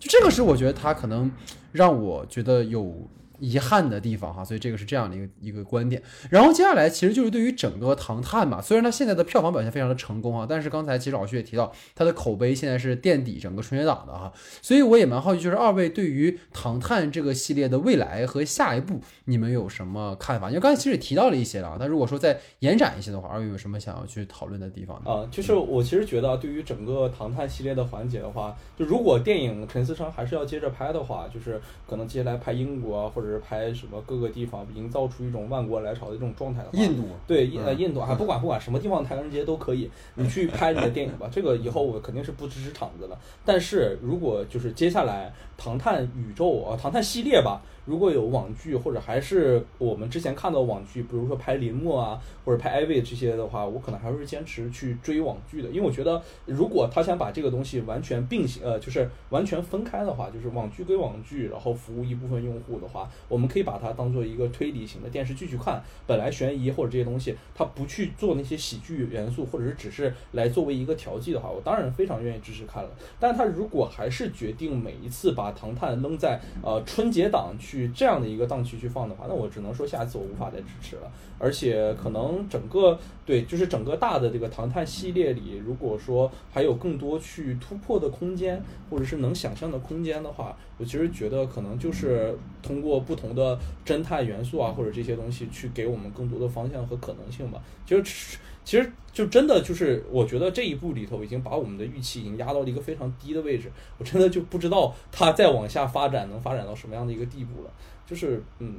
[0.00, 1.30] 就这个是我觉得他可能
[1.70, 2.92] 让我觉得有
[3.40, 6.00] 遗憾的地方哈，所以这个是这样的一个一个观点。
[6.30, 20.48] 然后接下来其实就是对于整个《唐探》嘛，虽然它现在的票房表现非常的成功啊，但是刚才其实老徐也提到，它的口碑现在是垫底整个春节档的哈，所以我也蛮好奇，就是二位对于《唐探》这个系列的未来和下一步，你们有什么看法？
[20.48, 25.10] 因为刚才其实也提到了一些了啊，但如果说再延展一些的话，二位有什么想要去讨论的地方呢？
[25.10, 34.02] 啊，就是我其实觉得，对于整个《唐探》系列的环节的话，就如果电影陈思诚还是要接着拍的话，就是可能接下来拍英国啊或者是拍什么。
[34.06, 41.28] 各个地方营造出一种万国来朝的这种状态的话，印度对印呃印度啊，不管不管什么地方唐人街都可以，你去拍你的电影吧。
[41.30, 43.18] 这个以后我肯定是不支持场子了。
[43.44, 47.62] 但是如果就是接下来唐探宇宙啊，唐探系列吧。
[47.90, 65.82] 如果有网剧，或者还是我们之前看到网剧，比如说拍林默啊，或者拍艾薇这些的话，我可能还是坚持去追网剧的，因为我觉得如果他想把这个东西完全并行，呃，就是完全分开的话，就是网剧归网剧，然后服务一部分用户的话，我们可以把它当做一个推理型的电视剧去看。
[66.06, 72.90] 本来悬疑或者这些东西，他不去做那些喜剧元素，或者是只是来作为一个调剂的话，我当然非常愿意支持看了。
[73.18, 77.79] 但他如果还是决定每一次把唐探扔在呃春节档去。
[77.88, 81.10] 这样的一个档期去放的话，那我只能说下次我无法再支持了。
[81.38, 97.62] 而且可能整个对，就是整个大的这个唐探系列里，如果说还有更多去突破的空间，或者是能想象的空间的话，我其实觉得可能就是通过不同的侦探元素啊，或者这些东西去给我们更多的方向和可能性吧。
[97.86, 103.70] 其实，其实就真的就是，我觉得这一部里头已经把我们的预期已经压到了一个非常低的位置。
[103.98, 107.70] 我真的就不知道它再往下发展能发展到什么样的一个地步了。
[108.06, 108.74] 就是嗯。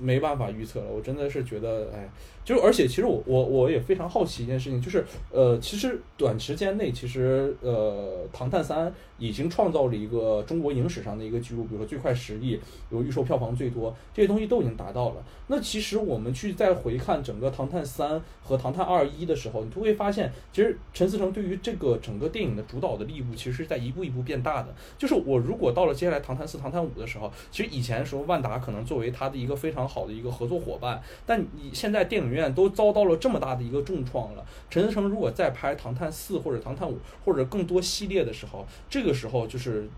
[0.00, 2.08] 没办法预测了，我真的是觉得，哎，
[2.44, 8.86] 就而且其实我我我也非常好奇一件事情，就是呃，其实短时间内，其实呃，《唐探三》
[9.18, 12.60] 已经创造了一个中国影史上的一个记录，比如说最快十亿，
[12.90, 15.24] 有预售票房最多，这些东西都已经达到了。
[15.46, 18.12] 那其实我们去再回看整个《唐探三》
[18.42, 24.74] 和《唐探二一》的时候，你都会发现，其实陈思诚对于这个整个电影的主导的力度，其实是在一步一步变大的。
[24.98, 34.44] 就是我如果到了接下来《唐探四》《唐探五》的时候，其实以前的时候，万达可能作为他的一个非常好的一个合作伙伴，但你现在电影院都遭到了这么大的一个重创了。
[34.68, 36.94] 陈思诚如果再拍《唐探四》或者《唐探五》
[37.24, 39.88] 或者更多系列的时候，这个时候就是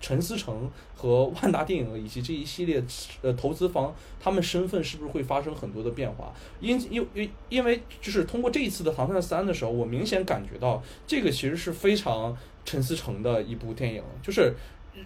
[0.00, 2.82] 陈思诚和万达电影以及这一系列
[3.20, 6.32] 呃投资方，他们身份是不是会发生很多的变化？
[6.60, 14.54] 因因因因为就是通过这一次的《唐探三》的时候，我明显感觉到这个其实是非常陈思诚的一部电影，就是。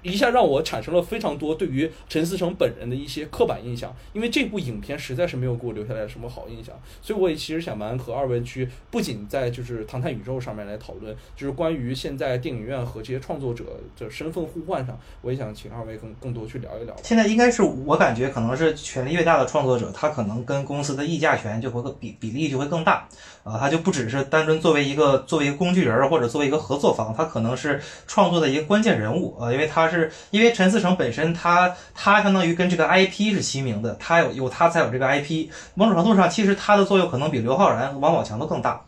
[0.03, 13.65] 一下让我产生了非常多对于陈思诚本人的一些刻板印象，因为这部影片实在是没有给我留下来什么好印象，所以我也其实想蛮和二位去，不仅在就是《唐探宇宙》上面来讨论，就是关于现在电影院和这些创作者
[13.97, 16.95] 的身份互换上，我也想请二位更更多去聊一聊。
[17.05, 23.09] 现在应该是我感觉可能是权力越大的创作者，他可能跟公司的议价权就会比比例就会更大，
[23.45, 29.76] 啊，他就不只是单纯作为一个作为一个工具人或者作为一个合作方，他可能是创作的一个关键人物，啊，因为他。
[29.77, 35.51] 他是因为陈思诚本身，他他相当于跟这个 IP 是齐名的，他有有他才有这个 IP。
[35.75, 38.81] 某种程度上，其实他的作用可能比刘昊然、王宝强都更大。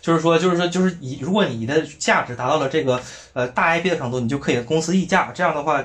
[0.00, 3.00] 就是说，就是说，就是以如果你的价值达到了这个
[3.34, 5.30] 呃大 IP 的程度，你就可以公司溢价。
[5.32, 5.84] 这样的话，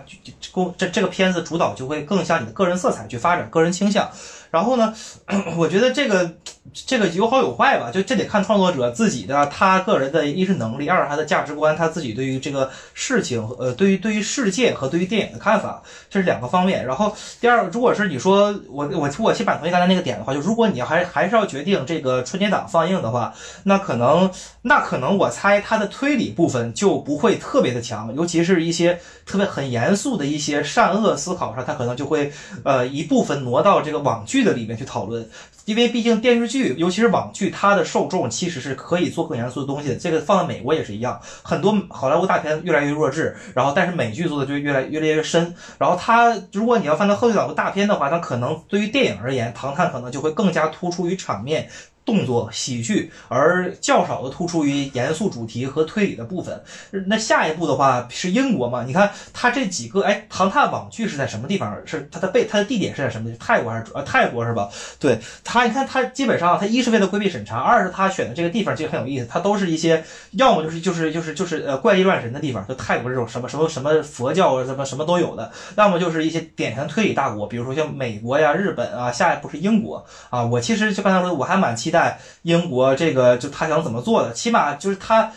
[0.52, 4.10] 公这这个片子主导就会更向你的个人色彩去发展，个人倾向。
[4.54, 4.94] 然后呢，
[5.58, 6.32] 我觉得这个
[6.72, 16.86] 这个有好有坏吧，就这得看创作者自己的他个人的一是能力，二是他的价值观，他自己对于这个事情，呃，对于对于世界和对于电影的看法，这是两个方面。
[16.86, 24.30] 然后第二，如果是你说我我我先板同意刚才那个点的话，就如果你还还是要决定这个春节档放映的话，那可能
[24.62, 32.32] 那可能我猜他的推理部分就不会特别的强，尤其是一些特别很严肃的一些善恶思考上，他可能就会
[32.64, 35.28] 呃一部分挪到这个网剧的里面去讨论。
[35.66, 39.96] 因为毕竟电视剧，尤其是网剧，它的受众其实是可以做更严肃的东西的。
[39.96, 45.56] 这个放在美国也是一样，很多好莱坞大片越来越弱智，然后但是美剧做的就越来越来越深。
[45.78, 51.70] 然后它，如果你要放在贺岁档的大片的话，它可能对于电影而言，《唐探》可能就会更加突出于场面。
[52.06, 56.62] 动作喜剧，而较少的突出于严肃主题和推理的部分。
[57.08, 58.84] 那下一步的话是英国嘛？
[58.84, 61.74] 你看它这几个，哎，唐探网剧是在什么地方？
[61.86, 63.32] 是它的背，它的地点是在什么？
[63.40, 64.70] 泰国还是呃泰国是吧？
[65.00, 65.18] 对，
[65.54, 80.44] 他你看他基本上，他一是为了规避审查，二是他选的这个地方其实很有意思，它都是一些要么就是就是就是就是呃怪力乱神的地方，就泰国这种什么什么什么佛教什么什么都有的，要么就是一些典型推理大国，比如说像美国呀、日本啊，下一步是英国啊。
[80.44, 82.20] 我其实就刚才说，我还蛮期待。
[82.42, 85.32] 英国，这个就他想怎么做的，起码就是他，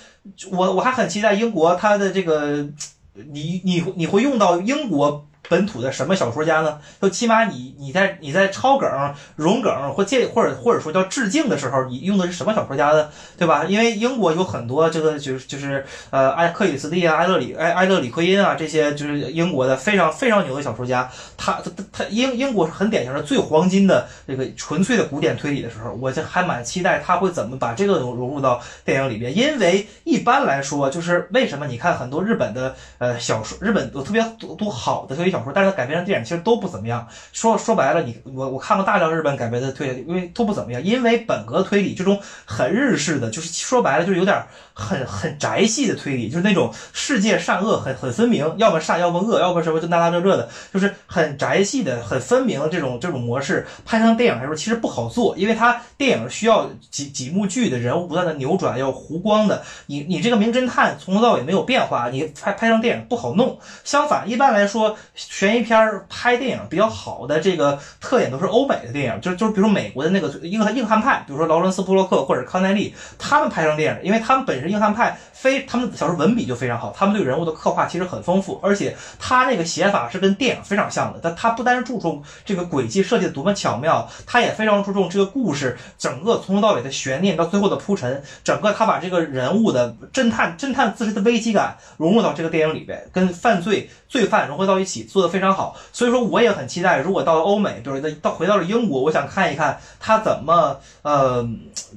[0.50, 2.66] 我我还很期待英国他的这个，
[3.12, 5.26] 你你你会用到英国。
[5.48, 6.78] 本土的什么小说家呢？
[7.00, 8.88] 就起码你你在你在抄梗、
[9.36, 13.08] 融梗或借或者或者说叫致敬的时候，你用的是什么小说家呢？
[13.38, 13.64] 对吧？
[13.64, 21.08] 因为英国有很多这个就是就是呃埃克里斯蒂啊、埃勒里埃埃勒里奎因啊这些就是英国的非常非常牛的小说家。
[21.36, 29.36] 他他他英英国是很典型的最黄金的这个纯粹的古典推理的时候，我就还蛮期待他会怎么把这个融融入到电影里边。
[29.36, 34.20] 因为一般来说，就是为什么你看很多日本的呃小说，日本有特别
[34.58, 35.35] 多好的推理。
[35.36, 37.06] 小说，但是改编成电影其实都不怎么样。
[37.32, 40.82] 说说白了，你我我看过大量日本改编的推理，因为都不怎么样。
[40.82, 44.42] 因为本格推理这种很日式的，就是说白了就是有点
[44.72, 59.62] 很很宅系的推理，就是那种世界善恶很很分明，要么善要么恶，要么什么就那那这这的，就是很宅系的很分明的这种这种模式，拍成电影来说其实不好做，因为它电影需要几几幕剧的人物不断的扭转，要弧光的。
[59.86, 63.58] 你你这个名侦探从头到尾没有变化，你拍拍成电影不好弄。
[63.84, 64.96] 相反，一般来说。
[65.28, 81.18] 悬疑片儿拍电影比较好的这个特点都是欧美的电影，就就是比如美国的那个硬硬汉派，比如说劳伦斯布洛克或者康奈利，他们拍成电影，因为他们本身硬汉派非他们小说文笔就非常好，他们对人物的刻画其实很丰富，而且他那个写法是跟电影非常像的。
[81.22, 95.04] 但他不单是注重这个轨迹设计的多么巧妙，他也非常注重这个故事整个从头到尾的悬念到最后的铺陈，整个他把这个人物的侦探侦探自身的危机感融入到这个电影里边，跟犯罪罪犯融合到一起。
[95.16, 101.48] 做的非常好，所以说我也很期待，如果到了欧美，就是到回到了英国，我想看一看他怎么，呃，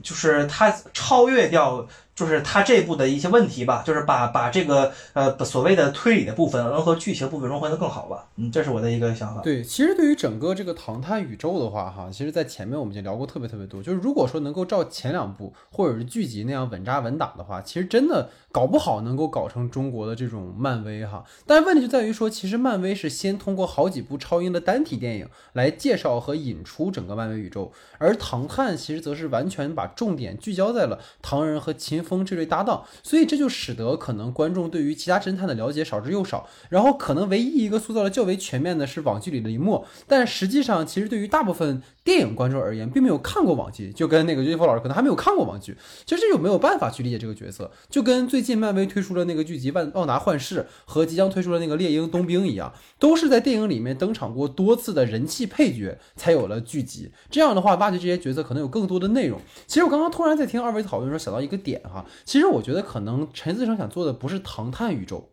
[0.02, 1.86] 就是他超越掉。
[2.20, 9.42] 就是他这部的一些问题吧，就是把把这个呃所谓的推理的部分能和剧情部分融合的更好吧，嗯，这是我的一个想法。
[9.42, 13.82] 对，其实对于整个这个唐探宇宙的话，哈，其实在前面我们已经聊过特别特别多。
[13.82, 21.24] 就是如果说能够照前两部或者是剧集那样稳扎稳打的话，其实真的搞不好能够搞成中国的这种漫威哈。
[21.48, 32.04] 但问题就在于说，其实漫威是先通过好几部超英的单体电影来介绍和引出整个漫威宇宙，而唐探其实则是完全把重点聚焦在了唐人和秦。
[32.10, 36.50] 风这对搭档，所以这就使得可能观众对于其他侦探的了解少之又少。
[36.70, 47.70] 然后可能唯一一个塑造的较为全面的是网剧里的林默，但实际上其实对于大部分电影观众而言，并没有看过网剧，就跟那个岳云鹏老师可能还没有看过网剧，其实就没有办法去理解这个角色。
[47.90, 57.12] 就跟最近漫威推出了那个剧集《万奥达幻视》和即将推出的那个《猎鹰冬兵》一样，都是在电影里面登场过多次的人气配角才有了剧集。
[57.30, 59.40] 这样的话，挖掘这些角色可能有更多的内容。
[59.68, 61.99] 其实我刚刚突然在听二位讨论的时候想到一个点哈。
[62.26, 65.30] 其实我觉得可能陈思诚想做的不是唐探宇宙，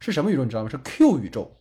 [0.00, 0.44] 是什么宇宙？
[0.44, 0.68] 你知道吗？
[0.68, 1.56] 是 Q 宇宙。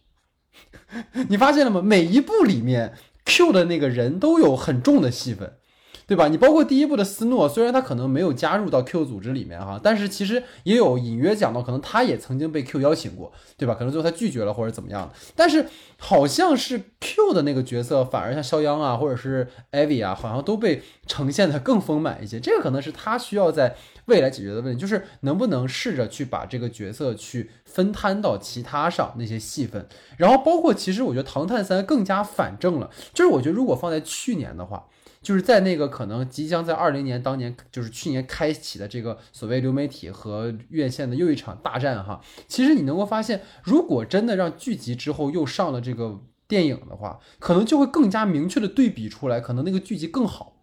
[1.30, 1.82] 你发现了吗？
[1.82, 2.94] 每一部里面
[3.26, 5.57] Q 的那个人都有很重的戏份。
[6.06, 6.28] 对吧？
[6.28, 13.74] 你包括第一部的斯诺，虽然他可能没有加入到 Q 组织里面哈，但是其实也有隐约讲到，可能他也曾经被 Q 邀请过，对吧？
[13.74, 15.65] 可能最后他拒绝了或者怎么样但是
[15.98, 22.38] 好像是 Q 的那个角色，反而像肖央啊，或者是艾薇啊，好像都被呈现的更丰满一些。
[22.38, 29.88] 这个可能是他需要在未来解决的问题，就是能不能试着去把这个角色去分摊到其他上那些戏份。
[30.18, 34.86] 然后包括其实我觉得《唐探三》更加反正了，就是我觉得如果放在去年的话。
[35.24, 42.20] 就是在那个可能即将在二零年当年，就是去年开启的这个所谓流媒体和院线的又一场大战哈。
[42.46, 50.58] 其实你能够发现，如果真的让剧集之后又上了这个电影的话，可能就会更加明确的对比出来，可能那个剧集更好，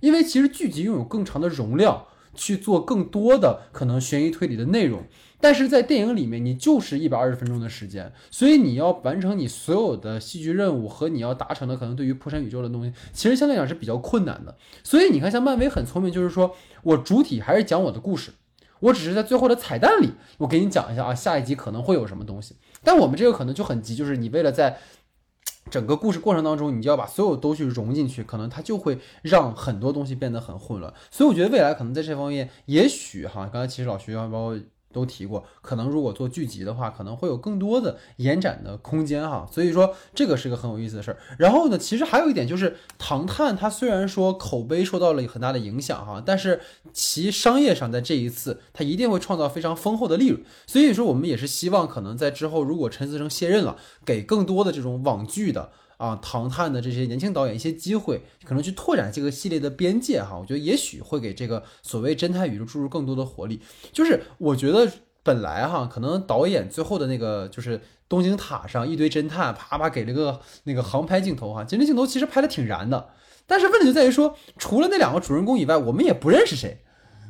[0.00, 2.06] 因为其实剧集拥有更长的容量，
[2.36, 5.02] 去做更多的可能悬疑推理的内容。
[5.38, 14.56] 但是在电影里面，你就是一百二十分钟的时间，所以你要完成你所有的戏剧任务和你要达成的可能对于破山宇宙的东西，其实相对来讲是比较困难的。
[14.82, 18.32] 所以你看，像漫威很聪明，就是说我主体还是讲我的故事，
[18.80, 22.56] 我只是在最后的彩蛋里，我给你讲一下啊，下一集可能会有什么东西。
[22.82, 24.78] 但我们这个可能就很急，就是你为了在
[25.70, 30.92] 整个故事过程当中，你就要把所有都去融进去，可能它就会让很多东西变得很混乱。
[31.10, 34.58] 所以我觉得未来可能在这方面，也许哈，刚才其实老徐包括。
[34.96, 39.46] 都提过，可能如果做剧集的话，可能会有更多的延展的空间哈。
[39.52, 41.18] 所以说这个是个很有意思的事儿。
[41.38, 46.60] 然后呢，其实还有一点就是，《唐探》它虽然说口碑受到了很大的影响哈，但是
[46.94, 50.42] 其商业上在这一次它一定会创造非常丰厚的利润。
[50.66, 55.70] 所以说我们也是希望，可能在之后如果陈思诚卸任了，给更多的这种网剧的。
[55.96, 60.38] 啊，唐探的这些年轻导演一些机会，可能去拓展这个系列的边界哈。
[60.38, 63.60] 我觉得也许会给这个所谓侦探宇宙注入更多的活力。
[63.92, 64.90] 就是我觉得
[65.22, 73.08] 本来哈，可能导演最后的那个就是东京塔上一堆侦探，啪啪给了个那个航拍镜头哈，其实镜头其实拍的挺燃的。
[73.46, 76.82] 但是问题就在于说，除了那两个主人公以外，我们也不认识谁。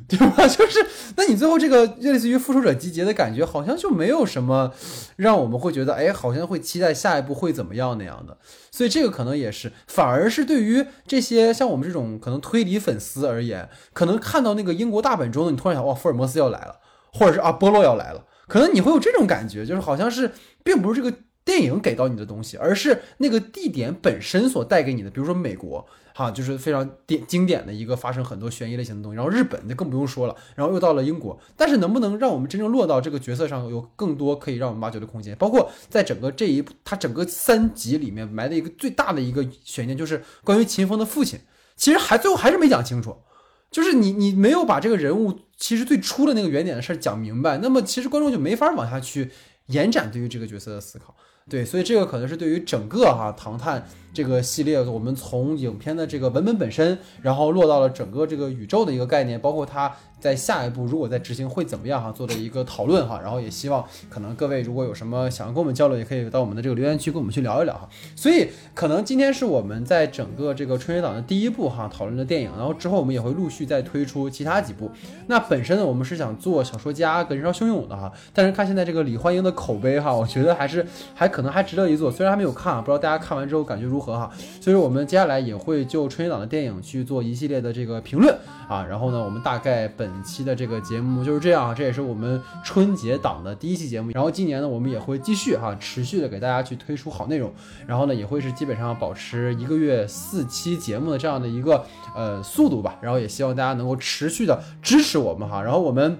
[0.07, 0.47] 对吧？
[0.47, 0.85] 就是，
[1.17, 4.71] 那你最后这个类似于复仇者集结的感觉，好像就没有什么
[5.17, 8.37] 让我们会觉得，哎，好像会期待下一步会怎么样那样的。
[8.71, 16.77] 所以这个可能也是，反而是对于这些像我们这种可能推理粉丝而言，可能看到那个英国大本钟，你突然想，哇，福尔摩斯要来了，
[17.11, 20.31] 或者是啊，波洛要来了，可能你会有这种感觉，就是好像是
[20.63, 21.17] 并不是这个
[21.47, 25.87] 电影给到你的东西，而是那个地点本身所带给你的，比如说美国。
[26.17, 35.35] 哈，就是非常典经典的一个发生很多悬疑类型的东西，然后日本就更不用说了，然后又到了英国，但是能不能让我们真正落到这个角色上，有更多可以让我们挖掘的空间？
[35.35, 41.39] 包括在整个这一它整个三集里面埋的一个最大的一个悬念，就是关于秦风的父亲，
[41.75, 43.17] 其实还最后还是没讲清楚，
[43.69, 49.29] 就是你你没有把这个人物其实最初的那个原点的事儿讲明白，那么其实观众就没法往下去
[49.67, 51.15] 延展对于这个角色的思考。
[51.49, 53.79] 对，所以这个可能是对于整个哈《唐探》
[54.13, 59.91] 这个系列，我们从影片的这个文本本身，然后落到了整个这个宇宙的一个概念，包括它。
[60.19, 67.87] 在下一步如果在执行会怎么样哈，做的一个讨论哈，然后也希望可能各位如果有什么想要跟我们交流，也可以到我们的这个留言区跟我们去聊一聊哈。
[68.15, 74.89] 所以可能今天是我们在整个这个春节档的第一部哈讨论的电影，然后之后我们也会陆续再推出其他几部。
[75.27, 82.09] 那本身呢，我们是想做小说家跟人潮汹涌的哈，但是看现在这个李焕英的口碑哈，我觉得还是还可能还值得一做。
[82.09, 84.31] 虽然还没有看，啊不知道大家看完之后感觉如何和哈。
[84.59, 88.33] 所以说我们接下来也会就春节档的电影去做一系列的这个评论
[88.67, 90.81] 啊，然后呢，我们大概本期的这个。
[90.87, 94.11] 节目就是这样，这也是我们春节档的第一期节目。
[94.13, 97.51] 然后今年呢，我们也会继续哈，持续的给大家去推出好内容。
[97.85, 101.83] 然后呢，也会是基本上保持一个月四期节目的这样的一个
[102.15, 102.97] 呃速度吧。
[103.01, 105.61] 然后也希望大家能够持续的支持我们哈。
[105.61, 106.17] 然后我们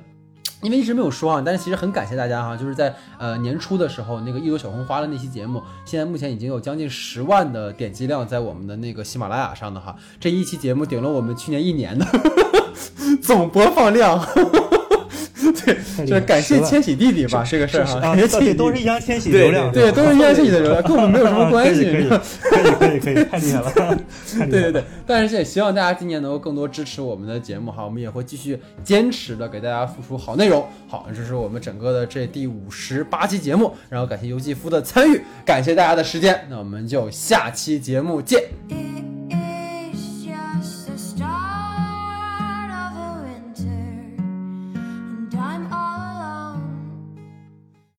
[0.61, 9.95] 因为一直没有说啊，但是其实很感谢大家哈，就是在呃年初的时候那个一朵小红花的那期节目，现在目前已经有将近十万的点击量在我们的那个喜马拉雅上的哈。
[10.19, 12.05] 这一期节目顶了我们去年一年的。
[13.21, 14.19] 总播放量，
[15.65, 21.84] 对，就是感谢千玺弟弟吧，这个事儿哈，感谢千玺，都是易烊千玺流量，对，都是易烊千玺的流量，跟我们没有什么关系，
[22.41, 23.98] 可以，可以，可以，太厉害了，
[24.49, 30.68] 对对对，但是也希望大家今年能够更多支持我们的节目哈，我们也会继续坚持的给大家付出好内容。
[30.88, 39.36] 好，这是我们整个的这第五十八期节目，然后感谢尤继夫的参与，感谢大家的时间，那我们就下期节目见。